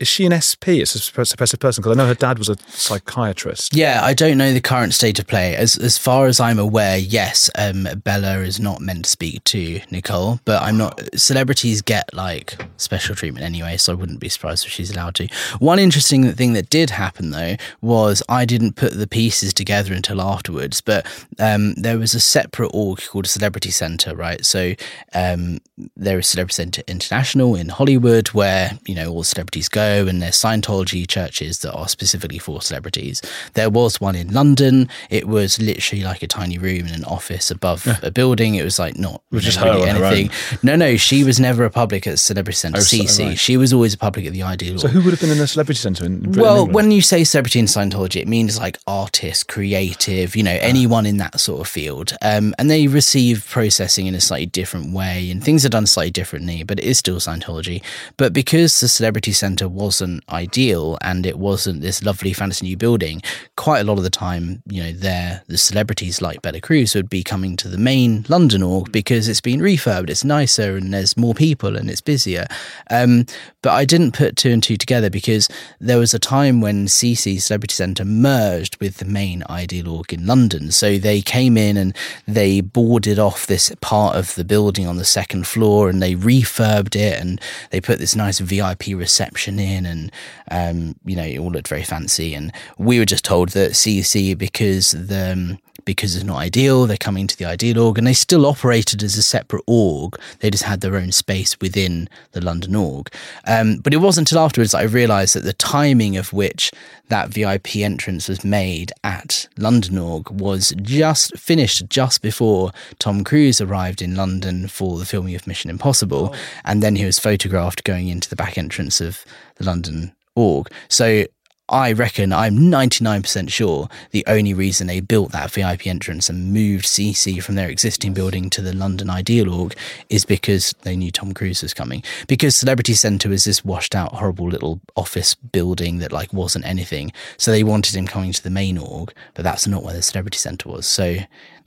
is 0.00 0.06
she 0.06 0.24
an 0.26 0.40
SP? 0.40 0.78
It's 0.78 0.94
a 0.94 0.98
suppressive 0.98 1.58
person 1.58 1.82
because 1.82 1.96
I 1.96 2.00
know 2.00 2.06
her 2.06 2.14
dad 2.14 2.38
was 2.38 2.48
a 2.48 2.56
psychiatrist. 2.68 3.74
Yeah, 3.74 4.00
I 4.02 4.14
don't 4.14 4.38
know 4.38 4.52
the 4.52 4.60
current 4.60 4.94
state 4.94 5.18
of 5.18 5.26
play. 5.26 5.56
As 5.56 5.76
as 5.76 5.98
far 5.98 6.26
as 6.26 6.38
I'm 6.38 6.58
aware, 6.58 6.96
yes, 6.96 7.50
um, 7.56 7.88
Bella 8.04 8.38
is 8.38 8.60
not 8.60 8.80
meant 8.80 9.06
to 9.06 9.10
speak 9.10 9.42
to 9.44 9.80
Nicole, 9.90 10.38
but 10.44 10.62
I'm 10.62 10.76
not. 10.76 11.00
Celebrities 11.18 11.82
get 11.82 12.14
like 12.14 12.64
special 12.76 13.16
treatment 13.16 13.44
anyway, 13.44 13.76
so 13.76 13.92
I 13.92 13.96
wouldn't 13.96 14.20
be 14.20 14.28
surprised 14.28 14.66
if 14.66 14.72
she's 14.72 14.92
allowed 14.92 15.16
to. 15.16 15.26
One 15.58 15.80
interesting 15.80 16.32
thing 16.32 16.52
that 16.52 16.70
did 16.70 16.90
happen 16.90 17.30
though 17.30 17.56
was 17.80 18.22
I 18.28 18.44
didn't 18.44 18.76
put 18.76 18.96
the 18.96 19.08
pieces 19.08 19.52
together 19.52 19.92
until 19.94 20.20
afterwards, 20.20 20.80
but 20.80 21.06
um, 21.40 21.74
there 21.74 21.98
was 21.98 22.14
a 22.14 22.20
separate 22.20 22.70
org 22.72 23.00
called 23.08 23.26
Celebrity 23.26 23.70
Center, 23.70 24.14
right? 24.14 24.44
So 24.46 24.74
um, 25.12 25.58
there 25.96 26.20
is 26.20 26.28
Celebrity 26.28 26.54
Center 26.54 26.82
International 26.86 27.56
in 27.56 27.68
Hollywood, 27.68 28.28
where 28.28 28.78
you 28.86 28.94
know 28.94 29.10
all 29.10 29.24
celebrities 29.24 29.68
go 29.68 29.87
and 29.88 30.22
there's 30.22 30.36
Scientology 30.36 31.06
churches 31.06 31.60
that 31.60 31.72
are 31.72 31.88
specifically 31.88 32.38
for 32.38 32.62
celebrities. 32.62 33.22
There 33.54 33.70
was 33.70 34.00
one 34.00 34.14
in 34.14 34.32
London. 34.32 34.88
It 35.10 35.26
was 35.26 35.60
literally 35.60 36.04
like 36.04 36.22
a 36.22 36.26
tiny 36.26 36.58
room 36.58 36.86
in 36.86 36.94
an 36.94 37.04
office 37.04 37.50
above 37.50 37.86
yeah. 37.86 37.98
a 38.02 38.10
building. 38.10 38.54
It 38.54 38.64
was 38.64 38.78
like 38.78 38.96
not 38.98 39.22
was 39.30 39.44
just 39.44 39.60
really 39.60 39.88
anything. 39.88 40.30
No, 40.62 40.76
no, 40.76 40.96
she 40.96 41.24
was 41.24 41.38
never 41.40 41.64
a 41.64 41.70
public 41.70 42.06
at 42.06 42.18
Celebrity 42.18 42.56
Centre. 42.56 42.78
Oh, 42.78 42.82
CC. 42.82 43.26
Right. 43.26 43.38
She 43.38 43.56
was 43.56 43.72
always 43.72 43.94
a 43.94 43.98
public 43.98 44.26
at 44.26 44.32
the 44.32 44.42
Ideal. 44.42 44.78
So 44.78 44.88
who 44.88 45.02
would 45.02 45.10
have 45.10 45.20
been 45.20 45.30
in 45.30 45.40
a 45.40 45.46
Celebrity 45.46 45.78
Centre 45.78 46.04
in 46.06 46.32
Well, 46.32 46.66
when 46.66 46.90
you 46.90 47.02
say 47.02 47.24
celebrity 47.24 47.58
in 47.58 47.66
Scientology, 47.66 48.20
it 48.20 48.28
means 48.28 48.58
like 48.58 48.78
artist, 48.86 49.48
creative, 49.48 50.36
you 50.36 50.42
know, 50.42 50.54
yeah. 50.54 50.60
anyone 50.60 51.06
in 51.06 51.18
that 51.18 51.40
sort 51.40 51.60
of 51.60 51.68
field. 51.68 52.12
Um, 52.22 52.54
and 52.58 52.70
they 52.70 52.86
receive 52.86 53.46
processing 53.48 54.06
in 54.06 54.14
a 54.14 54.20
slightly 54.20 54.46
different 54.46 54.92
way, 54.92 55.30
and 55.30 55.42
things 55.42 55.64
are 55.64 55.68
done 55.68 55.86
slightly 55.86 56.10
differently, 56.10 56.62
but 56.62 56.78
it 56.78 56.84
is 56.84 56.98
still 56.98 57.16
Scientology. 57.16 57.82
But 58.16 58.32
because 58.32 58.80
the 58.80 58.88
Celebrity 58.88 59.32
Centre 59.32 59.68
wasn't 59.78 60.22
ideal 60.28 60.98
and 61.00 61.24
it 61.24 61.38
wasn't 61.38 61.80
this 61.80 62.02
lovely 62.02 62.32
fantasy 62.32 62.66
new 62.66 62.76
building, 62.76 63.22
quite 63.56 63.80
a 63.80 63.84
lot 63.84 63.98
of 63.98 64.04
the 64.04 64.10
time, 64.10 64.62
you 64.66 64.82
know, 64.82 64.92
there 64.92 65.42
the 65.46 65.56
celebrities 65.56 66.20
like 66.20 66.42
Bella 66.42 66.60
Cruise 66.60 66.94
would 66.94 67.08
be 67.08 67.22
coming 67.22 67.56
to 67.56 67.68
the 67.68 67.78
main 67.78 68.26
London 68.28 68.62
org 68.62 68.90
because 68.92 69.28
it's 69.28 69.40
been 69.40 69.60
refurbed, 69.60 70.10
it's 70.10 70.24
nicer 70.24 70.76
and 70.76 70.92
there's 70.92 71.16
more 71.16 71.34
people 71.34 71.76
and 71.76 71.88
it's 71.88 72.00
busier. 72.00 72.46
Um, 72.90 73.24
but 73.62 73.72
I 73.72 73.84
didn't 73.84 74.12
put 74.12 74.36
two 74.36 74.50
and 74.50 74.62
two 74.62 74.76
together 74.76 75.10
because 75.10 75.48
there 75.80 75.98
was 75.98 76.12
a 76.12 76.18
time 76.18 76.60
when 76.60 76.86
CC 76.86 77.40
Celebrity 77.40 77.74
Centre 77.74 78.04
merged 78.04 78.80
with 78.80 78.98
the 78.98 79.04
main 79.04 79.42
Ideal 79.48 79.88
org 79.88 80.12
in 80.12 80.26
London. 80.26 80.70
So 80.72 80.98
they 80.98 81.20
came 81.22 81.56
in 81.56 81.76
and 81.76 81.96
they 82.26 82.60
boarded 82.60 83.18
off 83.18 83.46
this 83.46 83.72
part 83.80 84.16
of 84.16 84.34
the 84.34 84.44
building 84.44 84.86
on 84.86 84.96
the 84.96 85.04
second 85.04 85.46
floor 85.46 85.88
and 85.88 86.02
they 86.02 86.14
refurbed 86.14 86.96
it 86.96 87.20
and 87.20 87.40
they 87.70 87.80
put 87.80 87.98
this 87.98 88.16
nice 88.16 88.40
VIP 88.40 88.88
reception 88.88 89.58
in 89.58 89.67
in, 89.68 89.86
and 89.86 90.12
um, 90.50 90.96
you 91.04 91.16
know, 91.16 91.24
it 91.24 91.38
all 91.38 91.50
looked 91.50 91.68
very 91.68 91.84
fancy. 91.84 92.34
And 92.34 92.52
we 92.78 92.98
were 92.98 93.04
just 93.04 93.24
told 93.24 93.50
that 93.50 93.72
CEC 93.72 94.36
because 94.36 94.92
the 94.92 95.32
um, 95.32 95.58
because 95.88 96.14
it's 96.14 96.24
not 96.24 96.36
ideal. 96.36 96.86
They're 96.86 96.98
coming 96.98 97.26
to 97.26 97.36
the 97.36 97.46
ideal 97.46 97.80
org, 97.80 97.96
and 97.96 98.06
they 98.06 98.12
still 98.12 98.44
operated 98.44 99.02
as 99.02 99.16
a 99.16 99.22
separate 99.22 99.64
org. 99.66 100.18
They 100.40 100.50
just 100.50 100.64
had 100.64 100.82
their 100.82 100.96
own 100.96 101.12
space 101.12 101.58
within 101.60 102.10
the 102.32 102.42
London 102.42 102.76
org. 102.76 103.10
Um, 103.46 103.78
but 103.78 103.94
it 103.94 103.98
wasn't 103.98 104.30
until 104.30 104.44
afterwards 104.44 104.72
that 104.72 104.80
I 104.80 104.82
realised 104.82 105.34
that 105.34 105.44
the 105.44 105.54
timing 105.54 106.18
of 106.18 106.34
which 106.34 106.70
that 107.08 107.30
VIP 107.30 107.76
entrance 107.76 108.28
was 108.28 108.44
made 108.44 108.92
at 109.02 109.48
London 109.56 109.96
org 109.96 110.30
was 110.30 110.74
just 110.82 111.36
finished 111.38 111.88
just 111.88 112.20
before 112.20 112.70
Tom 112.98 113.24
Cruise 113.24 113.60
arrived 113.60 114.02
in 114.02 114.14
London 114.14 114.68
for 114.68 114.98
the 114.98 115.06
filming 115.06 115.34
of 115.34 115.46
Mission 115.46 115.70
Impossible, 115.70 116.32
oh. 116.34 116.38
and 116.66 116.82
then 116.82 116.96
he 116.96 117.06
was 117.06 117.18
photographed 117.18 117.84
going 117.84 118.08
into 118.08 118.28
the 118.28 118.36
back 118.36 118.58
entrance 118.58 119.00
of 119.00 119.24
the 119.58 119.64
London 119.64 120.14
org. 120.34 120.68
So 120.88 121.24
I 121.70 121.92
reckon 121.92 122.32
I'm 122.32 122.56
99% 122.56 123.50
sure 123.50 123.88
the 124.10 124.24
only 124.26 124.54
reason 124.54 124.86
they 124.86 125.00
built 125.00 125.32
that 125.32 125.50
VIP 125.50 125.86
entrance 125.86 126.30
and 126.30 126.52
moved 126.52 126.86
CC 126.86 127.42
from 127.42 127.56
their 127.56 127.68
existing 127.68 128.14
building 128.14 128.48
to 128.50 128.62
the 128.62 128.72
London 128.72 129.10
Ideal 129.10 129.52
Org 129.52 129.74
is 130.08 130.24
because 130.24 130.74
they 130.82 130.96
knew 130.96 131.10
Tom 131.10 131.34
Cruise 131.34 131.62
was 131.62 131.74
coming. 131.74 132.02
Because 132.26 132.56
Celebrity 132.56 132.94
Centre 132.94 133.28
was 133.28 133.44
this 133.44 133.66
washed 133.66 133.94
out, 133.94 134.14
horrible 134.14 134.48
little 134.48 134.80
office 134.96 135.34
building 135.34 135.98
that 135.98 136.10
like 136.10 136.32
wasn't 136.32 136.64
anything. 136.64 137.12
So 137.36 137.50
they 137.50 137.64
wanted 137.64 137.94
him 137.94 138.06
coming 138.06 138.32
to 138.32 138.42
the 138.42 138.48
main 138.48 138.78
org, 138.78 139.12
but 139.34 139.42
that's 139.42 139.66
not 139.66 139.82
where 139.82 139.94
the 139.94 140.00
Celebrity 140.00 140.38
Centre 140.38 140.70
was. 140.70 140.86
So 140.86 141.18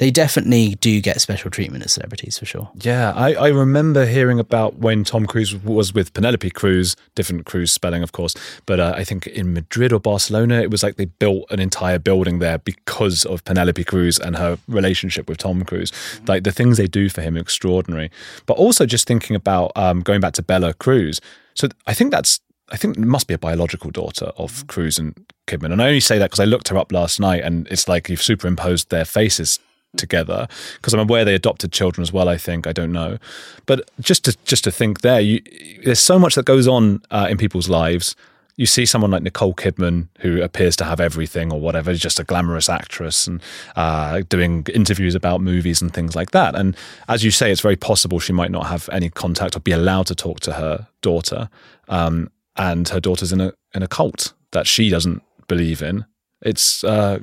they 0.02 0.10
definitely 0.10 0.70
do 0.82 1.00
get 1.00 1.22
special 1.22 1.52
treatment 1.52 1.84
as 1.86 1.92
celebrities 1.92 2.40
for 2.40 2.46
sure. 2.46 2.72
Yeah, 2.82 3.14
I, 3.16 3.36
I 3.36 3.48
remember 3.50 4.08
hearing 4.08 4.40
about 4.40 4.78
when 4.78 5.04
Tom 5.04 5.28
Cruise 5.28 5.56
was 5.56 5.94
with 5.94 6.12
Penelope 6.16 6.50
Cruz, 6.50 6.96
different 7.14 7.46
Cruz 7.46 7.72
spelling, 7.72 8.02
of 8.02 8.12
course, 8.12 8.34
but 8.66 8.80
uh, 8.80 8.96
I 8.98 9.04
think 9.04 9.28
in 9.28 9.54
Madrid 9.54 9.94
or 9.94 10.00
Barcelona, 10.00 10.60
it 10.60 10.72
was 10.72 10.82
like 10.82 10.96
they 10.96 11.06
built 11.06 11.46
an 11.52 11.60
entire 11.60 12.00
building 12.00 12.40
there 12.40 12.58
because 12.58 13.26
of 13.26 13.46
Penelope 13.46 13.84
Cruz 13.84 14.18
and 14.18 14.38
her 14.38 14.58
relationship 14.68 15.30
with 15.30 15.38
Tom 15.38 15.64
Cruise. 15.64 15.92
Like 16.28 16.46
the 16.46 16.52
things 16.52 16.78
they 16.78 16.88
do 16.88 17.08
for 17.08 17.22
him 17.22 17.38
extraordinary. 17.38 18.10
But 18.48 18.58
also 18.58 18.88
just 18.88 19.06
thinking 19.06 19.36
about 19.36 19.72
um, 19.76 20.02
going 20.02 20.20
back 20.20 20.34
to 20.34 20.42
Bella 20.42 20.74
Cruise. 20.74 21.22
So 21.54 21.68
I 21.86 21.94
think 21.94 22.10
that's 22.10 22.40
I 22.72 22.78
think 22.78 22.98
must 22.98 23.28
be 23.28 23.36
a 23.36 23.38
biological 23.38 23.92
daughter 23.92 24.32
of 24.38 24.66
Cruise 24.66 24.98
and 24.98 25.14
Kidman. 25.46 25.74
And 25.74 25.82
I 25.82 25.88
only 25.90 26.00
say 26.00 26.18
that 26.18 26.32
because 26.32 26.40
I 26.40 26.46
looked 26.46 26.70
her 26.70 26.78
up 26.78 26.92
last 26.92 27.20
night 27.20 27.44
and 27.44 27.68
it's 27.68 27.88
like 27.88 28.10
you've 28.10 28.24
superimposed 28.24 28.90
their 28.90 29.06
faces 29.06 29.60
together 29.98 30.48
because 30.76 30.94
I'm 30.94 31.00
aware 31.00 31.26
they 31.26 31.36
adopted 31.36 31.72
children 31.72 32.02
as 32.02 32.14
well. 32.14 32.30
I 32.30 32.38
think 32.38 32.68
I 32.68 32.74
don't 32.74 32.92
know, 32.92 33.18
but 33.66 33.90
just 34.00 34.26
to 34.26 34.38
just 34.46 34.64
to 34.64 34.72
think 34.72 35.02
there, 35.02 35.20
you, 35.20 35.42
there's 35.84 36.00
so 36.00 36.20
much 36.20 36.36
that 36.36 36.46
goes 36.46 36.68
on 36.68 37.02
uh, 37.12 37.28
in 37.30 37.38
people's 37.38 37.70
lives. 37.70 38.16
You 38.58 38.66
see 38.66 38.86
someone 38.86 39.10
like 39.10 39.24
Nicole 39.24 39.56
Kidman, 39.56 40.10
who 40.20 40.42
appears 40.42 40.76
to 40.76 40.84
have 40.84 41.00
everything 41.00 41.52
or 41.52 41.60
whatever, 41.60 41.94
just 41.96 42.20
a 42.20 42.24
glamorous 42.24 42.70
actress 42.70 43.26
and 43.26 43.42
uh, 43.76 44.22
doing 44.30 44.68
interviews 44.74 45.16
about 45.16 45.42
movies 45.42 45.82
and 45.82 45.92
things 45.92 46.16
like 46.16 46.32
that. 46.32 46.54
And 46.54 46.76
as 47.08 47.24
you 47.24 47.32
say, 47.32 47.50
it's 47.52 47.62
very 47.62 47.78
possible 47.78 48.20
she 48.20 48.34
might 48.34 48.52
not 48.52 48.68
have 48.68 48.88
any 48.92 49.10
contact 49.10 49.56
or 49.56 49.62
be 49.62 49.72
allowed 49.72 50.08
to 50.08 50.16
talk 50.16 50.42
to 50.42 50.54
her 50.54 50.88
daughter. 51.02 51.50
Um, 51.88 52.30
and 52.56 52.88
her 52.90 53.00
daughter's 53.00 53.32
in 53.32 53.42
a 53.42 53.54
in 53.74 53.84
a 53.84 53.88
cult 53.88 54.34
that 54.52 54.68
she 54.68 54.90
doesn't 54.90 55.24
believe 55.48 55.82
in. 55.82 56.06
It's 56.42 56.84
uh, 56.84 57.20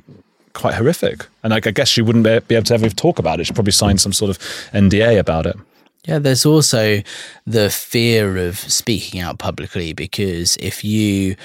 quite 0.53 0.75
horrific. 0.75 1.25
And 1.43 1.53
I 1.53 1.59
guess 1.59 1.87
she 1.87 2.01
wouldn't 2.01 2.23
be 2.47 2.55
able 2.55 2.65
to 2.65 2.73
ever 2.73 2.89
talk 2.89 3.19
about 3.19 3.39
it. 3.39 3.45
She'd 3.45 3.55
probably 3.55 3.71
sign 3.71 3.97
some 3.97 4.13
sort 4.13 4.31
of 4.31 4.37
NDA 4.73 5.19
about 5.19 5.45
it. 5.45 5.55
Yeah, 6.05 6.19
there's 6.19 6.45
also 6.45 7.01
the 7.45 7.69
fear 7.69 8.37
of 8.37 8.57
speaking 8.57 9.19
out 9.19 9.37
publicly 9.37 9.93
because 9.93 10.55
if 10.57 10.83
you 10.83 11.35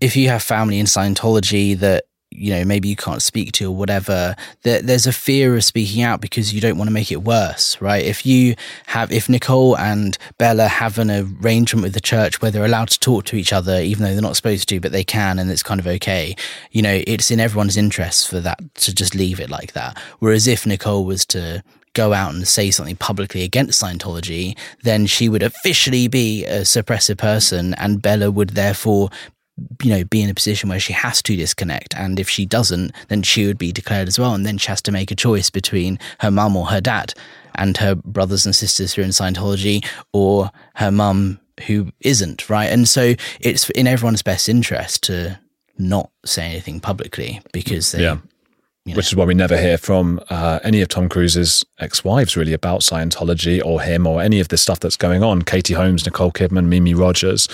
if 0.00 0.16
you 0.16 0.28
have 0.28 0.42
family 0.42 0.78
in 0.78 0.86
Scientology 0.86 1.78
that 1.78 2.04
you 2.36 2.52
know 2.52 2.64
maybe 2.64 2.88
you 2.88 2.96
can't 2.96 3.22
speak 3.22 3.52
to 3.52 3.66
or 3.66 3.76
whatever 3.76 4.34
there, 4.62 4.82
there's 4.82 5.06
a 5.06 5.12
fear 5.12 5.56
of 5.56 5.64
speaking 5.64 6.02
out 6.02 6.20
because 6.20 6.52
you 6.54 6.60
don't 6.60 6.78
want 6.78 6.88
to 6.88 6.92
make 6.92 7.12
it 7.12 7.22
worse 7.22 7.80
right? 7.80 8.04
If 8.04 8.24
you 8.26 8.54
have 8.86 9.12
if 9.12 9.28
nicole 9.28 9.76
and 9.76 10.16
bella 10.38 10.68
have 10.68 10.98
an 10.98 11.10
arrangement 11.10 11.82
with 11.82 11.94
the 11.94 12.00
church 12.00 12.40
where 12.40 12.50
they're 12.50 12.64
allowed 12.64 12.88
to 12.88 13.00
talk 13.00 13.24
to 13.26 13.36
each 13.36 13.52
other 13.52 13.80
even 13.80 14.04
though 14.04 14.12
they're 14.12 14.22
not 14.22 14.36
supposed 14.36 14.68
to 14.68 14.80
but 14.80 14.92
they 14.92 15.04
can 15.04 15.38
and 15.38 15.50
it's 15.50 15.62
kind 15.62 15.80
of 15.80 15.86
okay 15.86 16.34
you 16.70 16.82
know 16.82 17.02
it's 17.06 17.30
in 17.30 17.40
everyone's 17.40 17.76
interest 17.76 18.28
for 18.28 18.40
that 18.40 18.58
to 18.74 18.94
just 18.94 19.14
leave 19.14 19.40
it 19.40 19.50
like 19.50 19.72
that. 19.72 19.98
Whereas 20.18 20.46
if 20.46 20.66
nicole 20.66 21.04
was 21.04 21.24
to 21.26 21.62
go 21.94 22.12
out 22.12 22.34
and 22.34 22.48
say 22.48 22.70
something 22.70 22.96
publicly 22.96 23.42
against 23.42 23.82
Scientology, 23.82 24.56
then 24.82 25.06
she 25.06 25.28
would 25.28 25.42
officially 25.42 26.08
be 26.08 26.44
a 26.46 26.62
suppressive 26.62 27.18
person, 27.18 27.74
and 27.74 28.00
Bella 28.00 28.30
would 28.30 28.50
therefore 28.50 29.10
you 29.82 29.90
know, 29.90 30.04
be 30.04 30.22
in 30.22 30.30
a 30.30 30.34
position 30.34 30.68
where 30.68 30.80
she 30.80 30.92
has 30.92 31.22
to 31.22 31.36
disconnect. 31.36 31.94
And 31.94 32.18
if 32.18 32.28
she 32.28 32.46
doesn't, 32.46 32.92
then 33.08 33.22
she 33.22 33.46
would 33.46 33.58
be 33.58 33.72
declared 33.72 34.08
as 34.08 34.18
well. 34.18 34.34
And 34.34 34.46
then 34.46 34.58
she 34.58 34.68
has 34.68 34.82
to 34.82 34.92
make 34.92 35.10
a 35.10 35.16
choice 35.16 35.50
between 35.50 35.98
her 36.20 36.30
mum 36.30 36.56
or 36.56 36.66
her 36.66 36.80
dad 36.80 37.12
and 37.54 37.76
her 37.76 37.94
brothers 37.94 38.46
and 38.46 38.56
sisters 38.56 38.94
who 38.94 39.02
are 39.02 39.04
in 39.04 39.10
Scientology 39.10 39.84
or 40.12 40.50
her 40.76 40.90
mum 40.90 41.38
who 41.66 41.92
isn't, 42.00 42.48
right? 42.48 42.70
And 42.70 42.88
so 42.88 43.14
it's 43.40 43.68
in 43.70 43.86
everyone's 43.86 44.22
best 44.22 44.48
interest 44.48 45.04
to 45.04 45.38
not 45.78 46.10
say 46.24 46.44
anything 46.44 46.80
publicly 46.80 47.40
because 47.52 47.92
they, 47.92 48.02
yeah. 48.02 48.18
Which 48.84 49.06
is 49.06 49.14
why 49.14 49.24
we 49.24 49.34
never 49.34 49.56
hear 49.56 49.78
from 49.78 50.18
uh, 50.28 50.58
any 50.64 50.80
of 50.80 50.88
Tom 50.88 51.08
Cruise's 51.08 51.64
ex-wives 51.78 52.36
really 52.36 52.52
about 52.52 52.80
Scientology 52.80 53.64
or 53.64 53.80
him 53.80 54.08
or 54.08 54.20
any 54.20 54.40
of 54.40 54.48
this 54.48 54.60
stuff 54.60 54.80
that's 54.80 54.96
going 54.96 55.22
on. 55.22 55.42
Katie 55.42 55.74
Holmes, 55.74 56.04
Nicole 56.04 56.32
Kidman, 56.32 56.66
Mimi 56.66 56.92
Rogers. 56.92 57.46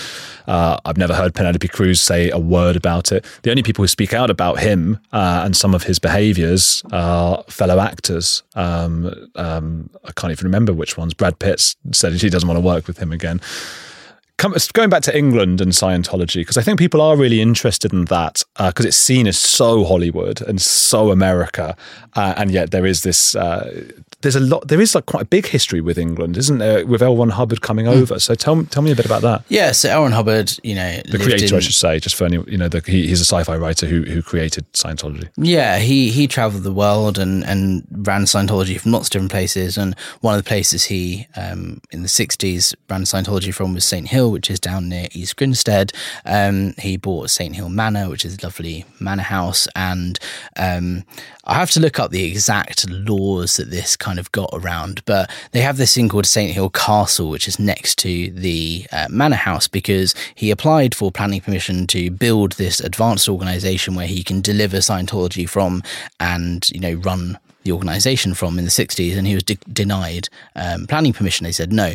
Uh, 0.47 0.79
I've 0.87 0.97
never 0.97 1.15
heard 1.15 1.35
Penelope 1.35 1.69
Cruz 1.69 2.01
say 2.01 2.31
a 2.31 2.39
word 2.39 2.77
about 2.77 3.13
it. 3.13 3.27
The 3.43 3.51
only 3.51 3.63
people 3.63 3.83
who 3.83 3.89
speak 3.89 4.15
out 4.15 4.31
about 4.31 4.61
him 4.61 5.01
uh, 5.13 5.43
and 5.45 5.55
some 5.55 5.75
of 5.75 5.83
his 5.83 5.99
behaviours 5.99 6.83
are 6.93 7.43
fellow 7.45 7.79
actors. 7.79 8.43
Um, 8.55 9.13
um, 9.35 9.91
I 10.07 10.13
can't 10.13 10.31
even 10.31 10.47
remember 10.47 10.73
which 10.73 10.97
ones. 10.97 11.13
Brad 11.13 11.39
Pitt 11.39 11.75
said 11.93 12.15
he 12.15 12.31
doesn't 12.31 12.49
want 12.49 12.57
to 12.57 12.65
work 12.65 12.87
with 12.87 12.97
him 12.97 13.13
again 13.13 13.43
going 14.73 14.91
back 14.91 15.03
to 15.03 15.17
England 15.17 15.61
and 15.61 15.73
Scientology, 15.73 16.37
because 16.37 16.57
I 16.57 16.63
think 16.63 16.79
people 16.79 17.01
are 17.01 17.17
really 17.17 17.41
interested 17.41 17.93
in 17.93 18.07
that 18.07 18.43
because 18.57 18.87
uh, 18.87 18.89
it's 18.89 18.97
seen 18.97 19.27
as 19.27 19.39
so 19.39 19.85
Hollywood 19.85 20.41
and 20.43 20.61
so 20.61 21.11
America, 21.11 21.77
uh, 22.15 22.35
and 22.37 22.51
yet 22.51 22.71
there 22.71 22.87
is 22.87 23.03
this 23.03 23.35
uh, 23.35 23.91
there's 24.21 24.37
a 24.37 24.41
lot. 24.41 24.67
There 24.67 24.81
is 24.81 24.95
like 24.95 25.07
quite 25.07 25.23
a 25.23 25.27
big 25.27 25.47
history 25.47 25.81
with 25.81 25.97
England, 25.97 26.37
isn't 26.37 26.59
there? 26.59 26.85
With 26.85 27.03
L. 27.03 27.17
Ron 27.17 27.31
Hubbard 27.31 27.61
coming 27.61 27.87
mm. 27.87 27.95
over. 27.95 28.19
So 28.19 28.35
tell 28.35 28.65
tell 28.65 28.83
me 28.83 28.91
a 28.91 28.97
bit 28.97 29.07
about 29.07 29.23
that. 29.23 29.45
Yeah, 29.49 29.73
so 29.73 29.89
L. 29.89 30.03
Ron 30.03 30.13
Hubbard, 30.13 30.53
you 30.65 30.75
know, 30.75 31.01
the 31.09 31.19
creator, 31.19 31.55
in, 31.55 31.59
I 31.59 31.61
should 31.61 31.75
say, 31.75 32.01
just 32.01 32.17
for 32.17 32.25
any, 32.25 32.43
you 32.49 32.59
know, 32.59 32.69
the, 32.69 32.83
he, 32.85 33.07
he's 33.07 33.21
a 33.21 33.25
sci-fi 33.25 33.57
writer 33.57 33.87
who 33.87 34.03
who 34.03 34.23
created 34.23 34.71
Scientology. 34.73 35.29
Yeah, 35.37 35.79
he 35.79 36.11
he 36.11 36.27
travelled 36.27 36.65
the 36.65 36.73
world 36.73 37.19
and 37.19 37.45
and 37.45 37.87
ran 37.93 38.23
Scientology 38.23 38.81
from 38.81 38.93
lots 38.93 39.07
of 39.09 39.13
different 39.13 39.31
places. 39.31 39.79
And 39.79 39.95
one 40.21 40.35
of 40.35 40.43
the 40.43 40.49
places 40.49 40.85
he 40.85 41.29
um, 41.37 41.81
in 41.93 42.03
the 42.03 42.09
'60s 42.09 42.75
ran 42.91 43.03
Scientology 43.03 43.55
from 43.55 43.75
was 43.75 43.85
Saint 43.85 44.09
Hill, 44.09 44.28
which 44.31 44.51
is 44.51 44.61
down 44.61 44.89
near 44.89 45.09
East 45.13 45.37
Grinstead. 45.37 45.93
Um, 46.25 46.75
he 46.79 46.97
bought 46.97 47.31
Saint 47.31 47.57
Hill 47.57 47.69
Manor, 47.69 48.09
which 48.09 48.25
is 48.25 48.39
a 48.39 48.47
lovely 48.47 48.85
manor 49.01 49.23
house, 49.23 49.69
and 49.75 50.19
um, 50.57 51.05
I 51.49 51.55
have 51.55 51.71
to 51.73 51.81
look 51.81 51.99
up 51.99 52.11
the 52.11 52.25
exact 52.25 52.89
laws 52.91 53.57
that 53.57 53.71
this 53.71 53.97
kind 53.97 54.19
of 54.19 54.31
got 54.33 54.51
around, 54.53 55.03
but 55.07 55.31
they 55.53 55.63
have 55.63 55.79
this 55.79 55.95
thing 55.95 56.11
called 56.11 56.27
St. 56.27 56.53
Hill 56.53 56.69
Castle, 56.69 57.31
which 57.31 57.49
is 57.49 57.59
next 57.59 57.97
to 58.01 58.31
the 58.31 58.87
uh, 58.93 59.07
manor 59.09 59.37
house 59.37 59.67
because 59.67 60.15
he 60.35 60.51
applied 60.51 60.95
for 60.95 61.11
planning 61.11 61.41
permission 61.41 61.87
to 61.87 62.11
build 62.11 62.53
this 62.53 62.81
advanced 62.81 63.31
organization 63.31 63.95
where 63.95 64.07
he 64.07 64.23
can 64.23 64.43
deliver 64.43 64.77
Scientology 64.77 65.49
from 65.49 65.83
and, 66.21 66.69
you 66.69 66.81
know, 66.81 66.95
run 66.95 67.39
the 67.69 67.75
organization 67.75 68.33
from 68.33 68.59
in 68.59 68.65
the 68.65 68.71
60s 68.71 69.17
and 69.17 69.27
he 69.27 69.35
was 69.35 69.43
de- 69.43 69.59
denied 69.73 70.29
um, 70.57 70.87
planning 70.87 71.13
permission. 71.13 71.45
They 71.45 71.53
said 71.53 71.73
no. 71.73 71.93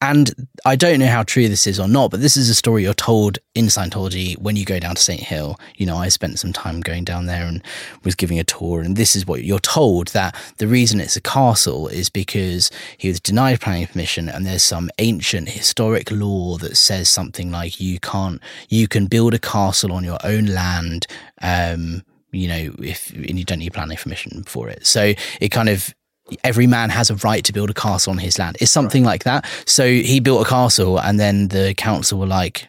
And 0.00 0.32
I 0.64 0.76
don't 0.76 1.00
know 1.00 1.08
how 1.08 1.24
true 1.24 1.48
this 1.48 1.66
is 1.66 1.80
or 1.80 1.88
not, 1.88 2.12
but 2.12 2.20
this 2.20 2.36
is 2.36 2.48
a 2.48 2.54
story 2.54 2.84
you're 2.84 2.94
told 2.94 3.38
in 3.54 3.66
Scientology 3.66 4.38
when 4.38 4.54
you 4.54 4.64
go 4.64 4.78
down 4.78 4.94
to 4.94 5.02
St. 5.02 5.20
Hill. 5.20 5.58
You 5.76 5.86
know, 5.86 5.96
I 5.96 6.08
spent 6.08 6.38
some 6.38 6.52
time 6.52 6.80
going 6.80 7.04
down 7.04 7.26
there 7.26 7.44
and 7.44 7.62
was 8.04 8.14
giving 8.14 8.38
a 8.38 8.44
tour, 8.44 8.80
and 8.80 8.94
this 8.94 9.16
is 9.16 9.26
what 9.26 9.42
you're 9.42 9.58
told 9.58 10.08
that 10.08 10.34
the 10.58 10.68
reason 10.68 11.00
it's 11.00 11.16
a 11.16 11.20
castle 11.20 11.88
is 11.88 12.08
because 12.08 12.70
he 12.96 13.08
was 13.08 13.20
denied 13.20 13.60
planning 13.60 13.86
permission 13.88 14.28
and 14.28 14.46
there's 14.46 14.62
some 14.62 14.90
ancient 14.98 15.48
historic 15.48 16.10
law 16.10 16.56
that 16.58 16.76
says 16.76 17.08
something 17.08 17.50
like 17.50 17.80
you 17.80 17.98
can't, 17.98 18.40
you 18.68 18.86
can 18.86 19.06
build 19.06 19.34
a 19.34 19.38
castle 19.38 19.92
on 19.92 20.04
your 20.04 20.18
own 20.22 20.46
land. 20.46 21.06
Um, 21.42 22.04
you 22.36 22.48
know, 22.48 22.74
if 22.78 23.10
and 23.10 23.38
you 23.38 23.44
don't 23.44 23.58
need 23.58 23.72
planning 23.72 23.96
permission 23.96 24.44
for 24.44 24.68
it. 24.68 24.86
So 24.86 25.14
it 25.40 25.48
kind 25.50 25.68
of 25.68 25.94
every 26.42 26.66
man 26.66 26.90
has 26.90 27.10
a 27.10 27.14
right 27.16 27.44
to 27.44 27.52
build 27.52 27.70
a 27.70 27.74
castle 27.74 28.10
on 28.10 28.18
his 28.18 28.38
land. 28.38 28.56
It's 28.60 28.72
something 28.72 29.04
right. 29.04 29.10
like 29.10 29.24
that. 29.24 29.46
So 29.64 29.86
he 29.86 30.20
built 30.20 30.46
a 30.46 30.48
castle, 30.48 30.98
and 30.98 31.20
then 31.20 31.48
the 31.48 31.74
council 31.74 32.18
were 32.18 32.26
like, 32.26 32.68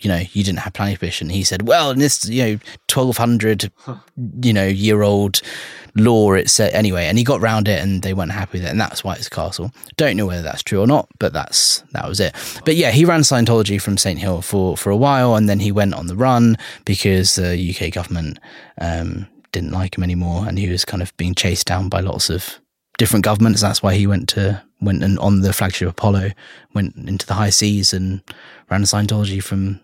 you 0.00 0.08
know, 0.08 0.22
you 0.32 0.44
didn't 0.44 0.60
have 0.60 0.72
planning 0.72 0.96
permission. 0.96 1.28
He 1.28 1.42
said, 1.42 1.66
well, 1.66 1.90
in 1.90 1.98
this, 1.98 2.28
you 2.28 2.42
know, 2.42 2.58
1200, 2.92 3.70
you 4.42 4.52
know, 4.52 4.66
year 4.66 5.02
old 5.02 5.40
law, 5.96 6.32
it 6.34 6.48
said 6.48 6.72
anyway, 6.72 7.06
and 7.06 7.18
he 7.18 7.24
got 7.24 7.40
round 7.40 7.66
it 7.66 7.82
and 7.82 8.02
they 8.02 8.14
weren't 8.14 8.30
happy 8.30 8.58
with 8.58 8.66
it. 8.66 8.70
And 8.70 8.80
that's 8.80 9.02
why 9.02 9.14
it's 9.14 9.26
a 9.26 9.30
castle. 9.30 9.72
Don't 9.96 10.16
know 10.16 10.26
whether 10.26 10.42
that's 10.42 10.62
true 10.62 10.80
or 10.80 10.86
not, 10.86 11.08
but 11.18 11.32
that's, 11.32 11.82
that 11.92 12.08
was 12.08 12.20
it. 12.20 12.34
But 12.64 12.76
yeah, 12.76 12.92
he 12.92 13.04
ran 13.04 13.20
Scientology 13.20 13.80
from 13.82 13.98
St. 13.98 14.20
Hill 14.20 14.40
for, 14.40 14.76
for 14.76 14.90
a 14.90 14.96
while 14.96 15.34
and 15.34 15.48
then 15.48 15.58
he 15.58 15.72
went 15.72 15.94
on 15.94 16.06
the 16.06 16.16
run 16.16 16.56
because 16.84 17.34
the 17.34 17.74
UK 17.74 17.92
government, 17.92 18.38
um, 18.80 19.26
didn't 19.50 19.72
like 19.72 19.96
him 19.96 20.04
anymore 20.04 20.46
and 20.46 20.58
he 20.58 20.68
was 20.68 20.84
kind 20.84 21.02
of 21.02 21.16
being 21.16 21.34
chased 21.34 21.66
down 21.66 21.88
by 21.88 22.00
lots 22.00 22.30
of 22.30 22.60
different 22.98 23.24
governments. 23.24 23.62
That's 23.62 23.82
why 23.82 23.94
he 23.94 24.06
went 24.06 24.28
to 24.30 24.62
went 24.80 25.02
and 25.02 25.18
on 25.18 25.40
the 25.40 25.52
flagship 25.52 25.88
Apollo, 25.88 26.30
went 26.74 26.94
into 26.96 27.26
the 27.26 27.34
high 27.34 27.50
seas 27.50 27.92
and 27.92 28.22
ran 28.70 28.82
Scientology 28.82 29.42
from 29.42 29.80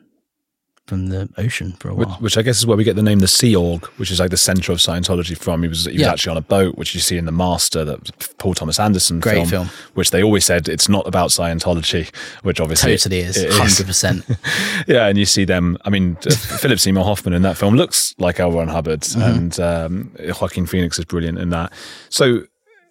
from 0.87 1.07
the 1.07 1.29
ocean 1.39 1.73
for 1.81 1.89
a 1.89 1.95
while. 1.95 2.17
which 2.21 2.37
I 2.37 2.43
guess 2.43 2.59
is 2.59 2.67
where 2.67 2.77
we 2.77 2.85
get 2.85 2.95
the 2.95 3.03
name 3.03 3.21
the 3.21 3.27
Sea 3.29 3.57
Org, 3.57 3.87
which 3.97 4.11
is 4.11 4.21
like 4.21 4.31
the 4.31 4.37
center 4.37 4.71
of 4.71 4.79
Scientology 4.79 5.37
from. 5.37 5.63
He 5.63 5.69
was 5.69 5.85
he 5.87 5.93
was 5.93 6.01
Yeah. 6.03 6.13
actually 6.13 6.33
on 6.33 6.37
a 6.37 6.43
boat, 6.43 6.77
which 6.77 6.95
you 6.95 7.01
see 7.01 7.17
in 7.17 7.25
the 7.25 7.33
Master, 7.33 7.85
that 7.87 8.37
Paul 8.39 8.53
Thomas 8.55 8.79
Anderson 8.79 9.21
Great 9.21 9.49
film. 9.49 9.71
which 9.95 10.11
they 10.11 10.23
always 10.23 10.45
said 10.45 10.69
it's 10.69 10.89
not 10.89 11.07
about 11.07 11.31
Scientology, 11.31 12.15
which 12.43 12.61
obviously 12.61 12.93
Totally 12.99 13.21
is, 13.21 13.37
it 13.39 13.51
hundred 13.53 13.87
percent. 13.87 14.25
yeah, 14.87 15.07
and 15.07 15.17
you 15.17 15.25
see 15.25 15.45
them. 15.45 15.79
I 15.87 15.91
mean, 15.91 16.17
uh, 16.27 16.31
Philip 16.35 16.79
Seymour 16.79 17.05
Hoffman 17.05 17.33
in 17.33 17.43
that 17.43 17.57
film 17.57 17.75
looks 17.77 18.15
like 18.19 18.39
L. 18.39 18.53
Ron 18.53 18.69
Hubbard, 18.69 19.01
Mm-hmm. 19.01 19.23
and 19.23 19.61
um, 19.61 20.13
Joaquin 20.41 20.67
Phoenix 20.67 20.99
is 20.99 21.05
brilliant 21.07 21.39
in 21.39 21.51
that. 21.51 21.73
So 22.11 22.43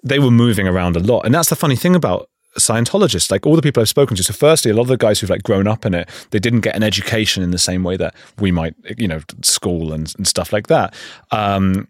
they 0.03 0.19
were 0.19 0.31
moving 0.31 0.67
around 0.67 0.95
a 0.95 0.99
lot, 0.99 1.21
and 1.25 1.33
that's 1.33 1.49
the 1.49 1.55
funny 1.55 1.75
thing 1.75 1.95
about 1.95 2.29
Scientologists. 2.57 3.31
Like 3.31 3.45
all 3.45 3.55
the 3.55 3.61
people 3.61 3.81
I've 3.81 3.89
spoken 3.89 4.15
to. 4.17 4.23
So, 4.23 4.33
firstly, 4.33 4.71
a 4.71 4.73
lot 4.73 4.83
of 4.83 4.87
the 4.87 4.97
guys 4.97 5.19
who've 5.19 5.29
like 5.29 5.43
grown 5.43 5.67
up 5.67 5.85
in 5.85 5.93
it, 5.93 6.09
they 6.31 6.39
didn't 6.39 6.61
get 6.61 6.75
an 6.75 6.83
education 6.83 7.43
in 7.43 7.51
the 7.51 7.57
same 7.57 7.83
way 7.83 7.97
that 7.97 8.15
we 8.39 8.51
might, 8.51 8.75
you 8.97 9.07
know, 9.07 9.21
school 9.41 9.93
and, 9.93 10.13
and 10.17 10.27
stuff 10.27 10.53
like 10.53 10.67
that. 10.67 10.93
Um, 11.31 11.87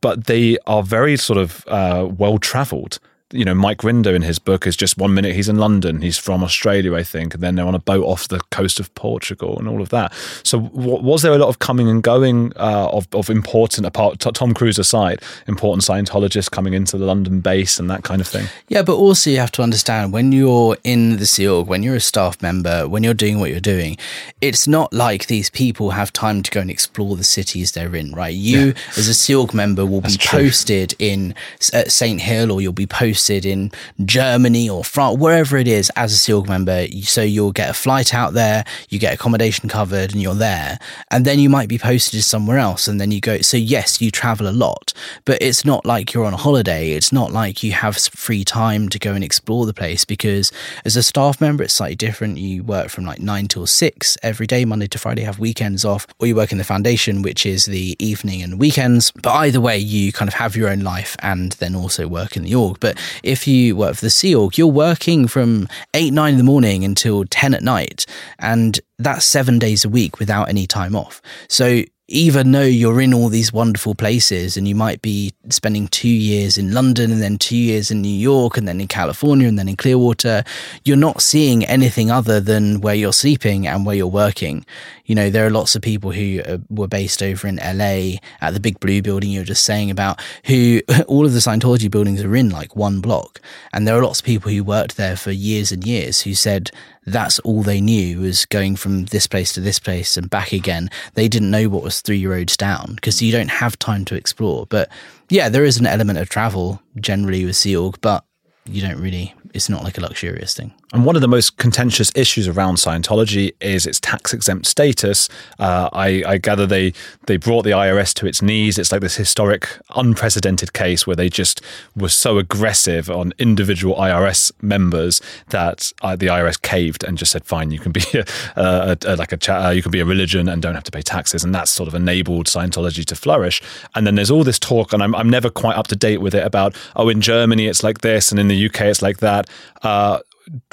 but 0.00 0.26
they 0.26 0.58
are 0.66 0.82
very 0.82 1.16
sort 1.16 1.38
of 1.38 1.64
uh, 1.68 2.08
well 2.16 2.38
traveled. 2.38 2.98
You 3.32 3.44
know, 3.44 3.54
Mike 3.54 3.78
Rinder 3.78 4.14
in 4.14 4.22
his 4.22 4.38
book 4.38 4.68
is 4.68 4.76
just 4.76 4.96
one 4.98 5.12
minute 5.12 5.34
he's 5.34 5.48
in 5.48 5.56
London, 5.56 6.00
he's 6.00 6.16
from 6.16 6.44
Australia, 6.44 6.94
I 6.94 7.02
think, 7.02 7.34
and 7.34 7.42
then 7.42 7.56
they're 7.56 7.66
on 7.66 7.74
a 7.74 7.80
boat 7.80 8.04
off 8.04 8.28
the 8.28 8.38
coast 8.52 8.78
of 8.78 8.94
Portugal 8.94 9.58
and 9.58 9.66
all 9.66 9.82
of 9.82 9.88
that. 9.88 10.14
So, 10.44 10.60
w- 10.60 11.02
was 11.02 11.22
there 11.22 11.32
a 11.32 11.38
lot 11.38 11.48
of 11.48 11.58
coming 11.58 11.88
and 11.88 12.04
going 12.04 12.52
uh, 12.54 12.88
of, 12.92 13.08
of 13.12 13.28
important, 13.28 13.84
apart 13.84 14.20
t- 14.20 14.30
Tom 14.30 14.54
Cruise 14.54 14.78
aside, 14.78 15.22
important 15.48 15.82
Scientologists 15.82 16.48
coming 16.48 16.72
into 16.72 16.96
the 16.98 17.04
London 17.04 17.40
base 17.40 17.80
and 17.80 17.90
that 17.90 18.04
kind 18.04 18.20
of 18.20 18.28
thing? 18.28 18.46
Yeah, 18.68 18.82
but 18.82 18.94
also 18.94 19.28
you 19.28 19.38
have 19.38 19.50
to 19.52 19.62
understand 19.62 20.12
when 20.12 20.30
you're 20.30 20.76
in 20.84 21.16
the 21.16 21.26
Sea 21.26 21.48
Org, 21.48 21.66
when 21.66 21.82
you're 21.82 21.96
a 21.96 22.00
staff 22.00 22.40
member, 22.40 22.88
when 22.88 23.02
you're 23.02 23.12
doing 23.12 23.40
what 23.40 23.50
you're 23.50 23.58
doing, 23.58 23.96
it's 24.40 24.68
not 24.68 24.92
like 24.92 25.26
these 25.26 25.50
people 25.50 25.90
have 25.90 26.12
time 26.12 26.44
to 26.44 26.50
go 26.52 26.60
and 26.60 26.70
explore 26.70 27.16
the 27.16 27.24
cities 27.24 27.72
they're 27.72 27.96
in, 27.96 28.12
right? 28.12 28.34
You, 28.34 28.74
as 28.96 29.08
a 29.08 29.14
Sea 29.14 29.34
Org 29.34 29.52
member, 29.52 29.84
will 29.84 30.00
be 30.00 30.16
true. 30.16 30.42
posted 30.42 30.94
in 31.00 31.34
at 31.72 31.90
St. 31.90 32.20
Hill 32.20 32.52
or 32.52 32.60
you'll 32.60 32.72
be 32.72 32.86
posted 32.86 33.15
in 33.44 33.72
Germany 34.04 34.68
or 34.68 34.84
France, 34.84 35.18
wherever 35.18 35.56
it 35.56 35.68
is 35.68 35.90
as 35.96 36.12
a 36.12 36.16
Sea 36.16 36.34
Org 36.34 36.48
member. 36.48 36.86
So 37.02 37.22
you'll 37.22 37.52
get 37.52 37.70
a 37.70 37.74
flight 37.74 38.14
out 38.14 38.34
there, 38.34 38.64
you 38.88 38.98
get 38.98 39.14
accommodation 39.14 39.68
covered, 39.68 40.12
and 40.12 40.22
you're 40.22 40.34
there. 40.34 40.78
And 41.10 41.24
then 41.24 41.38
you 41.38 41.48
might 41.48 41.68
be 41.68 41.78
posted 41.78 42.22
somewhere 42.22 42.58
else, 42.58 42.88
and 42.88 43.00
then 43.00 43.10
you 43.10 43.20
go. 43.20 43.40
So, 43.40 43.56
yes, 43.56 44.00
you 44.00 44.10
travel 44.10 44.48
a 44.48 44.50
lot, 44.50 44.92
but 45.24 45.40
it's 45.40 45.64
not 45.64 45.84
like 45.84 46.12
you're 46.12 46.24
on 46.24 46.34
a 46.34 46.38
holiday. 46.38 46.92
It's 46.92 47.12
not 47.12 47.32
like 47.32 47.62
you 47.62 47.72
have 47.72 47.96
free 47.96 48.44
time 48.44 48.88
to 48.90 48.98
go 48.98 49.12
and 49.12 49.24
explore 49.24 49.66
the 49.66 49.74
place 49.74 50.04
because 50.04 50.52
as 50.84 50.96
a 50.96 51.02
staff 51.02 51.40
member, 51.40 51.62
it's 51.62 51.74
slightly 51.74 51.96
different. 51.96 52.38
You 52.38 52.62
work 52.62 52.88
from 52.88 53.04
like 53.04 53.20
nine 53.20 53.48
till 53.48 53.66
six 53.66 54.16
every 54.22 54.46
day, 54.46 54.64
Monday 54.64 54.86
to 54.88 54.98
Friday, 54.98 55.22
have 55.22 55.38
weekends 55.38 55.84
off, 55.84 56.06
or 56.18 56.26
you 56.26 56.34
work 56.34 56.52
in 56.52 56.58
the 56.58 56.64
foundation, 56.64 57.22
which 57.22 57.46
is 57.46 57.66
the 57.66 57.96
evening 57.98 58.42
and 58.42 58.58
weekends. 58.58 59.10
But 59.10 59.32
either 59.32 59.60
way, 59.60 59.78
you 59.78 60.12
kind 60.12 60.28
of 60.28 60.34
have 60.34 60.56
your 60.56 60.68
own 60.68 60.80
life 60.80 61.16
and 61.20 61.52
then 61.52 61.74
also 61.74 62.06
work 62.08 62.36
in 62.36 62.42
the 62.42 62.54
org. 62.54 62.78
But 62.80 62.98
if 63.22 63.46
you 63.46 63.76
work 63.76 63.96
for 63.96 64.00
the 64.02 64.10
Sea 64.10 64.34
Org, 64.34 64.58
you're 64.58 64.66
working 64.66 65.26
from 65.26 65.68
eight, 65.94 66.12
nine 66.12 66.32
in 66.32 66.38
the 66.38 66.44
morning 66.44 66.84
until 66.84 67.24
10 67.24 67.54
at 67.54 67.62
night. 67.62 68.06
And 68.38 68.80
that's 68.98 69.24
seven 69.24 69.58
days 69.58 69.84
a 69.84 69.88
week 69.88 70.18
without 70.18 70.48
any 70.48 70.66
time 70.66 70.96
off. 70.96 71.20
So 71.48 71.82
even 72.08 72.52
though 72.52 72.62
you're 72.62 73.00
in 73.00 73.12
all 73.12 73.28
these 73.28 73.52
wonderful 73.52 73.94
places 73.94 74.56
and 74.56 74.68
you 74.68 74.76
might 74.76 75.02
be 75.02 75.32
spending 75.50 75.88
two 75.88 76.08
years 76.08 76.56
in 76.56 76.72
London 76.72 77.10
and 77.10 77.20
then 77.20 77.36
two 77.36 77.56
years 77.56 77.90
in 77.90 78.00
New 78.00 78.08
York 78.08 78.56
and 78.56 78.68
then 78.68 78.80
in 78.80 78.86
California 78.86 79.48
and 79.48 79.58
then 79.58 79.68
in 79.68 79.74
Clearwater, 79.74 80.44
you're 80.84 80.96
not 80.96 81.20
seeing 81.20 81.64
anything 81.64 82.08
other 82.08 82.38
than 82.38 82.80
where 82.80 82.94
you're 82.94 83.12
sleeping 83.12 83.66
and 83.66 83.84
where 83.84 83.96
you're 83.96 84.06
working. 84.06 84.64
You 85.06 85.16
know, 85.16 85.30
there 85.30 85.46
are 85.46 85.50
lots 85.50 85.74
of 85.74 85.82
people 85.82 86.12
who 86.12 86.42
uh, 86.42 86.58
were 86.68 86.86
based 86.86 87.24
over 87.24 87.48
in 87.48 87.56
LA 87.56 88.18
at 88.40 88.54
the 88.54 88.60
Big 88.60 88.78
Blue 88.78 89.02
building 89.02 89.30
you 89.30 89.40
were 89.40 89.44
just 89.44 89.64
saying 89.64 89.90
about, 89.90 90.20
who 90.44 90.82
all 91.08 91.26
of 91.26 91.32
the 91.32 91.40
Scientology 91.40 91.90
buildings 91.90 92.22
are 92.22 92.36
in 92.36 92.50
like 92.50 92.76
one 92.76 93.00
block. 93.00 93.40
And 93.72 93.86
there 93.86 93.98
are 93.98 94.02
lots 94.02 94.20
of 94.20 94.26
people 94.26 94.52
who 94.52 94.62
worked 94.62 94.96
there 94.96 95.16
for 95.16 95.32
years 95.32 95.72
and 95.72 95.84
years 95.84 96.20
who 96.20 96.34
said, 96.34 96.70
that's 97.06 97.38
all 97.40 97.62
they 97.62 97.80
knew 97.80 98.20
was 98.20 98.44
going 98.46 98.76
from 98.76 99.06
this 99.06 99.26
place 99.26 99.52
to 99.52 99.60
this 99.60 99.78
place 99.78 100.16
and 100.16 100.28
back 100.28 100.52
again. 100.52 100.90
They 101.14 101.28
didn't 101.28 101.50
know 101.50 101.68
what 101.68 101.82
was 101.82 102.00
three 102.00 102.26
roads 102.26 102.56
down 102.56 102.94
because 102.96 103.22
you 103.22 103.32
don't 103.32 103.50
have 103.50 103.78
time 103.78 104.04
to 104.06 104.16
explore. 104.16 104.66
But 104.66 104.90
yeah, 105.28 105.48
there 105.48 105.64
is 105.64 105.78
an 105.78 105.86
element 105.86 106.18
of 106.18 106.28
travel 106.28 106.82
generally 107.00 107.44
with 107.44 107.56
Sea 107.56 107.76
Org, 107.76 108.00
but 108.00 108.24
you 108.64 108.82
don't 108.82 109.00
really, 109.00 109.34
it's 109.54 109.68
not 109.68 109.84
like 109.84 109.98
a 109.98 110.00
luxurious 110.00 110.54
thing. 110.54 110.74
And 110.92 111.04
one 111.04 111.16
of 111.16 111.22
the 111.22 111.28
most 111.28 111.56
contentious 111.56 112.12
issues 112.14 112.46
around 112.46 112.76
Scientology 112.76 113.52
is 113.60 113.86
its 113.86 113.98
tax 113.98 114.32
exempt 114.32 114.66
status. 114.66 115.28
Uh, 115.58 115.90
I, 115.92 116.22
I 116.24 116.38
gather 116.38 116.64
they 116.64 116.92
they 117.26 117.36
brought 117.36 117.62
the 117.62 117.72
IRS 117.72 118.14
to 118.14 118.26
its 118.26 118.40
knees. 118.40 118.78
It's 118.78 118.92
like 118.92 119.00
this 119.00 119.16
historic, 119.16 119.68
unprecedented 119.96 120.74
case 120.74 121.04
where 121.04 121.16
they 121.16 121.28
just 121.28 121.60
were 121.96 122.08
so 122.08 122.38
aggressive 122.38 123.10
on 123.10 123.32
individual 123.38 123.96
IRS 123.96 124.52
members 124.62 125.20
that 125.48 125.92
uh, 126.02 126.14
the 126.14 126.26
IRS 126.28 126.60
caved 126.62 127.02
and 127.02 127.18
just 127.18 127.32
said, 127.32 127.44
"Fine, 127.44 127.72
you 127.72 127.80
can 127.80 127.90
be 127.90 128.04
a, 128.14 128.24
a, 128.54 128.96
a, 129.06 129.16
like 129.16 129.32
a 129.32 129.36
cha- 129.36 129.66
uh, 129.66 129.70
you 129.70 129.82
can 129.82 129.90
be 129.90 130.00
a 130.00 130.04
religion 130.04 130.48
and 130.48 130.62
don't 130.62 130.74
have 130.74 130.84
to 130.84 130.92
pay 130.92 131.02
taxes." 131.02 131.42
And 131.42 131.52
that's 131.52 131.72
sort 131.72 131.88
of 131.88 131.96
enabled 131.96 132.46
Scientology 132.46 133.04
to 133.06 133.16
flourish. 133.16 133.60
And 133.96 134.06
then 134.06 134.14
there's 134.14 134.30
all 134.30 134.44
this 134.44 134.60
talk, 134.60 134.92
and 134.92 135.02
I'm 135.02 135.16
I'm 135.16 135.28
never 135.28 135.50
quite 135.50 135.76
up 135.76 135.88
to 135.88 135.96
date 135.96 136.20
with 136.20 136.34
it 136.34 136.46
about 136.46 136.76
oh, 136.94 137.08
in 137.08 137.20
Germany 137.20 137.66
it's 137.66 137.82
like 137.82 138.02
this, 138.02 138.30
and 138.30 138.38
in 138.38 138.46
the 138.46 138.66
UK 138.66 138.82
it's 138.82 139.02
like 139.02 139.18
that. 139.18 139.50
Uh, 139.82 140.20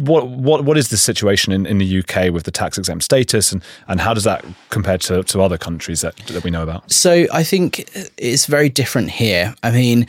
what 0.01 0.27
what 0.27 0.65
what 0.65 0.77
is 0.77 0.89
the 0.89 0.97
situation 0.97 1.51
in, 1.51 1.65
in 1.65 1.77
the 1.77 1.99
UK 1.99 2.31
with 2.31 2.43
the 2.43 2.51
tax 2.51 2.77
exempt 2.77 3.03
status 3.03 3.51
and, 3.51 3.63
and 3.87 3.99
how 3.99 4.13
does 4.13 4.23
that 4.23 4.45
compare 4.69 4.97
to, 4.99 5.23
to 5.23 5.41
other 5.41 5.57
countries 5.57 6.01
that, 6.01 6.15
that 6.27 6.43
we 6.43 6.51
know 6.51 6.63
about? 6.63 6.91
So 6.91 7.25
I 7.31 7.43
think 7.43 7.89
it's 8.17 8.45
very 8.45 8.69
different 8.69 9.11
here. 9.11 9.55
I 9.63 9.71
mean, 9.71 10.07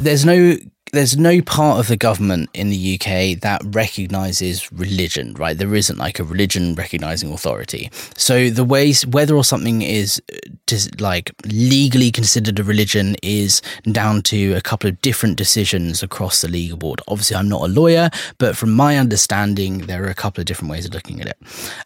there's 0.00 0.24
no 0.24 0.56
there's 0.92 1.16
no 1.16 1.40
part 1.40 1.80
of 1.80 1.88
the 1.88 1.96
government 1.96 2.50
in 2.52 2.68
the 2.68 2.94
UK 2.94 3.40
that 3.40 3.62
recognizes 3.64 4.70
religion, 4.70 5.32
right? 5.34 5.56
There 5.56 5.74
isn't 5.74 5.98
like 5.98 6.18
a 6.18 6.24
religion 6.24 6.74
recognizing 6.74 7.32
authority. 7.32 7.90
So 8.14 8.50
the 8.50 8.62
ways 8.62 9.06
whether 9.06 9.34
or 9.34 9.42
something 9.42 9.80
is 9.80 10.20
uh, 10.30 10.76
like 10.98 11.32
legally 11.46 12.10
considered 12.10 12.58
a 12.58 12.64
religion 12.64 13.16
is 13.22 13.62
down 13.90 14.20
to 14.22 14.52
a 14.52 14.60
couple 14.60 14.88
of 14.88 15.00
different 15.00 15.36
decisions 15.36 16.02
across 16.02 16.42
the 16.42 16.48
legal 16.48 16.76
board. 16.76 17.00
Obviously, 17.08 17.36
I'm 17.36 17.48
not 17.48 17.62
a 17.62 17.72
lawyer, 17.72 18.10
but 18.36 18.54
from 18.54 18.72
my 18.72 18.98
understanding, 18.98 19.78
there 19.86 20.04
are 20.04 20.10
a 20.10 20.14
couple 20.14 20.42
of 20.42 20.46
different 20.46 20.70
ways 20.70 20.84
of 20.84 20.92
looking 20.92 21.22
at 21.22 21.26
it. 21.26 21.38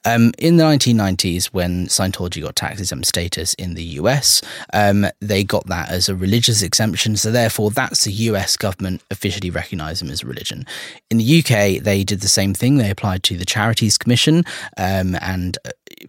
Um, 0.05 0.33
in 0.39 0.57
the 0.57 0.65
1990s, 0.65 1.47
when 1.47 1.87
Scientology 1.87 2.43
got 2.43 2.57
tax 2.57 2.81
exempt 2.81 3.07
status 3.07 3.55
in 3.55 3.75
the 3.75 3.85
US, 4.01 4.43
um, 4.73 5.07
they 5.21 5.45
got 5.45 5.67
that 5.69 5.91
as 5.91 6.09
a 6.09 6.17
religious 6.17 6.63
exemption. 6.63 7.17
So 7.17 7.31
therefore, 7.31 7.71
that's 7.71 8.05
the 8.05 8.13
US 8.13 8.57
government 8.57 8.95
officially 9.11 9.51
recognise 9.51 10.01
them 10.01 10.11
as 10.11 10.22
a 10.22 10.26
religion. 10.26 10.66
In 11.11 11.18
the 11.18 11.38
UK, 11.38 11.82
they 11.82 12.05
did 12.05 12.20
the 12.20 12.28
same 12.28 12.55
thing. 12.55 12.76
They 12.76 12.90
applied 12.90 13.22
to 13.24 13.36
the 13.36 13.44
Charities 13.44 13.99
Commission 13.99 14.44
um, 14.76 15.16
and 15.20 15.59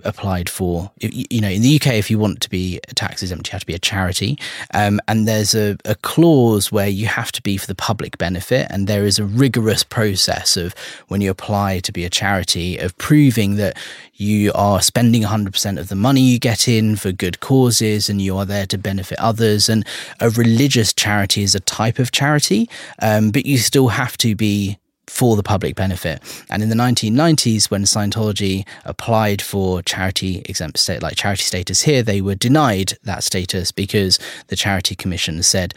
applied 0.03 0.49
for, 0.49 0.91
you 0.99 1.41
know, 1.41 1.49
in 1.49 1.61
the 1.61 1.75
UK, 1.75 1.93
if 1.93 2.09
you 2.09 2.19
want 2.19 2.41
to 2.41 2.49
be 2.49 2.79
a 2.87 2.93
tax 2.93 3.21
exempt, 3.21 3.47
you 3.47 3.51
have 3.51 3.61
to 3.61 3.67
be 3.67 3.73
a 3.73 3.79
charity. 3.79 4.37
Um, 4.73 4.99
and 5.07 5.27
there's 5.27 5.55
a, 5.55 5.77
a 5.85 5.95
clause 5.95 6.71
where 6.71 6.87
you 6.87 7.07
have 7.07 7.31
to 7.33 7.41
be 7.41 7.57
for 7.57 7.67
the 7.67 7.75
public 7.75 8.17
benefit. 8.17 8.67
And 8.69 8.87
there 8.87 9.05
is 9.05 9.19
a 9.19 9.25
rigorous 9.25 9.83
process 9.83 10.57
of 10.57 10.73
when 11.07 11.21
you 11.21 11.31
apply 11.31 11.79
to 11.79 11.91
be 11.91 12.05
a 12.05 12.09
charity 12.09 12.77
of 12.77 12.97
proving 12.97 13.55
that 13.55 13.77
you 14.15 14.51
are 14.53 14.81
spending 14.81 15.23
100% 15.23 15.79
of 15.79 15.89
the 15.89 15.95
money 15.95 16.21
you 16.21 16.39
get 16.39 16.67
in 16.67 16.95
for 16.95 17.11
good 17.11 17.39
causes 17.39 18.09
and 18.09 18.21
you 18.21 18.35
are 18.37 18.45
there 18.45 18.65
to 18.67 18.77
benefit 18.77 19.19
others. 19.19 19.69
And 19.69 19.85
a 20.19 20.29
religious 20.31 20.93
charity 20.93 21.43
is 21.43 21.55
a 21.55 21.59
type 21.59 21.99
of 21.99 22.11
charity, 22.11 22.69
um, 23.01 23.31
but 23.31 23.45
you 23.45 23.57
still 23.57 23.89
have 23.89 24.17
to 24.17 24.35
be 24.35 24.77
for 25.07 25.35
the 25.35 25.43
public 25.43 25.75
benefit. 25.75 26.21
And 26.49 26.61
in 26.61 26.69
the 26.69 26.75
1990s, 26.75 27.71
when 27.71 27.83
Scientology 27.83 28.67
applied 28.85 29.41
for 29.41 29.81
charity 29.81 30.41
exempt 30.45 30.79
state, 30.79 31.01
like 31.01 31.15
charity 31.15 31.43
status 31.43 31.81
here, 31.81 32.03
they 32.03 32.21
were 32.21 32.35
denied 32.35 32.93
that 33.03 33.23
status 33.23 33.71
because 33.71 34.19
the 34.47 34.55
Charity 34.55 34.95
Commission 34.95 35.41
said, 35.43 35.73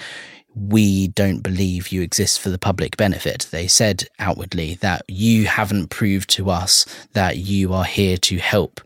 we 0.55 1.09
don't 1.09 1.43
believe 1.43 1.89
you 1.89 2.03
exist 2.03 2.41
for 2.41 2.51
the 2.51 2.59
public 2.59 2.97
benefit. 2.97 3.47
They 3.51 3.68
said 3.68 4.09
outwardly 4.18 4.74
that 4.76 5.03
you 5.07 5.47
haven't 5.47 5.89
proved 5.91 6.28
to 6.31 6.51
us 6.51 6.85
that 7.12 7.37
you 7.37 7.72
are 7.72 7.85
here 7.85 8.16
to 8.16 8.39
help 8.39 8.81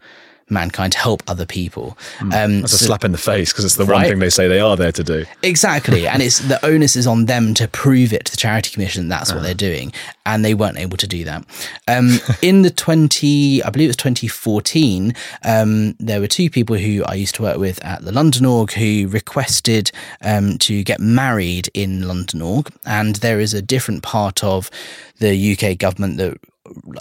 mankind 0.50 0.92
to 0.92 0.98
help 0.98 1.22
other 1.26 1.46
people. 1.46 1.96
Um, 2.20 2.30
Hmm. 2.30 2.60
That's 2.60 2.72
a 2.74 2.78
so- 2.78 2.86
slap 2.86 3.04
in 3.04 3.12
the 3.12 3.18
face 3.18 3.52
because 3.52 3.64
it's 3.64 3.76
the 3.76 3.86
one 3.86 4.02
thing 4.04 4.18
they 4.18 4.30
say 4.30 4.48
they 4.48 4.60
are 4.60 4.76
there 4.76 4.92
to 4.92 5.04
do. 5.04 5.24
Exactly. 5.42 6.06
And 6.06 6.22
it's 6.22 6.38
the 6.40 6.64
onus 6.64 6.96
is 6.96 7.06
on 7.06 7.26
them 7.26 7.54
to 7.54 7.66
prove 7.68 8.12
it 8.12 8.24
to 8.26 8.30
the 8.30 8.36
charity 8.36 8.70
commission 8.70 9.08
that's 9.08 9.32
what 9.32 9.42
they're 9.42 9.54
doing. 9.54 9.92
And 10.26 10.44
they 10.44 10.54
weren't 10.54 10.78
able 10.78 10.96
to 10.96 11.06
do 11.06 11.24
that. 11.24 11.44
Um, 11.88 12.18
in 12.42 12.62
the 12.62 12.70
20, 12.70 13.62
I 13.62 13.70
believe 13.70 13.86
it 13.86 13.88
was 13.88 13.96
2014, 13.96 15.14
um, 15.44 15.94
there 15.98 16.20
were 16.20 16.26
two 16.26 16.50
people 16.50 16.76
who 16.76 17.04
I 17.04 17.14
used 17.14 17.34
to 17.36 17.42
work 17.42 17.58
with 17.58 17.82
at 17.84 18.04
the 18.04 18.12
London 18.12 18.44
Org 18.44 18.72
who 18.72 19.08
requested 19.08 19.90
um, 20.22 20.58
to 20.58 20.82
get 20.84 21.00
married 21.00 21.68
in 21.74 22.06
London 22.06 22.42
Org. 22.42 22.70
And 22.86 23.16
there 23.16 23.40
is 23.40 23.54
a 23.54 23.62
different 23.62 24.02
part 24.02 24.42
of 24.44 24.70
the 25.18 25.52
UK 25.56 25.78
government 25.78 26.16
that 26.18 26.38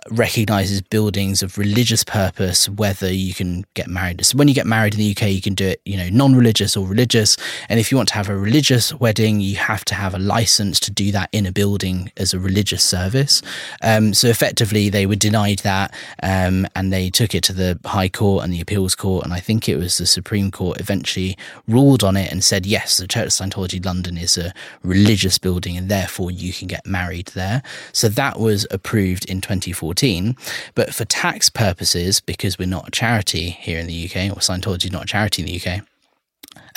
recognizes 0.09 0.82
buildings 0.82 1.41
of 1.41 1.57
religious 1.57 2.03
purpose 2.03 2.68
whether 2.68 3.11
you 3.11 3.34
can 3.34 3.66
get 3.74 3.88
married. 3.88 4.26
So 4.26 4.38
when 4.38 4.47
you 4.47 4.53
get 4.53 4.66
married 4.66 4.93
in 4.93 4.99
the 4.99 5.11
UK 5.11 5.30
you 5.30 5.41
can 5.41 5.53
do 5.53 5.68
it 5.68 5.82
you 5.86 5.97
know 5.97 6.09
non-religious 6.09 6.76
or 6.76 6.86
religious. 6.86 7.38
And 7.70 7.80
if 7.80 7.91
you 7.91 7.97
want 7.97 8.09
to 8.09 8.16
have 8.16 8.30
a 8.30 8.36
religious 8.36 8.93
wedding 8.93 9.39
you 9.39 9.55
have 9.55 9.86
to 9.86 9.95
have 9.95 10.14
a 10.14 10.20
license 10.20 10.80
to 10.82 10.91
do 10.91 11.11
that 11.14 11.30
in 11.32 11.45
a 11.45 11.51
building 11.51 12.11
as 12.18 12.34
a 12.34 12.39
religious 12.39 12.84
service. 12.84 13.41
Um, 13.82 14.14
so 14.14 14.28
effectively 14.28 14.89
they 14.89 15.05
were 15.05 15.16
denied 15.16 15.59
that 15.59 15.93
um, 16.22 16.68
and 16.76 16.91
they 16.91 17.09
took 17.09 17.34
it 17.34 17.43
to 17.45 17.53
the 17.53 17.80
High 17.86 18.09
Court 18.09 18.43
and 18.43 18.51
the 18.51 18.61
Appeals 18.61 18.95
Court 18.95 19.24
and 19.24 19.34
I 19.34 19.39
think 19.39 19.70
it 19.70 19.78
was 19.78 19.97
the 19.97 20.05
Supreme 20.05 20.51
Court 20.51 20.80
eventually 20.82 21.38
ruled 21.68 22.03
on 22.03 22.18
it 22.18 22.32
and 22.32 22.43
said 22.43 22.66
yes 22.66 22.97
the 22.97 23.07
Church 23.07 23.28
of 23.28 23.32
Scientology 23.32 23.84
London 23.84 24.18
is 24.18 24.38
a 24.38 24.53
religious 24.84 25.38
building 25.38 25.78
and 25.78 25.88
therefore 25.88 26.32
you 26.32 26.51
can 26.51 26.68
get 26.68 26.86
married 26.86 27.28
there. 27.28 27.64
So 27.93 28.09
that 28.09 28.39
was 28.39 28.68
approved 28.70 29.26
in 29.30 29.39
2014. 29.60 30.36
But 30.76 30.93
for 30.93 31.06
tax 31.06 31.49
purposes, 31.49 32.20
because 32.20 32.58
we're 32.58 32.68
not 32.68 32.88
a 32.88 32.91
charity 32.91 33.49
here 33.49 33.80
in 33.80 33.88
the 33.88 34.06
UK, 34.06 34.32
or 34.36 34.39
Scientology 34.39 34.86
is 34.86 34.91
not 34.91 35.04
a 35.04 35.08
charity 35.08 35.41
in 35.41 35.47
the 35.47 35.62
UK, 35.62 35.84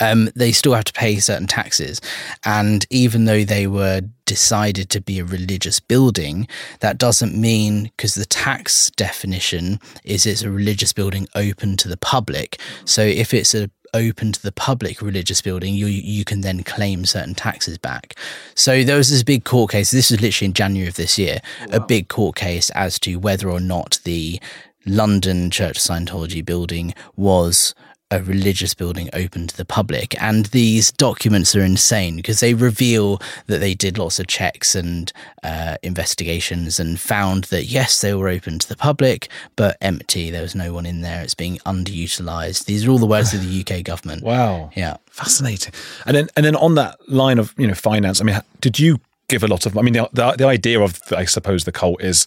um, 0.01 0.29
they 0.35 0.53
still 0.53 0.75
have 0.75 0.85
to 0.85 0.93
pay 0.93 1.17
certain 1.19 1.47
taxes. 1.47 2.01
And 2.45 2.87
even 2.91 3.25
though 3.25 3.45
they 3.45 3.67
were 3.67 4.03
decided 4.27 4.91
to 4.91 5.01
be 5.01 5.19
a 5.19 5.25
religious 5.25 5.81
building, 5.81 6.49
that 6.81 6.99
doesn't 6.99 7.35
mean 7.35 7.85
because 7.85 8.15
the 8.15 8.27
tax 8.27 8.91
definition 8.93 9.81
is 10.05 10.27
it's 10.27 10.43
a 10.43 10.51
religious 10.51 10.93
building 10.93 11.27
open 11.35 11.77
to 11.79 11.89
the 11.89 11.97
public. 11.97 12.59
So 12.85 13.03
if 13.03 13.33
it's 13.33 13.55
a 13.55 13.71
open 13.97 14.33
to 14.33 14.43
the 14.43 14.53
public 14.53 15.03
religious 15.03 15.41
building, 15.41 15.75
you 15.75 15.87
you 15.87 16.25
can 16.25 16.43
then 16.43 16.63
claim 16.63 17.05
certain 17.05 17.35
taxes 17.35 17.79
back. 17.79 18.15
So 18.55 18.85
there 18.85 18.97
was 18.97 19.11
this 19.11 19.23
big 19.23 19.45
court 19.45 19.73
case. 19.73 19.91
This 19.91 20.11
was 20.11 20.21
literally 20.21 20.47
in 20.47 20.53
January 20.53 20.89
of 20.89 20.97
this 20.97 21.19
year, 21.19 21.41
a 21.71 21.81
big 21.81 22.09
court 22.09 22.37
case 22.37 22.71
as 22.71 22.99
to 23.01 23.17
whether 23.17 23.51
or 23.51 23.61
not 23.61 24.01
the 24.05 24.41
London 24.87 25.51
Church 25.51 25.79
of 25.79 25.83
Scientology 25.83 26.45
building 26.45 26.95
was 27.17 27.75
a 28.11 28.23
religious 28.23 28.73
building 28.73 29.11
open 29.13 29.49
to 29.49 29.57
the 29.57 29.65
public. 29.65 30.21
And 30.23 30.47
these 30.47 30.93
documents 30.93 31.57
are 31.57 31.63
insane 31.63 32.17
because 32.17 32.39
they 32.39 32.55
reveal 32.55 33.21
that 33.47 33.59
they 33.59 33.75
did 33.75 33.99
lots 33.99 34.21
of 34.21 34.29
checks 34.29 34.77
and 34.77 35.13
uh, 35.43 35.77
investigations 35.83 36.79
and 36.79 37.01
found 37.01 37.45
that, 37.45 37.65
yes, 37.65 38.01
they 38.01 38.15
were 38.15 38.29
open 38.29 38.61
to 38.61 38.69
the 38.69 38.77
public, 38.77 39.29
but 39.57 39.77
empty. 39.81 40.31
There 40.31 40.43
was 40.43 40.55
no 40.55 40.73
one 40.73 40.87
in 40.87 41.01
there. 41.01 41.23
It's 41.23 41.35
being 41.35 41.59
underutilized. 41.67 42.67
These 42.67 42.87
are 42.87 42.91
all 42.91 42.99
the 42.99 43.07
words 43.07 43.35
of 43.35 43.43
the 43.43 43.61
UK 43.61 43.83
government. 43.83 44.23
Wow. 44.37 44.71
Yeah. 44.77 44.97
Fascinating. 45.07 45.73
And 46.05 46.17
then, 46.17 46.29
and 46.37 46.45
then 46.45 46.57
on 46.57 46.75
that 46.75 46.97
line 47.09 47.39
of 47.39 47.55
you 47.57 47.67
know 47.67 47.75
finance, 47.75 48.21
I 48.21 48.25
mean, 48.25 48.39
did 48.61 48.79
you 48.79 48.99
give 49.29 49.43
a 49.43 49.47
lot 49.47 49.65
of? 49.67 49.79
I 49.79 49.83
mean, 49.83 49.95
the 49.95 50.11
the, 50.13 50.33
the 50.33 50.47
idea 50.47 50.81
of 50.81 51.01
I 51.11 51.25
suppose 51.25 51.65
the 51.65 51.73
cult 51.73 52.03
is 52.03 52.27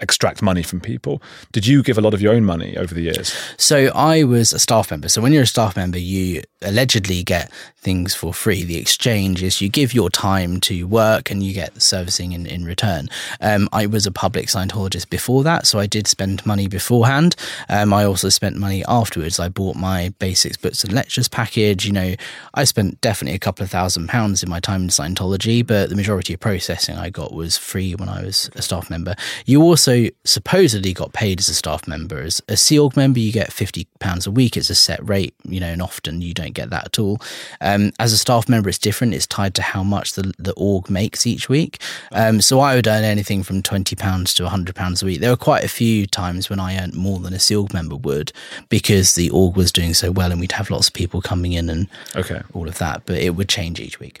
extract 0.00 0.42
money 0.42 0.62
from 0.62 0.80
people. 0.80 1.22
Did 1.52 1.66
you 1.66 1.82
give 1.82 1.98
a 1.98 2.00
lot 2.00 2.14
of 2.14 2.22
your 2.22 2.32
own 2.34 2.44
money 2.44 2.76
over 2.76 2.94
the 2.94 3.02
years? 3.02 3.34
So 3.56 3.90
I 3.94 4.24
was 4.24 4.52
a 4.52 4.58
staff 4.58 4.90
member. 4.90 5.08
So 5.08 5.20
when 5.20 5.32
you're 5.32 5.42
a 5.42 5.46
staff 5.46 5.76
member, 5.76 5.98
you 5.98 6.42
allegedly 6.62 7.22
get 7.22 7.50
things 7.78 8.14
for 8.14 8.34
free. 8.34 8.62
The 8.64 8.76
exchange 8.76 9.42
is 9.42 9.60
you 9.60 9.68
give 9.68 9.94
your 9.94 10.10
time 10.10 10.60
to 10.60 10.86
work 10.86 11.30
and 11.30 11.42
you 11.42 11.54
get 11.54 11.80
servicing 11.80 12.32
in, 12.32 12.46
in 12.46 12.64
return. 12.64 13.08
Um, 13.40 13.68
I 13.72 13.86
was 13.86 14.06
a 14.06 14.12
public 14.12 14.46
Scientologist 14.46 15.08
before 15.08 15.42
that, 15.44 15.66
so 15.66 15.78
I 15.78 15.86
did 15.86 16.06
spend 16.06 16.44
money 16.44 16.68
beforehand. 16.68 17.36
Um, 17.68 17.94
I 17.94 18.04
also 18.04 18.28
spent 18.28 18.56
money 18.56 18.84
afterwards. 18.86 19.40
I 19.40 19.48
bought 19.48 19.76
my 19.76 20.12
basics, 20.18 20.56
books 20.56 20.84
and 20.84 20.92
lectures 20.92 21.28
package. 21.28 21.86
You 21.86 21.92
know, 21.92 22.14
I 22.54 22.64
spent 22.64 23.00
definitely 23.00 23.36
a 23.36 23.40
couple 23.40 23.64
of 23.64 23.70
thousand 23.70 24.08
pounds 24.08 24.42
in 24.42 24.50
my 24.50 24.60
time 24.60 24.82
in 24.82 24.88
Scientology, 24.88 25.66
but 25.66 25.88
the 25.88 25.96
majority 25.96 26.34
of 26.34 26.40
processing 26.40 26.96
I 26.96 27.08
got 27.08 27.32
was 27.32 27.56
free 27.56 27.94
when 27.94 28.08
I 28.08 28.22
was 28.22 28.50
a 28.54 28.62
staff 28.62 28.90
member. 28.90 29.14
You 29.46 29.62
also 29.62 29.89
supposedly 30.24 30.92
got 30.92 31.12
paid 31.12 31.40
as 31.40 31.48
a 31.48 31.54
staff 31.54 31.86
member. 31.88 32.20
As 32.20 32.40
a 32.48 32.56
Sea 32.56 32.78
Org 32.78 32.96
member, 32.96 33.18
you 33.20 33.32
get 33.32 33.52
fifty 33.52 33.86
pounds 33.98 34.26
a 34.26 34.30
week. 34.30 34.56
It's 34.56 34.70
a 34.70 34.74
set 34.74 35.06
rate, 35.08 35.34
you 35.44 35.60
know, 35.60 35.68
and 35.68 35.82
often 35.82 36.20
you 36.20 36.34
don't 36.34 36.54
get 36.54 36.70
that 36.70 36.86
at 36.86 36.98
all. 36.98 37.18
Um, 37.60 37.92
as 37.98 38.12
a 38.12 38.18
staff 38.18 38.48
member, 38.48 38.68
it's 38.68 38.78
different. 38.78 39.14
It's 39.14 39.26
tied 39.26 39.54
to 39.56 39.62
how 39.62 39.82
much 39.82 40.12
the 40.14 40.32
the 40.38 40.52
org 40.54 40.90
makes 40.90 41.26
each 41.26 41.48
week. 41.48 41.80
Um, 42.12 42.40
so 42.40 42.60
I 42.60 42.74
would 42.74 42.86
earn 42.86 43.04
anything 43.04 43.42
from 43.42 43.62
twenty 43.62 43.96
pounds 43.96 44.34
to 44.34 44.48
hundred 44.48 44.74
pounds 44.74 45.02
a 45.02 45.06
week. 45.06 45.20
There 45.20 45.30
were 45.30 45.36
quite 45.36 45.64
a 45.64 45.68
few 45.68 46.06
times 46.06 46.48
when 46.50 46.60
I 46.60 46.78
earned 46.82 46.94
more 46.94 47.18
than 47.18 47.32
a 47.34 47.38
Sea 47.38 47.56
Org 47.56 47.72
member 47.72 47.96
would 47.96 48.32
because 48.68 49.14
the 49.14 49.30
org 49.30 49.56
was 49.56 49.72
doing 49.72 49.94
so 49.94 50.10
well, 50.10 50.30
and 50.30 50.40
we'd 50.40 50.52
have 50.52 50.70
lots 50.70 50.88
of 50.88 50.94
people 50.94 51.20
coming 51.20 51.52
in 51.52 51.68
and 51.68 51.88
Okay. 52.16 52.42
all 52.52 52.68
of 52.68 52.78
that. 52.78 53.02
But 53.06 53.18
it 53.18 53.34
would 53.36 53.48
change 53.48 53.80
each 53.80 53.98
week. 54.00 54.20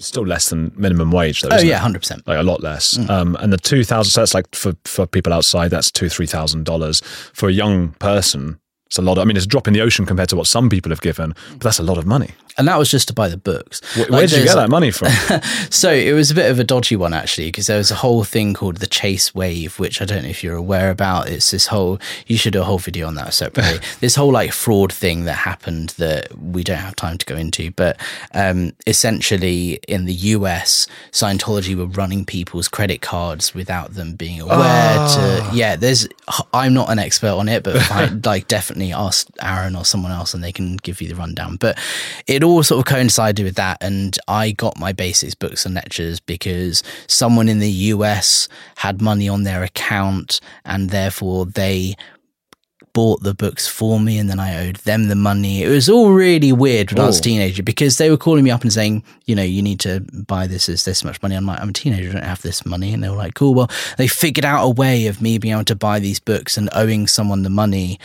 Still 0.00 0.24
less 0.26 0.50
than 0.50 0.72
minimum 0.76 1.10
wage, 1.10 1.42
though. 1.42 1.48
Oh 1.50 1.58
yeah, 1.60 1.78
hundred 1.78 2.00
percent. 2.00 2.26
like 2.26 2.38
a 2.38 2.42
lot 2.44 2.62
less. 2.62 2.96
Um, 3.10 3.36
and 3.40 3.52
the 3.52 3.56
two 3.56 3.82
thousand, 3.82 4.10
so 4.10 4.20
that's 4.20 4.34
like 4.34 4.54
for 4.54 4.74
for 4.84 5.06
people 5.06 5.32
outside, 5.32 5.70
that's 5.72 5.90
two 5.90 6.08
three 6.08 6.26
thousand 6.26 6.64
dollars 6.64 7.00
for 7.34 7.48
a 7.48 7.52
young 7.52 7.90
person. 7.98 8.60
It's 8.88 8.98
a 8.98 9.02
lot. 9.02 9.18
Of, 9.18 9.22
I 9.22 9.24
mean, 9.24 9.36
it's 9.36 9.44
a 9.44 9.48
drop 9.48 9.68
in 9.68 9.74
the 9.74 9.82
ocean 9.82 10.06
compared 10.06 10.30
to 10.30 10.36
what 10.36 10.46
some 10.46 10.68
people 10.68 10.90
have 10.90 11.02
given, 11.02 11.34
but 11.52 11.60
that's 11.60 11.78
a 11.78 11.82
lot 11.82 11.98
of 11.98 12.06
money. 12.06 12.30
And 12.56 12.66
that 12.66 12.76
was 12.76 12.90
just 12.90 13.06
to 13.08 13.14
buy 13.14 13.28
the 13.28 13.36
books. 13.36 13.80
Where, 13.96 14.04
Like, 14.06 14.10
where 14.10 14.26
did 14.26 14.38
you 14.38 14.44
get 14.44 14.56
that 14.56 14.68
money 14.70 14.90
from? 14.90 15.08
So 15.70 15.92
it 15.92 16.12
was 16.12 16.30
a 16.30 16.34
bit 16.34 16.50
of 16.50 16.58
a 16.58 16.64
dodgy 16.64 16.96
one 16.96 17.12
actually, 17.12 17.48
because 17.48 17.66
there 17.68 17.76
was 17.78 17.90
a 17.90 17.94
whole 17.94 18.24
thing 18.24 18.54
called 18.54 18.78
the 18.78 18.86
Chase 18.86 19.34
Wave, 19.34 19.78
which 19.78 20.00
I 20.02 20.04
don't 20.04 20.22
know 20.22 20.28
if 20.28 20.42
you're 20.42 20.56
aware 20.56 20.90
about. 20.90 21.28
It's 21.28 21.50
this 21.50 21.66
whole 21.68 22.00
you 22.26 22.36
should 22.36 22.54
do 22.54 22.62
a 22.62 22.64
whole 22.64 22.78
video 22.78 23.06
on 23.06 23.14
that 23.14 23.34
separately. 23.34 23.78
this 24.00 24.16
whole 24.16 24.32
like 24.32 24.52
fraud 24.52 24.92
thing 24.92 25.24
that 25.24 25.34
happened 25.34 25.90
that 25.98 26.36
we 26.36 26.64
don't 26.64 26.78
have 26.78 26.96
time 26.96 27.18
to 27.18 27.26
go 27.26 27.36
into, 27.36 27.70
but 27.72 27.96
um, 28.34 28.72
essentially 28.86 29.78
in 29.86 30.06
the 30.06 30.14
US, 30.14 30.86
Scientology 31.12 31.76
were 31.76 31.86
running 31.86 32.24
people's 32.24 32.66
credit 32.68 33.00
cards 33.02 33.54
without 33.54 33.94
them 33.94 34.14
being 34.14 34.40
aware. 34.40 34.94
To 35.08 35.50
yeah, 35.52 35.76
there's 35.76 36.08
I'm 36.52 36.74
not 36.74 36.90
an 36.90 36.98
expert 36.98 37.32
on 37.32 37.48
it, 37.48 37.62
but 37.62 37.76
I, 37.92 38.06
like 38.24 38.48
definitely 38.48 38.77
ask 38.92 39.28
Aaron 39.42 39.76
or 39.76 39.84
someone 39.84 40.12
else, 40.12 40.34
and 40.34 40.42
they 40.42 40.52
can 40.52 40.76
give 40.76 41.00
you 41.02 41.08
the 41.08 41.14
rundown. 41.16 41.56
But 41.56 41.78
it 42.26 42.42
all 42.42 42.62
sort 42.62 42.78
of 42.78 42.84
coincided 42.84 43.44
with 43.44 43.56
that, 43.56 43.78
and 43.80 44.18
I 44.28 44.52
got 44.52 44.78
my 44.78 44.92
basics 44.92 45.34
books 45.34 45.64
and 45.66 45.74
lectures 45.74 46.20
because 46.20 46.82
someone 47.06 47.48
in 47.48 47.58
the 47.58 47.70
US 47.94 48.48
had 48.76 49.00
money 49.02 49.28
on 49.28 49.42
their 49.44 49.62
account, 49.62 50.40
and 50.64 50.90
therefore 50.90 51.46
they 51.46 51.96
bought 52.94 53.22
the 53.22 53.34
books 53.34 53.68
for 53.68 54.00
me 54.00 54.18
and 54.18 54.28
then 54.28 54.40
I 54.40 54.66
owed 54.66 54.76
them 54.76 55.06
the 55.06 55.14
money. 55.14 55.62
It 55.62 55.68
was 55.68 55.88
all 55.88 56.10
really 56.10 56.50
weird 56.52 56.90
when 56.90 57.00
I 57.00 57.06
was 57.06 57.18
a 57.18 57.20
Oh. 57.20 57.22
teenager 57.22 57.62
because 57.62 57.96
they 57.98 58.10
were 58.10 58.16
calling 58.16 58.42
me 58.42 58.50
up 58.50 58.62
and 58.62 58.72
saying, 58.72 59.04
you 59.26 59.36
know, 59.36 59.42
you 59.42 59.62
need 59.62 59.78
to 59.80 60.00
buy 60.26 60.48
this 60.48 60.68
as 60.68 60.84
this 60.84 61.04
much 61.04 61.22
money. 61.22 61.36
I'm 61.36 61.46
like, 61.46 61.60
I'm 61.60 61.68
a 61.68 61.72
teenager, 61.72 62.08
I 62.08 62.12
don't 62.14 62.24
have 62.24 62.42
this 62.42 62.66
money. 62.66 62.92
And 62.92 63.04
they 63.04 63.08
were 63.08 63.14
like, 63.14 63.34
cool. 63.34 63.54
Well, 63.54 63.70
they 63.98 64.08
figured 64.08 64.44
out 64.44 64.64
a 64.64 64.70
way 64.70 65.06
of 65.06 65.22
me 65.22 65.38
being 65.38 65.54
able 65.54 65.64
to 65.66 65.76
buy 65.76 66.00
these 66.00 66.18
books 66.18 66.56
and 66.56 66.68
owing 66.72 67.06
someone 67.06 67.42
the 67.42 67.50
money 67.50 68.00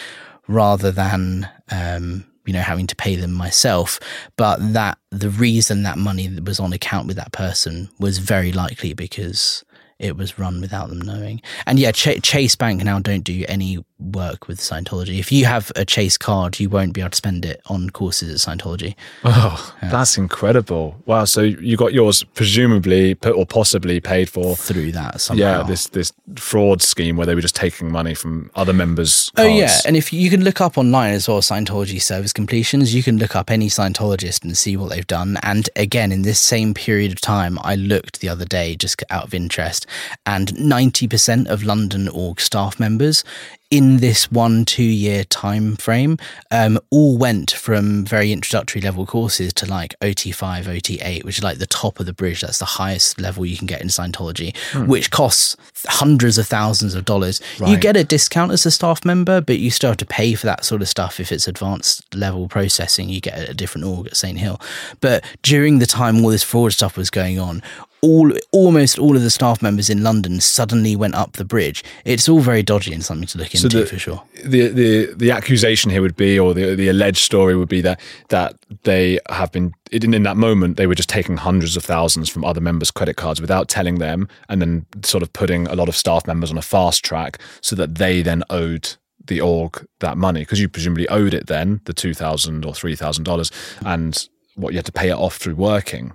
rather 0.47 0.91
than, 0.91 1.49
um, 1.71 2.25
you 2.45 2.53
know, 2.53 2.61
having 2.61 2.87
to 2.87 2.95
pay 2.95 3.15
them 3.15 3.31
myself. 3.31 3.99
But 4.35 4.73
that 4.73 4.97
the 5.11 5.29
reason 5.29 5.83
that 5.83 5.97
money 5.97 6.29
was 6.45 6.59
on 6.59 6.73
account 6.73 7.07
with 7.07 7.17
that 7.17 7.31
person 7.31 7.89
was 7.99 8.17
very 8.17 8.51
likely 8.51 8.93
because 8.93 9.63
it 9.99 10.17
was 10.17 10.37
run 10.39 10.61
without 10.61 10.89
them 10.89 11.01
knowing. 11.01 11.41
And 11.65 11.79
yeah, 11.79 11.91
Ch- 11.91 12.21
Chase 12.21 12.55
Bank 12.55 12.83
now 12.83 12.99
don't 12.99 13.23
do 13.23 13.45
any 13.47 13.83
work 13.99 14.47
with 14.47 14.59
Scientology. 14.59 15.19
If 15.19 15.31
you 15.31 15.45
have 15.45 15.71
a 15.75 15.85
Chase 15.85 16.17
card, 16.17 16.59
you 16.59 16.69
won't 16.69 16.93
be 16.93 17.01
able 17.01 17.11
to 17.11 17.15
spend 17.15 17.45
it 17.45 17.61
on 17.67 17.89
courses 17.89 18.29
at 18.29 18.57
Scientology. 18.57 18.95
Oh, 19.23 19.75
that's 19.81 20.17
incredible! 20.17 20.95
Wow. 21.05 21.25
So 21.25 21.41
you 21.41 21.77
got 21.77 21.93
yours 21.93 22.23
presumably 22.23 23.15
p- 23.15 23.29
or 23.29 23.45
possibly 23.45 23.99
paid 23.99 24.29
for 24.29 24.55
through 24.55 24.91
that 24.93 25.21
somehow. 25.21 25.59
Yeah, 25.59 25.63
this 25.63 25.87
this 25.87 26.11
fraud 26.35 26.81
scheme 26.81 27.15
where 27.15 27.25
they 27.25 27.35
were 27.35 27.41
just 27.41 27.55
taking 27.55 27.91
money 27.91 28.13
from 28.13 28.51
other 28.55 28.73
members. 28.73 29.31
Oh 29.37 29.45
yeah, 29.45 29.79
and 29.85 29.95
if 29.95 30.11
you 30.11 30.29
can 30.29 30.43
look 30.43 30.61
up 30.61 30.77
online 30.77 31.13
as 31.13 31.27
well, 31.27 31.41
Scientology 31.41 32.01
service 32.01 32.33
completions, 32.33 32.93
you 32.93 33.03
can 33.03 33.17
look 33.17 33.35
up 33.35 33.49
any 33.49 33.67
Scientologist 33.67 34.43
and 34.43 34.57
see 34.57 34.75
what 34.77 34.89
they've 34.89 35.07
done. 35.07 35.37
And 35.43 35.69
again, 35.75 36.11
in 36.11 36.23
this 36.23 36.39
same 36.39 36.73
period 36.73 37.11
of 37.11 37.21
time, 37.21 37.57
I 37.61 37.75
looked 37.75 38.19
the 38.19 38.29
other 38.29 38.45
day 38.45 38.75
just 38.75 39.01
out 39.09 39.23
of 39.23 39.33
interest, 39.33 39.82
and 40.25 40.57
ninety 40.59 41.07
percent 41.07 41.47
of 41.47 41.63
London 41.63 42.07
org 42.07 42.39
staff 42.39 42.79
members 42.79 43.23
in 43.71 43.97
this 43.97 44.31
one 44.31 44.65
two 44.65 44.83
year 44.83 45.23
time 45.23 45.75
frame 45.77 46.15
um, 46.51 46.77
all 46.91 47.17
went 47.17 47.49
from 47.49 48.05
very 48.05 48.31
introductory 48.31 48.79
level 48.79 49.03
courses 49.03 49.51
to 49.51 49.65
like 49.65 49.95
ot5 49.99 50.65
ot8 50.65 51.23
which 51.23 51.39
is 51.39 51.43
like 51.43 51.57
the 51.57 51.65
top 51.65 51.99
of 51.99 52.05
the 52.05 52.13
bridge. 52.13 52.41
That's 52.41 52.59
the 52.59 52.65
highest 52.65 53.19
level 53.19 53.47
you 53.47 53.57
can 53.57 53.65
get 53.65 53.81
in 53.81 53.87
scientology 53.87 54.55
Hmm. 54.73 54.85
which 54.85 55.09
costs 55.09 55.57
hundreds 55.87 56.37
of 56.37 56.45
thousands 56.47 56.93
of 56.93 57.03
dollars. 57.05 57.41
You 57.59 57.77
get 57.77 57.97
a 57.97 58.03
discount 58.03 58.51
as 58.51 58.63
a 58.65 58.71
staff 58.71 59.03
member 59.03 59.41
but 59.41 59.57
you 59.57 59.71
still 59.71 59.89
have 59.89 59.97
to 59.97 60.05
pay 60.05 60.35
for 60.35 60.45
that 60.45 60.63
sort 60.65 60.83
of 60.83 60.87
stuff 60.87 61.19
if 61.19 61.31
it's 61.31 61.47
advanced 61.47 62.13
level 62.13 62.47
processing. 62.47 63.09
You 63.09 63.21
get 63.21 63.49
a 63.49 63.53
different 63.55 63.87
org 63.87 64.05
at 64.05 64.15
st 64.15 64.37
hill. 64.37 64.61
But 65.01 65.23
during 65.41 65.79
the 65.79 65.87
time 65.87 66.23
all 66.23 66.29
this 66.29 66.43
fraud 66.43 66.73
stuff 66.73 66.95
was 66.95 67.09
going 67.09 67.39
on 67.39 67.63
all 68.03 68.33
almost 68.51 68.99
all 68.99 69.15
of 69.15 69.23
the 69.23 69.29
staff 69.29 69.61
members 69.61 69.89
in 69.89 70.03
London 70.03 70.41
suddenly 70.41 70.93
went 70.93 71.15
up 71.15 71.33
the 71.33 71.45
bridge. 71.45 71.83
It's 72.03 72.27
all 72.27 72.41
very 72.41 72.61
dodgy 72.61 72.93
and 72.93 73.03
something 73.03 73.27
to 73.27 73.37
look 73.37 73.55
into 73.55 73.69
the, 73.69 73.85
for 73.85 73.97
sure. 73.97 74.21
The, 74.43 74.67
the 74.67 75.13
the 75.15 75.31
accusation 75.31 75.89
here 75.89 76.01
would 76.01 76.17
be, 76.17 76.37
or 76.37 76.53
the 76.53 76.75
the 76.75 76.89
alleged 76.89 77.19
story 77.19 77.55
would 77.55 77.69
be 77.69 77.79
that 77.81 78.01
that 78.27 78.57
they 78.83 79.19
have 79.29 79.53
been 79.53 79.73
in, 79.91 80.13
in 80.13 80.23
that 80.23 80.35
moment 80.35 80.75
they 80.75 80.85
were 80.85 80.95
just 80.95 81.07
taking 81.07 81.37
hundreds 81.37 81.77
of 81.77 81.85
thousands 81.85 82.29
from 82.29 82.43
other 82.43 82.59
members' 82.59 82.91
credit 82.91 83.15
cards 83.15 83.39
without 83.39 83.69
telling 83.69 83.99
them, 83.99 84.27
and 84.49 84.61
then 84.61 84.85
sort 85.03 85.23
of 85.23 85.31
putting 85.31 85.65
a 85.67 85.75
lot 85.75 85.87
of 85.87 85.95
staff 85.95 86.27
members 86.27 86.51
on 86.51 86.57
a 86.57 86.61
fast 86.61 87.05
track 87.05 87.39
so 87.61 87.73
that 87.75 87.95
they 87.95 88.21
then 88.21 88.43
owed 88.49 88.95
the 89.25 89.39
org 89.39 89.87
that 90.01 90.17
money 90.17 90.41
because 90.41 90.59
you 90.59 90.67
presumably 90.67 91.07
owed 91.07 91.33
it 91.33 91.47
then 91.47 91.79
the 91.85 91.93
two 91.93 92.13
thousand 92.13 92.65
or 92.65 92.73
three 92.73 92.97
thousand 92.97 93.23
dollars, 93.23 93.49
and 93.85 94.27
what 94.55 94.73
you 94.73 94.77
had 94.77 94.85
to 94.85 94.91
pay 94.91 95.09
it 95.09 95.15
off 95.15 95.37
through 95.37 95.55
working. 95.55 96.11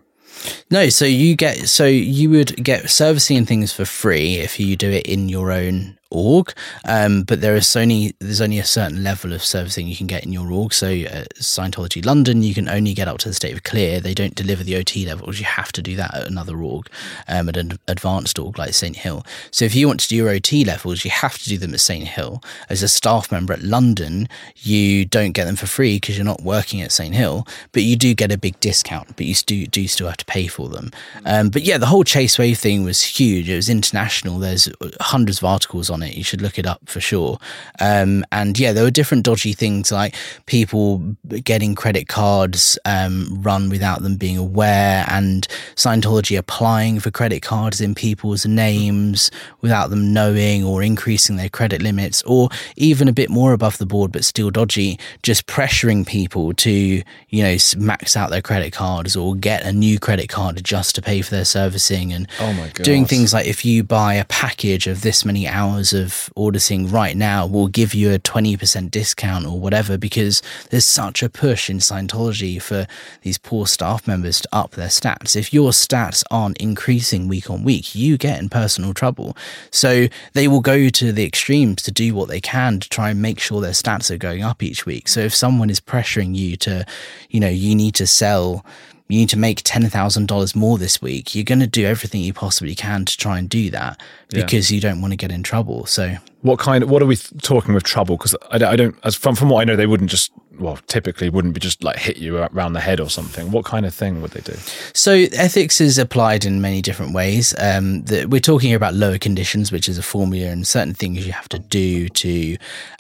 No, 0.71 0.89
so 0.89 1.05
you 1.05 1.37
get 1.37 1.69
so 1.69 1.87
you 1.87 2.31
would 2.31 2.63
get 2.63 2.91
servicing 2.91 3.39
and 3.39 3.49
things 3.49 3.73
for 3.73 3.85
free 3.85 4.37
if 4.37 4.61
you 4.61 4.77
do 4.77 4.91
it 4.91 5.07
in 5.07 5.29
your 5.29 5.51
own 5.51 5.98
org. 6.11 6.53
Um, 6.85 7.23
but 7.23 7.41
there 7.41 7.57
is 7.57 7.77
only 7.77 8.15
there's 8.21 8.41
only 8.41 8.59
a 8.59 8.65
certain 8.65 9.03
level 9.03 9.33
of 9.33 9.45
servicing 9.45 9.87
you 9.87 9.97
can 9.97 10.07
get 10.07 10.25
in 10.25 10.33
your 10.33 10.51
org. 10.51 10.73
So 10.73 10.89
uh, 10.89 11.25
Scientology 11.37 12.05
London, 12.05 12.43
you 12.43 12.55
can 12.55 12.69
only 12.69 12.95
get 12.95 13.09
up 13.09 13.19
to 13.19 13.29
the 13.29 13.35
state 13.35 13.55
of 13.55 13.63
clear. 13.63 14.01
They 14.01 14.15
don't 14.15 14.35
deliver 14.35 14.65
the 14.65 14.77
OT 14.77 15.07
levels. 15.07 15.39
You 15.39 15.47
have 15.47 15.73
to 15.73 15.83
do 15.83 15.97
that 15.97 16.15
at 16.15 16.27
another 16.27 16.59
org, 16.59 16.89
um, 17.27 17.49
at 17.49 17.57
an 17.57 17.79
advanced 17.89 18.39
org 18.39 18.59
like 18.59 18.75
St 18.75 18.97
Hill. 18.97 19.25
So 19.51 19.65
if 19.65 19.75
you 19.75 19.87
want 19.87 20.01
to 20.01 20.09
do 20.09 20.17
your 20.17 20.31
OT 20.31 20.65
levels, 20.65 21.05
you 21.05 21.11
have 21.11 21.39
to 21.39 21.49
do 21.49 21.59
them 21.59 21.75
at 21.75 21.81
St 21.81 22.07
Hill. 22.09 22.43
As 22.69 22.83
a 22.83 22.89
staff 22.89 23.31
member 23.31 23.53
at 23.53 23.63
London, 23.63 24.29
you 24.57 25.05
don't 25.05 25.33
get 25.33 25.45
them 25.45 25.57
for 25.57 25.67
free 25.67 25.97
because 25.97 26.17
you're 26.17 26.25
not 26.25 26.43
working 26.43 26.81
at 26.81 26.93
St 26.93 27.15
Hill, 27.15 27.47
but 27.73 27.83
you 27.83 27.97
do 27.97 28.15
get 28.15 28.33
a 28.33 28.39
big 28.39 28.59
discount. 28.61 29.17
But 29.17 29.27
you 29.27 29.35
do 29.35 29.67
do 29.67 29.87
still 29.89 30.07
have 30.07 30.17
to 30.19 30.25
pay 30.25 30.47
for 30.47 30.69
them. 30.69 30.91
Um, 31.25 31.51
but 31.51 31.63
yeah, 31.63 31.79
the 31.79 31.87
whole 31.87 32.05
Chase 32.05 32.39
Wave 32.39 32.59
thing 32.59 32.85
was 32.85 33.03
huge. 33.03 33.49
It 33.49 33.57
was 33.57 33.69
international. 33.69 34.39
There's 34.39 34.69
hundreds 35.01 35.39
of 35.39 35.45
articles 35.45 35.91
on 35.91 35.98
it. 36.03 36.17
You 36.17 36.25
should 36.25 36.41
look 36.41 36.59
it 36.59 36.67
up 36.67 36.81
for 36.87 37.01
sure. 37.01 37.39
Um, 37.81 38.25
and 38.33 38.59
yeah, 38.59 38.73
there 38.73 38.85
were 38.85 38.91
different 38.91 39.25
dodgy 39.25 39.53
things 39.53 39.93
like 39.93 40.15
people 40.47 40.99
getting 41.45 41.75
credit 41.75 42.09
cards 42.09 42.79
um, 42.85 43.39
run 43.43 43.69
without 43.69 44.03
them 44.03 44.17
being 44.17 44.37
aware, 44.37 45.05
and 45.09 45.47
Scientology 45.77 46.39
applying 46.39 47.01
for 47.01 47.11
credit 47.11 47.43
cards 47.43 47.81
in 47.81 47.95
people's 47.95 48.47
names 48.47 49.31
without 49.61 49.91
them 49.91 50.13
knowing, 50.13 50.65
or 50.65 50.83
increasing 50.83 51.37
their 51.37 51.49
credit 51.49 51.83
limits, 51.83 52.23
or 52.23 52.49
even 52.77 53.09
a 53.09 53.13
bit 53.13 53.31
more 53.31 53.53
above 53.53 53.79
the 53.79 53.87
board 53.87 54.13
but 54.13 54.25
still 54.25 54.51
dodgy, 54.51 54.99
just 55.23 55.47
pressuring 55.47 56.07
people 56.07 56.53
to 56.55 57.03
you 57.29 57.43
know 57.43 57.57
max 57.77 58.17
out 58.17 58.31
their 58.31 58.43
credit 58.43 58.73
cards 58.73 59.17
or 59.17 59.35
get 59.35 59.65
a 59.65 59.73
new 59.73 59.99
credit 59.99 60.29
card 60.29 60.63
just 60.65 60.95
to 60.95 61.03
pay 61.03 61.21
for 61.23 61.31
their 61.31 61.45
servicing 61.45 62.13
and 62.13 62.29
Oh 62.41 62.53
my 62.53 62.69
doing 62.71 63.05
things 63.05 63.33
like 63.33 63.47
if 63.47 63.65
you 63.65 63.83
buy 63.83 64.15
a 64.15 64.25
package 64.25 64.87
of 64.87 65.03
this 65.03 65.25
many 65.25 65.47
hours 65.47 65.88
of 65.93 66.31
auditing 66.37 66.91
right 66.91 67.17
now, 67.17 67.47
we'll 67.47 67.69
give 67.69 67.95
you 67.95 68.13
a 68.13 68.19
20% 68.19 68.91
discount 68.91 69.47
or 69.47 69.59
whatever 69.59 69.99
because 69.99 70.43
there's 70.71 70.87
such 70.87 71.23
a 71.23 71.29
push 71.29 71.69
in 71.69 71.79
Scientology 71.79 72.61
for 72.61 72.87
these 73.23 73.39
poor 73.39 73.67
staff 73.67 74.07
members 74.07 74.41
to 74.41 74.49
up 74.53 74.73
their 74.73 74.89
stats. 74.89 75.37
If 75.37 75.53
your 75.53 75.71
stats 75.71 76.25
aren't 76.31 76.59
increasing 76.59 77.29
week 77.29 77.51
on 77.51 77.65
week, 77.65 77.95
you 77.95 78.19
get 78.19 78.39
in 78.39 78.49
personal 78.49 78.95
trouble. 78.95 79.37
So 79.71 80.09
they 80.33 80.49
will 80.49 80.61
go 80.61 80.89
to 80.89 81.13
the 81.13 81.25
extremes 81.25 81.83
to 81.83 81.93
do 81.93 82.15
what 82.15 82.29
they 82.29 82.41
can 82.41 82.81
to 82.81 82.89
try 82.89 83.11
and 83.11 83.23
make 83.23 83.41
sure 83.41 83.61
their 83.61 83.73
stats 83.73 84.11
are 84.11 84.19
going 84.19 84.43
up 84.43 84.63
each 84.63 84.87
week. 84.87 85.09
So 85.09 85.21
if 85.21 85.35
someone 85.35 85.71
is 85.71 85.81
pressuring 85.81 86.35
you 86.35 86.57
to, 86.59 86.85
you 87.31 87.41
know, 87.41 87.49
you 87.49 87.75
need 87.75 87.95
to 87.97 88.07
sell 88.07 88.65
you 89.09 89.19
need 89.19 89.29
to 89.31 89.39
make 89.39 89.63
$10,000 89.63 90.55
more 90.57 90.79
this 90.79 91.01
week, 91.01 91.35
you're 91.35 91.45
going 91.45 91.61
to 91.61 91.67
do 91.67 91.87
everything 91.87 92.21
you 92.21 92.33
possibly 92.33 92.75
can 92.75 93.05
to 93.07 93.17
try 93.17 93.39
and 93.39 93.49
do 93.49 93.71
that 93.71 94.01
Yeah. 94.31 94.43
because 94.45 94.71
you 94.71 94.81
don't 94.81 95.01
want 95.01 95.13
to 95.13 95.17
get 95.17 95.33
in 95.33 95.43
trouble. 95.43 95.87
So, 95.87 96.17
What 96.43 96.59
kind? 96.59 96.85
What 96.91 97.03
are 97.03 97.07
we 97.07 97.17
th- 97.17 97.43
talking 97.43 97.75
with 97.75 97.85
trouble? 97.85 98.17
Because 98.17 98.37
I, 98.51 98.59
don't- 98.59 98.73
I 98.73 98.77
don't, 98.77 98.97
as 99.05 99.15
from 99.17 99.35
from 99.35 99.49
what 99.49 99.61
I 99.63 99.65
know, 99.65 99.77
they 99.77 99.87
wouldn't 99.87 100.11
just 100.11 100.31
well, 100.59 100.77
typically 100.89 101.29
wouldn't 101.31 101.55
be 101.55 101.61
just 101.61 101.85
like 101.85 101.97
hit 101.99 102.17
you 102.17 102.37
around 102.39 102.73
the 102.73 102.81
head 102.81 102.99
or 103.01 103.09
something. 103.09 103.53
What 103.53 103.65
kind 103.65 103.87
of 103.87 103.95
thing 103.95 104.21
would 104.23 104.33
they 104.33 104.41
do? 104.41 104.59
so 104.93 105.13
ethics 105.33 105.81
is 105.81 105.99
applied 105.99 106.45
in 106.45 106.61
many 106.61 106.83
different 106.83 107.15
ways. 107.15 107.55
Um, 107.59 108.03
the, 108.05 108.27
we're 108.27 108.41
talking 108.41 108.75
about 108.75 108.95
lower 108.95 109.19
conditions, 109.19 109.71
which 109.71 109.89
is 109.89 109.99
a 109.99 110.03
formula 110.03 110.51
and 110.51 110.67
certain 110.67 110.95
things 110.95 111.25
you 111.25 111.33
have 111.33 111.49
to 111.51 111.61
do 111.61 112.09
to, 112.09 112.57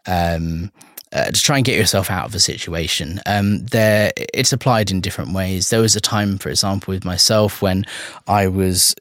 um, 0.06 0.70
uh, 1.12 1.26
to 1.26 1.40
try 1.40 1.56
and 1.56 1.64
get 1.64 1.76
yourself 1.76 2.11
out 2.11 2.26
of 2.26 2.34
a 2.34 2.40
situation. 2.40 3.20
Um, 3.26 3.64
there, 3.66 4.12
it's 4.16 4.52
applied 4.52 4.90
in 4.90 5.00
different 5.00 5.32
ways. 5.32 5.70
There 5.70 5.80
was 5.80 5.96
a 5.96 6.00
time, 6.00 6.38
for 6.38 6.48
example, 6.48 6.92
with 6.92 7.04
myself 7.04 7.62
when 7.62 7.84
I 8.26 8.46
was 8.46 8.94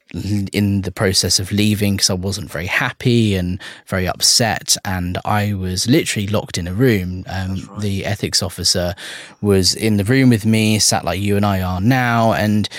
in 0.54 0.82
the 0.82 0.92
process 0.92 1.40
of 1.40 1.52
leaving 1.52 1.96
because 1.96 2.10
I 2.10 2.14
wasn't 2.16 2.50
very 2.50 2.66
happy 2.66 3.36
and 3.36 3.62
very 3.88 4.08
upset, 4.08 4.78
and 4.86 5.18
I 5.26 5.54
was 5.54 5.88
literally 5.88 6.28
locked 6.28 6.58
in 6.58 6.68
a 6.68 6.74
room. 6.74 7.26
Um, 7.28 7.70
The 7.80 8.06
ethics 8.06 8.42
officer 8.42 8.96
was 9.42 9.76
in 9.76 9.98
the 9.98 10.04
room 10.04 10.30
with 10.30 10.46
me, 10.46 10.80
sat 10.80 11.06
like 11.06 11.20
you 11.20 11.36
and 11.36 11.46
I 11.46 11.62
are 11.62 11.82
now, 11.82 12.34
and 12.34 12.70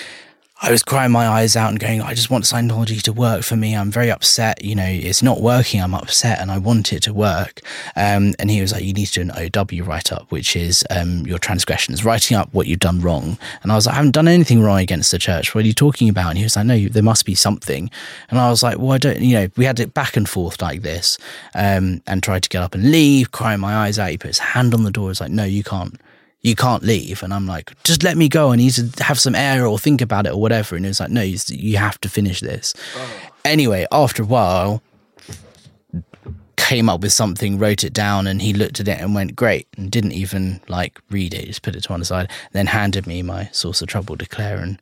I 0.61 0.71
was 0.71 0.83
crying 0.83 1.13
my 1.13 1.25
eyes 1.25 1.55
out 1.55 1.69
and 1.69 1.79
going, 1.79 2.01
I 2.01 2.13
just 2.13 2.29
want 2.29 2.43
Scientology 2.43 3.01
to 3.03 3.13
work 3.13 3.43
for 3.43 3.55
me. 3.55 3.77
I'm 3.77 3.89
very 3.89 4.11
upset. 4.11 4.61
You 4.61 4.75
know, 4.75 4.85
it's 4.85 5.23
not 5.23 5.39
working. 5.39 5.81
I'm 5.81 5.93
upset 5.93 6.39
and 6.39 6.51
I 6.51 6.57
want 6.57 6.91
it 6.91 7.03
to 7.03 7.13
work. 7.13 7.61
Um, 7.95 8.33
and 8.39 8.51
he 8.51 8.59
was 8.59 8.73
like, 8.73 8.83
You 8.83 8.91
need 8.91 9.05
to 9.05 9.23
do 9.23 9.31
an 9.31 9.51
OW 9.55 9.85
write 9.85 10.11
up, 10.11 10.29
which 10.31 10.57
is 10.57 10.83
um, 10.89 11.25
your 11.25 11.39
transgressions, 11.39 12.03
writing 12.03 12.35
up 12.35 12.53
what 12.53 12.67
you've 12.67 12.79
done 12.79 12.99
wrong. 12.99 13.37
And 13.63 13.71
I 13.71 13.75
was 13.75 13.85
like, 13.85 13.93
I 13.93 13.97
haven't 13.97 14.11
done 14.11 14.27
anything 14.27 14.61
wrong 14.61 14.79
against 14.79 15.11
the 15.11 15.17
church. 15.17 15.55
What 15.55 15.63
are 15.63 15.67
you 15.67 15.73
talking 15.73 16.09
about? 16.09 16.29
And 16.29 16.37
he 16.37 16.43
was 16.43 16.57
like, 16.57 16.65
No, 16.65 16.77
there 16.89 17.03
must 17.03 17.25
be 17.25 17.35
something. 17.35 17.89
And 18.29 18.37
I 18.37 18.49
was 18.49 18.61
like, 18.61 18.77
Well, 18.77 18.91
I 18.91 18.97
don't, 18.97 19.21
you 19.21 19.35
know, 19.35 19.47
we 19.55 19.63
had 19.63 19.79
it 19.79 19.93
back 19.93 20.17
and 20.17 20.27
forth 20.27 20.61
like 20.61 20.81
this 20.81 21.17
um, 21.55 22.01
and 22.05 22.21
tried 22.21 22.43
to 22.43 22.49
get 22.49 22.63
up 22.63 22.75
and 22.75 22.91
leave, 22.91 23.31
crying 23.31 23.61
my 23.61 23.73
eyes 23.73 23.97
out. 23.97 24.09
He 24.09 24.17
put 24.17 24.27
his 24.27 24.39
hand 24.39 24.73
on 24.73 24.83
the 24.83 24.91
door. 24.91 25.05
He 25.05 25.09
was 25.09 25.21
like, 25.21 25.31
No, 25.31 25.45
you 25.45 25.63
can't 25.63 25.97
you 26.41 26.55
can't 26.55 26.83
leave. 26.83 27.21
And 27.23 27.33
I'm 27.33 27.45
like, 27.45 27.71
just 27.83 28.03
let 28.03 28.17
me 28.17 28.29
go. 28.29 28.51
I 28.51 28.55
need 28.55 28.71
to 28.71 29.03
have 29.03 29.19
some 29.19 29.35
air 29.35 29.65
or 29.65 29.77
think 29.77 30.01
about 30.01 30.25
it 30.25 30.33
or 30.33 30.41
whatever. 30.41 30.75
And 30.75 30.85
he 30.85 30.89
was 30.89 30.99
like, 30.99 31.09
no, 31.09 31.21
you, 31.21 31.37
you 31.49 31.77
have 31.77 31.99
to 32.01 32.09
finish 32.09 32.39
this. 32.39 32.73
Oh. 32.95 33.11
Anyway, 33.45 33.85
after 33.91 34.23
a 34.23 34.25
while, 34.25 34.81
came 36.69 36.87
up 36.87 37.01
with 37.01 37.11
something, 37.11 37.57
wrote 37.57 37.83
it 37.83 37.93
down, 37.93 38.27
and 38.27 38.43
he 38.43 38.53
looked 38.53 38.79
at 38.79 38.87
it 38.87 38.99
and 38.99 39.15
went, 39.15 39.35
great, 39.35 39.67
and 39.75 39.91
didn't 39.91 40.11
even 40.11 40.61
like 40.67 41.01
read 41.09 41.33
it, 41.33 41.47
just 41.47 41.63
put 41.63 41.75
it 41.75 41.81
to 41.81 41.91
one 41.91 42.03
side, 42.03 42.29
then 42.51 42.67
handed 42.67 43.07
me 43.07 43.23
my 43.23 43.49
source 43.51 43.81
of 43.81 43.87
trouble 43.87 44.15
declare 44.15 44.59
and 44.59 44.79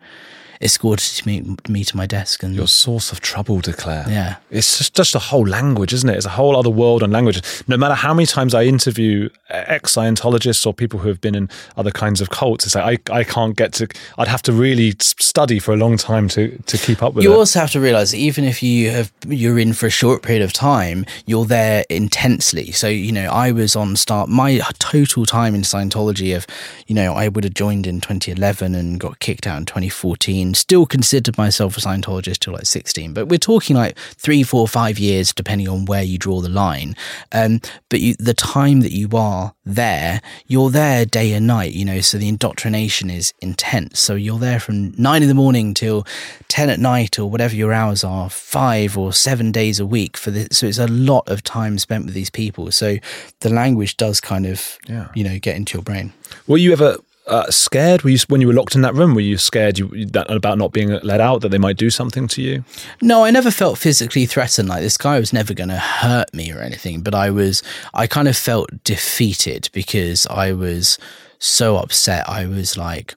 escorted 0.61 1.25
me, 1.25 1.55
me 1.67 1.83
to 1.83 1.97
my 1.97 2.05
desk. 2.05 2.43
And 2.43 2.55
Your 2.55 2.67
source 2.67 3.11
of 3.11 3.21
trouble, 3.21 3.59
declare. 3.59 4.05
Yeah. 4.07 4.37
It's 4.49 4.77
just, 4.77 4.95
just 4.95 5.15
a 5.15 5.19
whole 5.19 5.47
language, 5.47 5.93
isn't 5.93 6.09
it? 6.09 6.15
It's 6.15 6.25
a 6.25 6.29
whole 6.29 6.55
other 6.55 6.69
world 6.69 7.03
and 7.03 7.11
language. 7.13 7.41
No 7.67 7.77
matter 7.77 7.95
how 7.95 8.13
many 8.13 8.25
times 8.25 8.53
I 8.53 8.63
interview 8.63 9.29
ex 9.49 9.95
Scientologists 9.95 10.65
or 10.65 10.73
people 10.73 10.99
who 10.99 11.07
have 11.09 11.21
been 11.21 11.35
in 11.35 11.49
other 11.75 11.91
kinds 11.91 12.21
of 12.21 12.29
cults, 12.29 12.65
it's 12.65 12.75
like 12.75 13.09
I, 13.09 13.19
I 13.19 13.23
can't 13.23 13.55
get 13.55 13.73
to, 13.73 13.87
I'd 14.17 14.27
have 14.27 14.41
to 14.43 14.53
really 14.53 14.93
study 14.99 15.59
for 15.59 15.73
a 15.73 15.77
long 15.77 15.97
time 15.97 16.27
to, 16.29 16.57
to 16.65 16.77
keep 16.77 17.03
up 17.03 17.13
with 17.13 17.23
you 17.23 17.31
it. 17.31 17.35
also 17.35 17.59
have 17.59 17.71
to 17.71 17.79
realize 17.79 18.11
that 18.11 18.17
even 18.17 18.43
if 18.43 18.63
you 18.63 18.89
have 18.89 19.11
you're 19.27 19.59
in 19.59 19.73
for 19.73 19.85
a 19.85 19.89
short 19.89 20.23
period 20.23 20.41
of 20.41 20.51
time 20.51 21.05
you're 21.25 21.45
there 21.45 21.85
intensely 21.89 22.71
so 22.71 22.87
you 22.87 23.11
know 23.11 23.29
i 23.29 23.51
was 23.51 23.75
on 23.75 23.95
start 23.95 24.29
my 24.29 24.59
total 24.79 25.25
time 25.25 25.53
in 25.53 25.61
scientology 25.61 26.35
of 26.35 26.47
you 26.87 26.95
know 26.95 27.13
i 27.13 27.27
would 27.27 27.43
have 27.43 27.53
joined 27.53 27.85
in 27.85 28.01
2011 28.01 28.73
and 28.73 28.99
got 28.99 29.19
kicked 29.19 29.45
out 29.45 29.57
in 29.57 29.65
2014 29.65 30.46
15, 30.53 30.53
still 30.55 30.85
considered 30.85 31.37
myself 31.37 31.77
a 31.77 31.81
Scientologist 31.81 32.39
till 32.39 32.53
like 32.53 32.65
16, 32.65 33.13
but 33.13 33.27
we're 33.27 33.37
talking 33.37 33.75
like 33.75 33.97
three, 33.97 34.43
four, 34.43 34.67
five 34.67 34.99
years, 34.99 35.33
depending 35.33 35.67
on 35.67 35.85
where 35.85 36.03
you 36.03 36.17
draw 36.17 36.41
the 36.41 36.49
line. 36.49 36.95
Um, 37.31 37.61
but 37.89 37.99
you, 37.99 38.15
the 38.15 38.33
time 38.33 38.81
that 38.81 38.91
you 38.91 39.09
are 39.13 39.53
there, 39.65 40.21
you're 40.47 40.69
there 40.69 41.05
day 41.05 41.33
and 41.33 41.47
night, 41.47 41.73
you 41.73 41.85
know, 41.85 42.01
so 42.01 42.17
the 42.17 42.27
indoctrination 42.27 43.09
is 43.09 43.33
intense. 43.41 43.99
So 43.99 44.15
you're 44.15 44.39
there 44.39 44.59
from 44.59 44.91
nine 44.97 45.21
in 45.21 45.27
the 45.27 45.33
morning 45.35 45.73
till 45.73 46.05
10 46.47 46.69
at 46.69 46.79
night 46.79 47.19
or 47.19 47.29
whatever 47.29 47.55
your 47.55 47.73
hours 47.73 48.03
are, 48.03 48.29
five 48.29 48.97
or 48.97 49.13
seven 49.13 49.51
days 49.51 49.79
a 49.79 49.85
week 49.85 50.17
for 50.17 50.31
this. 50.31 50.57
So 50.57 50.67
it's 50.67 50.77
a 50.79 50.87
lot 50.87 51.27
of 51.27 51.43
time 51.43 51.77
spent 51.79 52.05
with 52.05 52.13
these 52.13 52.29
people. 52.29 52.71
So 52.71 52.97
the 53.41 53.49
language 53.49 53.97
does 53.97 54.19
kind 54.21 54.45
of, 54.45 54.77
Yeah. 54.87 55.07
you 55.15 55.23
know, 55.23 55.37
get 55.39 55.55
into 55.55 55.77
your 55.77 55.83
brain. 55.83 56.13
Were 56.47 56.57
you 56.57 56.71
ever 56.73 56.97
uh, 57.27 57.49
scared? 57.51 58.03
Were 58.03 58.09
you 58.09 58.19
when 58.27 58.41
you 58.41 58.47
were 58.47 58.53
locked 58.53 58.75
in 58.75 58.81
that 58.81 58.95
room? 58.95 59.13
Were 59.13 59.21
you 59.21 59.37
scared 59.37 59.77
you, 59.77 60.05
that, 60.07 60.29
about 60.29 60.57
not 60.57 60.71
being 60.71 60.89
let 61.03 61.21
out? 61.21 61.41
That 61.41 61.49
they 61.49 61.57
might 61.57 61.77
do 61.77 61.89
something 61.89 62.27
to 62.29 62.41
you? 62.41 62.63
No, 63.01 63.25
I 63.25 63.31
never 63.31 63.51
felt 63.51 63.77
physically 63.77 64.25
threatened. 64.25 64.69
Like 64.69 64.81
this 64.81 64.97
guy 64.97 65.19
was 65.19 65.33
never 65.33 65.53
going 65.53 65.69
to 65.69 65.77
hurt 65.77 66.33
me 66.33 66.51
or 66.51 66.59
anything, 66.59 67.01
but 67.01 67.13
I 67.13 67.29
was, 67.29 67.61
I 67.93 68.07
kind 68.07 68.27
of 68.27 68.37
felt 68.37 68.69
defeated 68.83 69.69
because 69.73 70.25
I 70.27 70.53
was 70.53 70.97
so 71.39 71.77
upset. 71.77 72.27
I 72.27 72.45
was 72.45 72.77
like, 72.77 73.15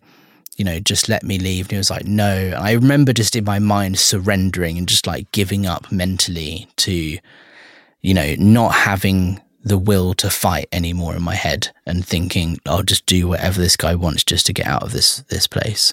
you 0.57 0.65
know, 0.65 0.79
just 0.79 1.09
let 1.09 1.23
me 1.23 1.39
leave. 1.39 1.67
And 1.67 1.73
he 1.73 1.79
was 1.79 1.91
like, 1.91 2.05
no. 2.05 2.37
And 2.37 2.57
I 2.57 2.73
remember 2.73 3.13
just 3.13 3.35
in 3.35 3.45
my 3.45 3.59
mind 3.59 3.99
surrendering 3.99 4.77
and 4.77 4.87
just 4.87 5.07
like 5.07 5.31
giving 5.33 5.67
up 5.67 5.91
mentally 5.91 6.69
to, 6.77 7.19
you 8.03 8.15
know, 8.15 8.35
not 8.39 8.75
having 8.75 9.41
the 9.63 9.79
will 9.79 10.15
to 10.15 10.31
fight 10.31 10.69
anymore 10.73 11.15
in 11.15 11.23
my 11.23 11.35
head 11.35 11.69
and 11.85 12.07
thinking 12.07 12.59
I'll 12.67 12.83
just 12.83 13.05
do 13.05 13.29
whatever 13.29 13.61
this 13.61 13.77
guy 13.77 13.95
wants 13.95 14.25
just 14.25 14.47
to 14.47 14.53
get 14.53 14.67
out 14.67 14.83
of 14.83 14.93
this 14.93 15.19
this 15.29 15.47
place. 15.47 15.93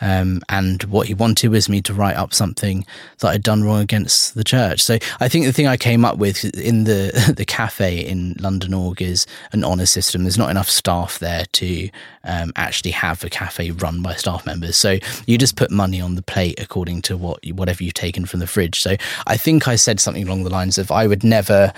Um, 0.00 0.40
and 0.48 0.82
what 0.84 1.06
he 1.06 1.14
wanted 1.14 1.48
was 1.48 1.68
me 1.68 1.80
to 1.82 1.94
write 1.94 2.16
up 2.16 2.34
something 2.34 2.84
that 3.20 3.28
I'd 3.28 3.42
done 3.42 3.62
wrong 3.62 3.80
against 3.80 4.34
the 4.34 4.42
church. 4.42 4.80
So 4.80 4.98
I 5.20 5.28
think 5.28 5.44
the 5.44 5.52
thing 5.52 5.68
I 5.68 5.76
came 5.76 6.04
up 6.04 6.18
with 6.18 6.44
in 6.56 6.84
the 6.84 7.34
the 7.36 7.44
cafe 7.44 7.98
in 7.98 8.34
London 8.40 8.72
Org 8.72 9.02
is 9.02 9.26
an 9.52 9.62
honour 9.62 9.86
system. 9.86 10.22
There's 10.22 10.38
not 10.38 10.50
enough 10.50 10.70
staff 10.70 11.18
there 11.18 11.44
to 11.52 11.90
um, 12.24 12.52
actually 12.56 12.92
have 12.92 13.22
a 13.24 13.30
cafe 13.30 13.70
run 13.72 14.02
by 14.02 14.14
staff 14.14 14.46
members. 14.46 14.76
So 14.76 14.98
you 15.26 15.38
just 15.38 15.56
put 15.56 15.70
money 15.70 16.00
on 16.00 16.14
the 16.14 16.22
plate 16.22 16.58
according 16.58 17.02
to 17.02 17.16
what 17.16 17.44
whatever 17.52 17.84
you've 17.84 17.94
taken 17.94 18.24
from 18.24 18.40
the 18.40 18.46
fridge. 18.46 18.80
So 18.80 18.96
I 19.26 19.36
think 19.36 19.68
I 19.68 19.76
said 19.76 20.00
something 20.00 20.26
along 20.26 20.44
the 20.44 20.50
lines 20.50 20.78
of 20.78 20.90
I 20.90 21.06
would 21.06 21.22
never 21.22 21.72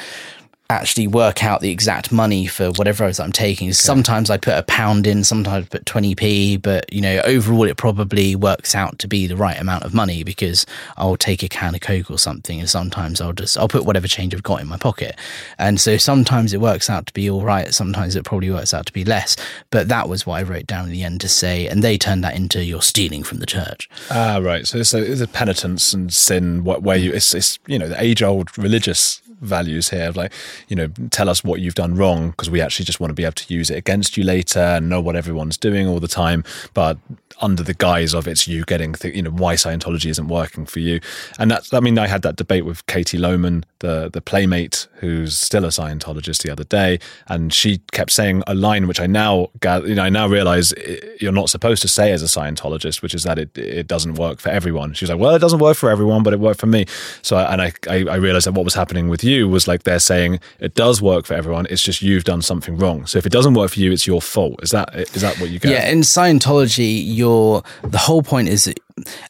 actually 0.70 1.06
work 1.06 1.44
out 1.44 1.60
the 1.60 1.70
exact 1.70 2.10
money 2.10 2.46
for 2.46 2.70
whatever 2.70 3.04
it 3.04 3.10
is 3.10 3.20
I'm 3.20 3.32
taking. 3.32 3.72
Sometimes 3.74 4.30
I 4.30 4.38
put 4.38 4.54
a 4.54 4.62
pound 4.62 5.06
in, 5.06 5.22
sometimes 5.22 5.66
I 5.66 5.68
put 5.68 5.84
20p, 5.84 6.62
but 6.62 6.90
you 6.92 7.02
know, 7.02 7.20
overall 7.24 7.64
it 7.64 7.76
probably 7.76 8.34
works 8.34 8.74
out 8.74 8.98
to 9.00 9.08
be 9.08 9.26
the 9.26 9.36
right 9.36 9.60
amount 9.60 9.84
of 9.84 9.92
money 9.92 10.24
because 10.24 10.64
I'll 10.96 11.18
take 11.18 11.42
a 11.42 11.48
can 11.48 11.74
of 11.74 11.82
Coke 11.82 12.10
or 12.10 12.18
something 12.18 12.60
and 12.60 12.68
sometimes 12.68 13.20
I'll 13.20 13.34
just 13.34 13.58
I'll 13.58 13.68
put 13.68 13.84
whatever 13.84 14.08
change 14.08 14.34
I've 14.34 14.42
got 14.42 14.62
in 14.62 14.66
my 14.66 14.78
pocket. 14.78 15.18
And 15.58 15.78
so 15.78 15.98
sometimes 15.98 16.54
it 16.54 16.60
works 16.60 16.88
out 16.88 17.06
to 17.06 17.12
be 17.12 17.28
all 17.28 17.42
right, 17.42 17.72
sometimes 17.74 18.16
it 18.16 18.24
probably 18.24 18.50
works 18.50 18.72
out 18.72 18.86
to 18.86 18.92
be 18.92 19.04
less. 19.04 19.36
But 19.70 19.88
that 19.88 20.08
was 20.08 20.26
what 20.26 20.36
I 20.36 20.42
wrote 20.44 20.66
down 20.66 20.86
in 20.86 20.92
the 20.92 21.02
end 21.02 21.20
to 21.20 21.28
say 21.28 21.68
and 21.68 21.82
they 21.82 21.98
turned 21.98 22.24
that 22.24 22.36
into 22.36 22.64
you're 22.64 22.80
stealing 22.80 23.22
from 23.22 23.38
the 23.38 23.46
church. 23.46 23.90
Ah, 24.10 24.38
right. 24.38 24.66
So 24.66 24.78
it's 24.78 24.94
a, 24.94 25.12
it's 25.12 25.20
a 25.20 25.28
penitence 25.28 25.92
and 25.92 26.12
sin 26.12 26.64
where 26.64 26.96
you 26.96 27.12
it's, 27.12 27.34
it's 27.34 27.58
you 27.66 27.78
know 27.78 27.88
the 27.88 28.02
age 28.02 28.22
old 28.22 28.56
religious 28.56 29.20
values 29.44 29.90
here 29.90 30.08
of 30.08 30.16
like 30.16 30.32
you 30.68 30.76
know 30.76 30.88
tell 31.10 31.28
us 31.28 31.44
what 31.44 31.60
you've 31.60 31.74
done 31.74 31.94
wrong 31.94 32.30
because 32.30 32.50
we 32.50 32.60
actually 32.60 32.84
just 32.84 33.00
want 33.00 33.10
to 33.10 33.14
be 33.14 33.24
able 33.24 33.32
to 33.32 33.54
use 33.54 33.70
it 33.70 33.76
against 33.76 34.16
you 34.16 34.24
later 34.24 34.60
and 34.60 34.88
know 34.88 35.00
what 35.00 35.16
everyone's 35.16 35.56
doing 35.56 35.86
all 35.86 36.00
the 36.00 36.08
time. 36.08 36.44
But 36.72 36.98
under 37.40 37.62
the 37.62 37.74
guise 37.74 38.14
of 38.14 38.28
it's 38.28 38.46
you 38.46 38.64
getting 38.64 38.92
th- 38.92 39.14
you 39.14 39.22
know 39.22 39.30
why 39.30 39.54
Scientology 39.54 40.06
isn't 40.10 40.28
working 40.28 40.66
for 40.66 40.80
you. 40.80 41.00
And 41.38 41.50
that's 41.50 41.72
I 41.72 41.80
mean 41.80 41.98
I 41.98 42.06
had 42.06 42.22
that 42.22 42.36
debate 42.36 42.64
with 42.64 42.86
Katie 42.86 43.18
Lohmann 43.18 43.64
the 43.80 44.10
the 44.12 44.20
playmate 44.20 44.86
who's 44.94 45.36
still 45.36 45.64
a 45.64 45.68
Scientologist 45.68 46.42
the 46.42 46.50
other 46.50 46.64
day. 46.64 46.98
And 47.28 47.52
she 47.52 47.78
kept 47.92 48.12
saying 48.12 48.42
a 48.46 48.54
line 48.54 48.86
which 48.86 49.00
I 49.00 49.06
now 49.06 49.48
gather, 49.60 49.86
you 49.88 49.94
know 49.94 50.04
I 50.04 50.10
now 50.10 50.28
realize 50.28 50.72
you're 51.20 51.32
not 51.32 51.50
supposed 51.50 51.82
to 51.82 51.88
say 51.88 52.12
as 52.12 52.22
a 52.22 52.26
Scientologist 52.26 53.02
which 53.02 53.14
is 53.14 53.24
that 53.24 53.38
it 53.38 53.56
it 53.58 53.86
doesn't 53.86 54.14
work 54.14 54.40
for 54.40 54.50
everyone. 54.50 54.94
She 54.94 55.04
was 55.04 55.10
like 55.10 55.20
well 55.20 55.34
it 55.34 55.40
doesn't 55.40 55.60
work 55.60 55.76
for 55.76 55.90
everyone 55.90 56.22
but 56.22 56.32
it 56.32 56.40
worked 56.40 56.60
for 56.60 56.66
me. 56.66 56.86
So 57.22 57.36
and 57.36 57.60
I, 57.60 57.72
I 57.88 58.04
I 58.04 58.16
realized 58.16 58.46
that 58.46 58.52
what 58.52 58.64
was 58.64 58.74
happening 58.74 59.08
with 59.08 59.24
you 59.24 59.33
was 59.42 59.66
like 59.68 59.82
they're 59.82 59.98
saying 59.98 60.40
it 60.60 60.74
does 60.74 61.02
work 61.02 61.26
for 61.26 61.34
everyone 61.34 61.66
it's 61.70 61.82
just 61.82 62.02
you've 62.02 62.24
done 62.24 62.42
something 62.42 62.76
wrong 62.76 63.06
so 63.06 63.18
if 63.18 63.26
it 63.26 63.32
doesn't 63.32 63.54
work 63.54 63.70
for 63.70 63.80
you 63.80 63.92
it's 63.92 64.06
your 64.06 64.22
fault 64.22 64.62
is 64.62 64.70
that 64.70 64.94
is 64.94 65.22
that 65.22 65.38
what 65.40 65.50
you 65.50 65.58
get 65.58 65.72
Yeah, 65.72 65.88
in 65.88 66.00
Scientology, 66.00 67.02
you're 67.04 67.62
the 67.82 67.98
whole 67.98 68.22
point 68.22 68.48
is, 68.48 68.66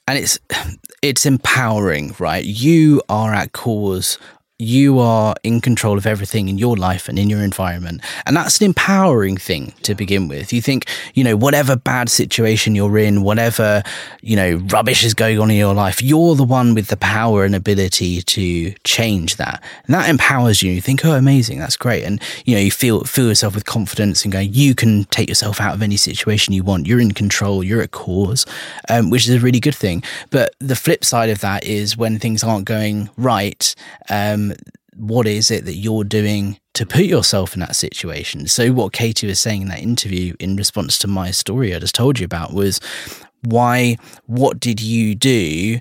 and 0.07 0.19
it's 0.19 0.39
it's 1.03 1.27
empowering, 1.27 2.15
right? 2.19 2.45
You 2.45 3.03
are 3.09 3.33
at 3.35 3.53
cause. 3.53 4.19
You 4.61 5.01
are 5.01 5.35
in 5.43 5.61
control 5.61 5.99
of 5.99 6.07
everything 6.07 6.49
in 6.49 6.59
your 6.59 6.77
life 6.77 7.09
and 7.09 7.19
in 7.19 7.29
your 7.29 7.43
environment. 7.43 8.03
And 8.25 8.37
that's 8.37 8.61
an 8.61 8.67
empowering 8.67 9.37
thing 9.37 9.75
to 9.83 9.97
begin 9.97 10.29
with. 10.29 10.53
You 10.53 10.63
think, 10.63 10.87
you 11.15 11.25
know, 11.25 11.37
whatever 11.37 11.75
bad 11.75 12.09
situation 12.09 12.77
you're 12.77 12.97
in, 12.97 13.25
whatever, 13.25 13.83
you 14.23 14.37
know, 14.37 14.63
rubbish 14.71 15.03
is 15.03 15.13
going 15.13 15.41
on 15.41 15.51
in 15.51 15.57
your 15.57 15.75
life, 15.75 16.01
you're 16.01 16.37
the 16.37 16.45
one 16.45 16.73
with 16.73 16.87
the 16.87 16.97
power 16.97 17.45
and 17.45 17.53
ability 17.53 18.23
to 18.23 18.71
change 18.85 19.39
that. 19.39 19.61
And 19.87 19.95
that 19.95 20.09
empowers 20.09 20.63
you. 20.63 20.71
You 20.71 20.81
think, 20.81 21.05
oh, 21.05 21.17
amazing, 21.17 21.59
that's 21.59 21.77
great. 21.77 22.05
And, 22.05 22.23
you 22.45 22.55
know, 22.55 22.61
you 22.61 22.71
feel, 22.71 23.03
feel 23.03 23.27
yourself 23.27 23.57
with 23.57 23.65
confidence 23.65 24.23
and 24.23 24.31
going, 24.31 24.55
you 24.55 24.77
can 24.77 25.03
take 25.07 25.29
yourself 25.29 25.61
out 25.61 25.75
of 25.75 25.83
any 25.83 25.97
situation 25.97 26.55
you 26.55 26.63
want. 26.63 26.87
You're 26.87 27.01
in 27.01 27.11
control, 27.11 27.65
you're 27.65 27.83
at 27.83 27.91
cause, 27.91 28.47
um, 28.89 29.11
which 29.11 29.29
is 29.29 29.35
a 29.35 29.41
really 29.41 29.59
good 29.59 29.75
thing. 29.75 30.05
But 30.31 30.55
the 30.61 30.77
flip 30.77 31.05
side 31.05 31.31
of 31.31 31.41
that 31.41 31.65
is 31.65 31.97
when 31.97 32.21
things 32.21 32.45
aren't 32.45 32.67
going 32.67 33.11
right, 33.17 33.75
um, 34.11 34.44
Um, 34.51 34.57
what 34.97 35.27
is 35.27 35.51
it 35.51 35.65
that 35.65 35.75
you're 35.75 36.05
doing 36.05 36.59
to 36.75 36.87
put 36.87 37.05
yourself 37.05 37.55
in 37.55 37.61
that 37.61 37.77
situation? 37.77 38.47
So, 38.47 38.73
what 38.73 38.93
Katie 38.93 39.27
was 39.27 39.41
saying 39.41 39.63
in 39.63 39.69
that 39.69 39.81
interview 39.81 40.35
in 40.39 40.57
response 40.57 40.99
to 40.99 41.09
my 41.09 41.31
story 41.31 41.75
I 41.75 41.79
just 41.79 41.95
told 41.95 42.19
you 42.19 42.25
about 42.25 42.53
was 42.53 42.81
why, 43.43 43.97
what 44.27 44.61
did 44.61 44.81
you 44.81 45.15
do 45.15 45.81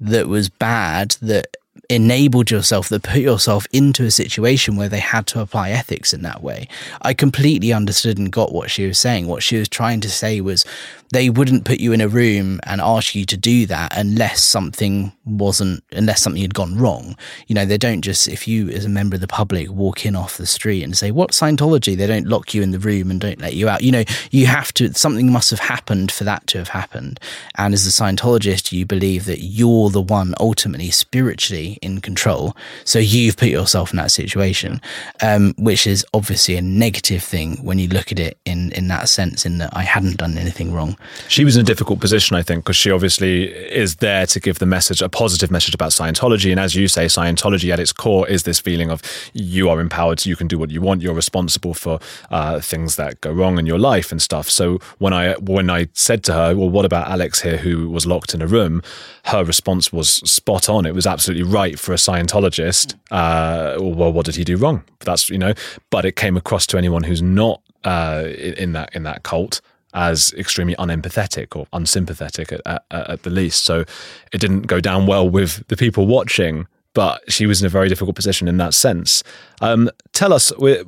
that 0.00 0.28
was 0.28 0.48
bad 0.48 1.16
that 1.22 1.56
enabled 1.90 2.50
yourself, 2.50 2.88
that 2.88 3.02
put 3.02 3.20
yourself 3.20 3.66
into 3.72 4.04
a 4.04 4.10
situation 4.10 4.76
where 4.76 4.88
they 4.88 5.00
had 5.00 5.26
to 5.28 5.40
apply 5.40 5.70
ethics 5.70 6.14
in 6.14 6.22
that 6.22 6.42
way? 6.42 6.68
I 7.02 7.12
completely 7.12 7.72
understood 7.72 8.18
and 8.18 8.32
got 8.32 8.52
what 8.52 8.70
she 8.70 8.86
was 8.86 8.98
saying. 8.98 9.26
What 9.26 9.42
she 9.42 9.58
was 9.58 9.68
trying 9.68 10.00
to 10.00 10.10
say 10.10 10.40
was 10.40 10.64
they 11.10 11.30
wouldn't 11.30 11.64
put 11.64 11.80
you 11.80 11.92
in 11.92 12.00
a 12.00 12.08
room 12.08 12.60
and 12.64 12.80
ask 12.80 13.14
you 13.14 13.24
to 13.26 13.36
do 13.36 13.66
that 13.66 13.96
unless 13.96 14.42
something 14.42 15.12
wasn't 15.24 15.82
unless 15.92 16.20
something 16.20 16.42
had 16.42 16.54
gone 16.54 16.76
wrong. 16.76 17.16
You 17.46 17.54
know 17.54 17.64
they 17.64 17.78
don't 17.78 18.02
just 18.02 18.28
if 18.28 18.46
you 18.48 18.68
as 18.70 18.84
a 18.84 18.88
member 18.88 19.14
of 19.14 19.20
the 19.20 19.28
public 19.28 19.70
walk 19.70 20.04
in 20.04 20.16
off 20.16 20.36
the 20.36 20.46
street 20.46 20.82
and 20.82 20.96
say 20.96 21.10
what 21.10 21.30
scientology? 21.30 21.96
They 21.96 22.06
don't 22.06 22.26
lock 22.26 22.54
you 22.54 22.62
in 22.62 22.70
the 22.70 22.78
room 22.78 23.10
and 23.10 23.20
don't 23.20 23.40
let 23.40 23.54
you 23.54 23.68
out. 23.68 23.82
You 23.82 23.92
know 23.92 24.04
you 24.30 24.46
have 24.46 24.72
to 24.74 24.92
something 24.94 25.30
must 25.30 25.50
have 25.50 25.60
happened 25.60 26.10
for 26.12 26.24
that 26.24 26.46
to 26.48 26.58
have 26.58 26.68
happened. 26.68 27.20
And 27.56 27.74
as 27.74 27.86
a 27.86 27.90
scientologist 27.90 28.72
you 28.72 28.86
believe 28.86 29.24
that 29.26 29.40
you're 29.40 29.90
the 29.90 30.02
one 30.02 30.34
ultimately 30.40 30.90
spiritually 30.90 31.78
in 31.82 32.00
control. 32.00 32.56
So 32.84 32.98
you've 32.98 33.36
put 33.36 33.48
yourself 33.48 33.90
in 33.90 33.96
that 33.98 34.10
situation 34.10 34.80
um, 35.22 35.54
which 35.58 35.86
is 35.86 36.04
obviously 36.14 36.56
a 36.56 36.62
negative 36.62 37.22
thing 37.22 37.56
when 37.62 37.78
you 37.78 37.88
look 37.88 38.12
at 38.12 38.18
it 38.18 38.38
in 38.44 38.72
in 38.72 38.88
that 38.88 39.08
sense 39.08 39.46
in 39.46 39.58
that 39.58 39.70
i 39.72 39.82
hadn't 39.82 40.16
done 40.16 40.38
anything 40.38 40.72
wrong 40.72 40.93
she 41.28 41.44
was 41.44 41.56
in 41.56 41.62
a 41.62 41.64
difficult 41.64 42.00
position, 42.00 42.36
I 42.36 42.42
think, 42.42 42.64
because 42.64 42.76
she 42.76 42.90
obviously 42.90 43.44
is 43.44 43.96
there 43.96 44.26
to 44.26 44.40
give 44.40 44.58
the 44.58 44.66
message, 44.66 45.02
a 45.02 45.08
positive 45.08 45.50
message 45.50 45.74
about 45.74 45.90
Scientology. 45.90 46.50
And 46.50 46.60
as 46.60 46.74
you 46.74 46.88
say, 46.88 47.06
Scientology 47.06 47.72
at 47.72 47.80
its 47.80 47.92
core 47.92 48.28
is 48.28 48.44
this 48.44 48.60
feeling 48.60 48.90
of 48.90 49.02
you 49.32 49.68
are 49.68 49.80
empowered, 49.80 50.24
you 50.26 50.36
can 50.36 50.48
do 50.48 50.58
what 50.58 50.70
you 50.70 50.80
want, 50.80 51.02
you're 51.02 51.14
responsible 51.14 51.74
for 51.74 51.98
uh, 52.30 52.60
things 52.60 52.96
that 52.96 53.20
go 53.20 53.32
wrong 53.32 53.58
in 53.58 53.66
your 53.66 53.78
life 53.78 54.12
and 54.12 54.20
stuff. 54.20 54.50
So 54.50 54.78
when 54.98 55.12
I 55.12 55.34
when 55.34 55.70
I 55.70 55.88
said 55.92 56.24
to 56.24 56.32
her, 56.32 56.56
"Well, 56.56 56.70
what 56.70 56.84
about 56.84 57.08
Alex 57.08 57.42
here, 57.42 57.58
who 57.58 57.90
was 57.90 58.06
locked 58.06 58.34
in 58.34 58.42
a 58.42 58.46
room?" 58.46 58.82
her 59.26 59.44
response 59.44 59.92
was 59.92 60.08
spot 60.30 60.68
on. 60.68 60.84
It 60.86 60.94
was 60.94 61.06
absolutely 61.06 61.44
right 61.44 61.78
for 61.78 61.92
a 61.92 61.96
Scientologist. 61.96 62.94
Uh, 63.10 63.76
well, 63.80 64.12
what 64.12 64.26
did 64.26 64.36
he 64.36 64.44
do 64.44 64.56
wrong? 64.56 64.84
That's 65.00 65.30
you 65.30 65.38
know, 65.38 65.54
but 65.90 66.04
it 66.04 66.16
came 66.16 66.36
across 66.36 66.66
to 66.68 66.78
anyone 66.78 67.04
who's 67.04 67.22
not 67.22 67.62
uh, 67.84 68.24
in 68.26 68.72
that 68.72 68.94
in 68.94 69.02
that 69.04 69.22
cult 69.22 69.60
as 69.94 70.34
extremely 70.36 70.74
unempathetic 70.76 71.56
or 71.56 71.66
unsympathetic 71.72 72.52
at, 72.52 72.60
at, 72.66 72.84
at 72.90 73.22
the 73.22 73.30
least. 73.30 73.64
So 73.64 73.84
it 74.32 74.40
didn't 74.40 74.62
go 74.62 74.80
down 74.80 75.06
well 75.06 75.28
with 75.28 75.66
the 75.68 75.76
people 75.76 76.06
watching. 76.06 76.66
But 76.94 77.28
she 77.28 77.46
was 77.46 77.60
in 77.60 77.66
a 77.66 77.70
very 77.70 77.88
difficult 77.88 78.14
position 78.14 78.46
in 78.46 78.56
that 78.58 78.72
sense. 78.72 79.24
Um, 79.60 79.90
tell 80.12 80.32
us, 80.32 80.56
where, 80.58 80.84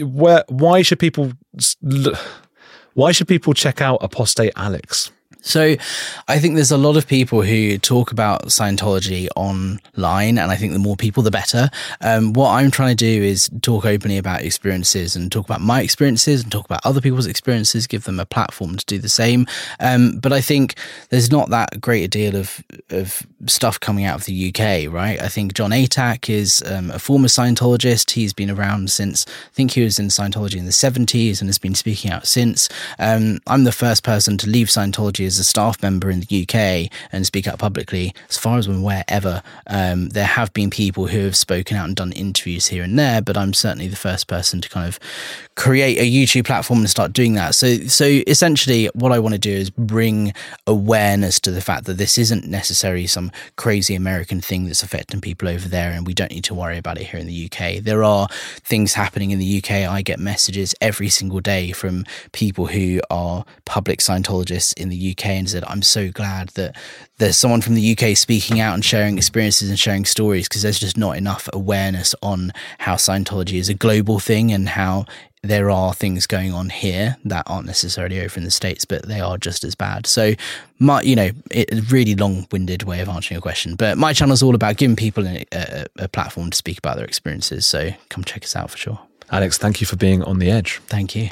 where, 0.00 0.44
why 0.48 0.82
should 0.82 0.98
people, 0.98 1.32
why 2.92 3.12
should 3.12 3.28
people 3.28 3.54
check 3.54 3.80
out 3.80 3.98
Apostate 4.02 4.52
Alex? 4.56 5.10
So, 5.48 5.76
I 6.28 6.38
think 6.38 6.56
there's 6.56 6.70
a 6.70 6.76
lot 6.76 6.96
of 6.96 7.06
people 7.06 7.42
who 7.42 7.78
talk 7.78 8.12
about 8.12 8.46
Scientology 8.46 9.28
online, 9.34 10.36
and 10.36 10.50
I 10.50 10.56
think 10.56 10.74
the 10.74 10.78
more 10.78 10.96
people, 10.96 11.22
the 11.22 11.30
better. 11.30 11.70
Um, 12.02 12.34
what 12.34 12.50
I'm 12.50 12.70
trying 12.70 12.94
to 12.94 13.04
do 13.04 13.22
is 13.22 13.50
talk 13.62 13.86
openly 13.86 14.18
about 14.18 14.42
experiences 14.42 15.16
and 15.16 15.32
talk 15.32 15.46
about 15.46 15.62
my 15.62 15.80
experiences 15.80 16.42
and 16.42 16.52
talk 16.52 16.66
about 16.66 16.80
other 16.84 17.00
people's 17.00 17.26
experiences, 17.26 17.86
give 17.86 18.04
them 18.04 18.20
a 18.20 18.26
platform 18.26 18.76
to 18.76 18.84
do 18.84 18.98
the 18.98 19.08
same. 19.08 19.46
Um, 19.80 20.18
but 20.18 20.32
I 20.34 20.42
think 20.42 20.74
there's 21.08 21.30
not 21.30 21.48
that 21.50 21.80
great 21.80 22.04
a 22.04 22.08
deal 22.08 22.36
of 22.36 22.62
of 22.90 23.26
stuff 23.46 23.80
coming 23.80 24.04
out 24.04 24.20
of 24.20 24.26
the 24.26 24.48
UK, 24.48 24.92
right? 24.92 25.20
I 25.20 25.28
think 25.28 25.54
Jon 25.54 25.70
Atack 25.70 26.28
is 26.28 26.62
um, 26.66 26.90
a 26.90 26.98
former 26.98 27.28
Scientologist. 27.28 28.10
He's 28.10 28.32
been 28.34 28.50
around 28.50 28.90
since 28.90 29.24
I 29.26 29.54
think 29.54 29.72
he 29.72 29.82
was 29.82 29.98
in 29.98 30.08
Scientology 30.08 30.56
in 30.56 30.66
the 30.66 30.72
70s 30.72 31.40
and 31.40 31.48
has 31.48 31.58
been 31.58 31.74
speaking 31.74 32.10
out 32.10 32.26
since. 32.26 32.68
Um, 32.98 33.38
I'm 33.46 33.64
the 33.64 33.72
first 33.72 34.02
person 34.04 34.36
to 34.38 34.48
leave 34.48 34.66
Scientology 34.66 35.26
as 35.26 35.37
a 35.38 35.44
staff 35.44 35.82
member 35.82 36.10
in 36.10 36.20
the 36.20 36.42
UK 36.42 36.90
and 37.12 37.26
speak 37.26 37.46
out 37.46 37.58
publicly. 37.58 38.14
As 38.28 38.36
far 38.36 38.58
as 38.58 38.66
I'm 38.66 38.80
aware, 38.80 39.04
ever. 39.08 39.42
Um, 39.66 40.10
there 40.10 40.24
have 40.24 40.52
been 40.52 40.70
people 40.70 41.06
who 41.06 41.20
have 41.24 41.36
spoken 41.36 41.76
out 41.76 41.86
and 41.86 41.96
done 41.96 42.12
interviews 42.12 42.68
here 42.68 42.82
and 42.82 42.98
there, 42.98 43.20
but 43.20 43.36
I'm 43.36 43.52
certainly 43.52 43.88
the 43.88 43.96
first 43.96 44.26
person 44.26 44.60
to 44.60 44.68
kind 44.68 44.88
of 44.88 44.98
create 45.54 45.98
a 45.98 46.08
YouTube 46.08 46.46
platform 46.46 46.80
and 46.80 46.90
start 46.90 47.12
doing 47.12 47.34
that. 47.34 47.54
So, 47.54 47.78
so 47.86 48.04
essentially, 48.26 48.86
what 48.94 49.12
I 49.12 49.18
want 49.18 49.34
to 49.34 49.38
do 49.38 49.50
is 49.50 49.70
bring 49.70 50.32
awareness 50.66 51.40
to 51.40 51.50
the 51.50 51.60
fact 51.60 51.84
that 51.86 51.94
this 51.94 52.18
isn't 52.18 52.46
necessarily 52.46 53.06
some 53.06 53.32
crazy 53.56 53.94
American 53.94 54.40
thing 54.40 54.66
that's 54.66 54.82
affecting 54.82 55.20
people 55.20 55.48
over 55.48 55.68
there, 55.68 55.90
and 55.90 56.06
we 56.06 56.14
don't 56.14 56.30
need 56.30 56.44
to 56.44 56.54
worry 56.54 56.78
about 56.78 56.98
it 56.98 57.08
here 57.08 57.20
in 57.20 57.26
the 57.26 57.50
UK. 57.50 57.82
There 57.82 58.04
are 58.04 58.28
things 58.30 58.94
happening 58.94 59.30
in 59.30 59.38
the 59.38 59.58
UK. 59.58 59.70
I 59.70 60.02
get 60.02 60.18
messages 60.18 60.74
every 60.80 61.08
single 61.08 61.40
day 61.40 61.72
from 61.72 62.04
people 62.32 62.66
who 62.66 63.00
are 63.10 63.44
public 63.64 63.98
Scientologists 63.98 64.72
in 64.78 64.88
the 64.88 65.10
UK 65.12 65.17
and 65.26 65.48
said, 65.48 65.64
I'm 65.66 65.82
so 65.82 66.10
glad 66.10 66.50
that 66.50 66.76
there's 67.18 67.36
someone 67.38 67.60
from 67.60 67.74
the 67.74 67.96
UK 67.96 68.16
speaking 68.16 68.60
out 68.60 68.74
and 68.74 68.84
sharing 68.84 69.16
experiences 69.16 69.68
and 69.68 69.78
sharing 69.78 70.04
stories 70.04 70.48
because 70.48 70.62
there's 70.62 70.78
just 70.78 70.96
not 70.96 71.16
enough 71.16 71.48
awareness 71.52 72.14
on 72.22 72.52
how 72.78 72.94
Scientology 72.94 73.58
is 73.58 73.68
a 73.68 73.74
global 73.74 74.18
thing 74.18 74.52
and 74.52 74.68
how 74.68 75.04
there 75.42 75.70
are 75.70 75.94
things 75.94 76.26
going 76.26 76.52
on 76.52 76.68
here 76.68 77.16
that 77.24 77.44
aren't 77.46 77.66
necessarily 77.66 78.20
over 78.20 78.38
in 78.38 78.44
the 78.44 78.50
states, 78.50 78.84
but 78.84 79.06
they 79.06 79.20
are 79.20 79.38
just 79.38 79.64
as 79.64 79.74
bad. 79.74 80.06
So, 80.06 80.34
my 80.78 81.00
you 81.02 81.14
know, 81.14 81.30
it, 81.50 81.72
a 81.72 81.82
really 81.82 82.14
long-winded 82.14 82.82
way 82.82 83.00
of 83.00 83.08
answering 83.08 83.36
your 83.36 83.42
question, 83.42 83.76
but 83.76 83.98
my 83.98 84.12
channel 84.12 84.32
is 84.32 84.42
all 84.42 84.54
about 84.54 84.76
giving 84.76 84.96
people 84.96 85.26
a, 85.26 85.44
a, 85.52 85.86
a 85.98 86.08
platform 86.08 86.50
to 86.50 86.56
speak 86.56 86.78
about 86.78 86.96
their 86.96 87.06
experiences. 87.06 87.66
So, 87.66 87.90
come 88.08 88.24
check 88.24 88.44
us 88.44 88.56
out 88.56 88.70
for 88.70 88.78
sure. 88.78 89.00
Alex, 89.30 89.58
thank 89.58 89.80
you 89.80 89.86
for 89.86 89.96
being 89.96 90.22
on 90.22 90.38
the 90.38 90.50
edge. 90.50 90.80
Thank 90.86 91.14
you. 91.14 91.30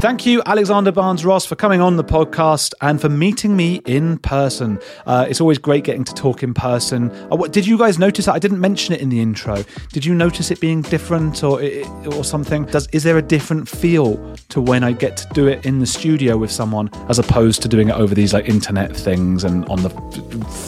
Thank 0.00 0.24
you, 0.24 0.42
Alexander 0.46 0.92
Barnes 0.92 1.26
Ross, 1.26 1.44
for 1.44 1.56
coming 1.56 1.82
on 1.82 1.98
the 1.98 2.04
podcast 2.04 2.72
and 2.80 2.98
for 2.98 3.10
meeting 3.10 3.54
me 3.54 3.82
in 3.84 4.16
person. 4.16 4.80
Uh, 5.04 5.26
it's 5.28 5.42
always 5.42 5.58
great 5.58 5.84
getting 5.84 6.04
to 6.04 6.14
talk 6.14 6.42
in 6.42 6.54
person. 6.54 7.10
Uh, 7.30 7.36
what, 7.36 7.52
did 7.52 7.66
you 7.66 7.76
guys 7.76 7.98
notice 7.98 8.24
that? 8.24 8.32
I 8.32 8.38
didn't 8.38 8.60
mention 8.60 8.94
it 8.94 9.02
in 9.02 9.10
the 9.10 9.20
intro. 9.20 9.62
Did 9.92 10.06
you 10.06 10.14
notice 10.14 10.50
it 10.50 10.58
being 10.58 10.80
different 10.80 11.44
or 11.44 11.60
or 12.06 12.24
something? 12.24 12.64
Does 12.64 12.88
is 12.92 13.02
there 13.02 13.18
a 13.18 13.22
different 13.22 13.68
feel 13.68 14.16
to 14.48 14.62
when 14.62 14.84
I 14.84 14.92
get 14.92 15.18
to 15.18 15.28
do 15.34 15.46
it 15.48 15.66
in 15.66 15.80
the 15.80 15.86
studio 15.86 16.38
with 16.38 16.50
someone 16.50 16.88
as 17.10 17.18
opposed 17.18 17.60
to 17.60 17.68
doing 17.68 17.90
it 17.90 17.94
over 17.94 18.14
these 18.14 18.32
like 18.32 18.48
internet 18.48 18.96
things 18.96 19.44
and 19.44 19.68
on 19.68 19.82
the 19.82 19.90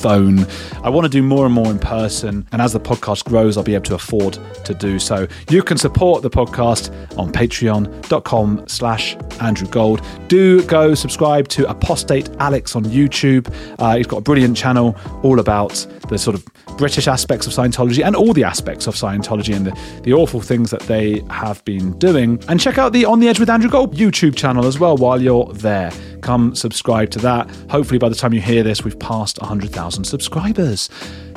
phone? 0.03 0.47
I 0.85 0.91
want 0.91 1.07
to 1.07 1.11
do 1.11 1.23
more 1.23 1.47
and 1.47 1.55
more 1.55 1.71
in 1.71 1.79
person, 1.79 2.47
and 2.53 2.61
as 2.61 2.75
the 2.75 2.81
podcast 2.81 3.25
grows, 3.25 3.57
I'll 3.57 3.65
be 3.65 3.75
able 3.75 3.85
to 3.85 3.95
afford 3.95 4.39
to 4.67 4.75
do 4.75 4.99
so. 4.99 5.27
You 5.49 5.63
can 5.63 5.79
support 5.79 6.21
the 6.21 6.29
podcast 6.29 6.91
on 7.17 7.33
Patreon.com/slash 7.33 9.17
Andrew 9.41 9.69
Gold. 9.69 10.03
Do 10.29 10.63
go 10.65 10.95
subscribe 10.95 11.49
to 11.49 11.69
Apostate 11.69 12.29
Alex 12.39 12.77
on 12.77 12.85
YouTube. 12.85 13.53
Uh, 13.79 13.97
he's 13.97 14.07
got 14.07 14.19
a 14.19 14.21
brilliant 14.23 14.57
channel 14.57 14.97
all 15.23 15.41
about 15.41 15.87
the 16.09 16.19
sort 16.19 16.35
of 16.35 16.45
British 16.77 17.09
aspects 17.09 17.47
of 17.47 17.53
Scientology 17.53 18.05
and 18.05 18.17
all 18.17 18.33
the 18.33 18.45
aspects 18.45 18.87
of 18.87 18.95
Scientology 18.95 19.55
and 19.55 19.67
the, 19.67 20.01
the 20.03 20.13
awful 20.13 20.41
things 20.41 20.71
that 20.71 20.81
they 20.83 21.23
have 21.31 21.65
been 21.65 21.99
doing. 21.99 22.43
And 22.49 22.61
check 22.61 22.79
out 22.79 22.93
the 22.93 23.05
On 23.05 23.21
the 23.21 23.29
Edge 23.29 23.39
with 23.39 23.51
Andrew 23.51 23.71
Gold 23.71 23.95
YouTube 23.95 24.37
channel 24.37 24.67
as 24.67 24.79
well 24.79 24.97
while 24.97 25.21
you're 25.21 25.53
there. 25.53 25.93
Come 26.23 26.55
subscribe 26.55 27.11
to 27.11 27.19
that. 27.21 27.51
Hopefully, 27.71 27.99
by 27.99 28.09
the 28.09 28.15
time 28.15 28.33
you 28.33 28.41
hear 28.41 28.63
this, 28.63 28.85
we've 28.85 28.99
passed 28.99 29.41
100,000 29.41 30.05
subscribers. 30.05 30.89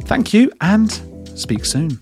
Thank 0.01 0.33
you 0.33 0.51
and 0.61 0.91
speak 1.35 1.65
soon. 1.65 2.01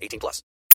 18 0.01 0.19
plus. 0.19 0.43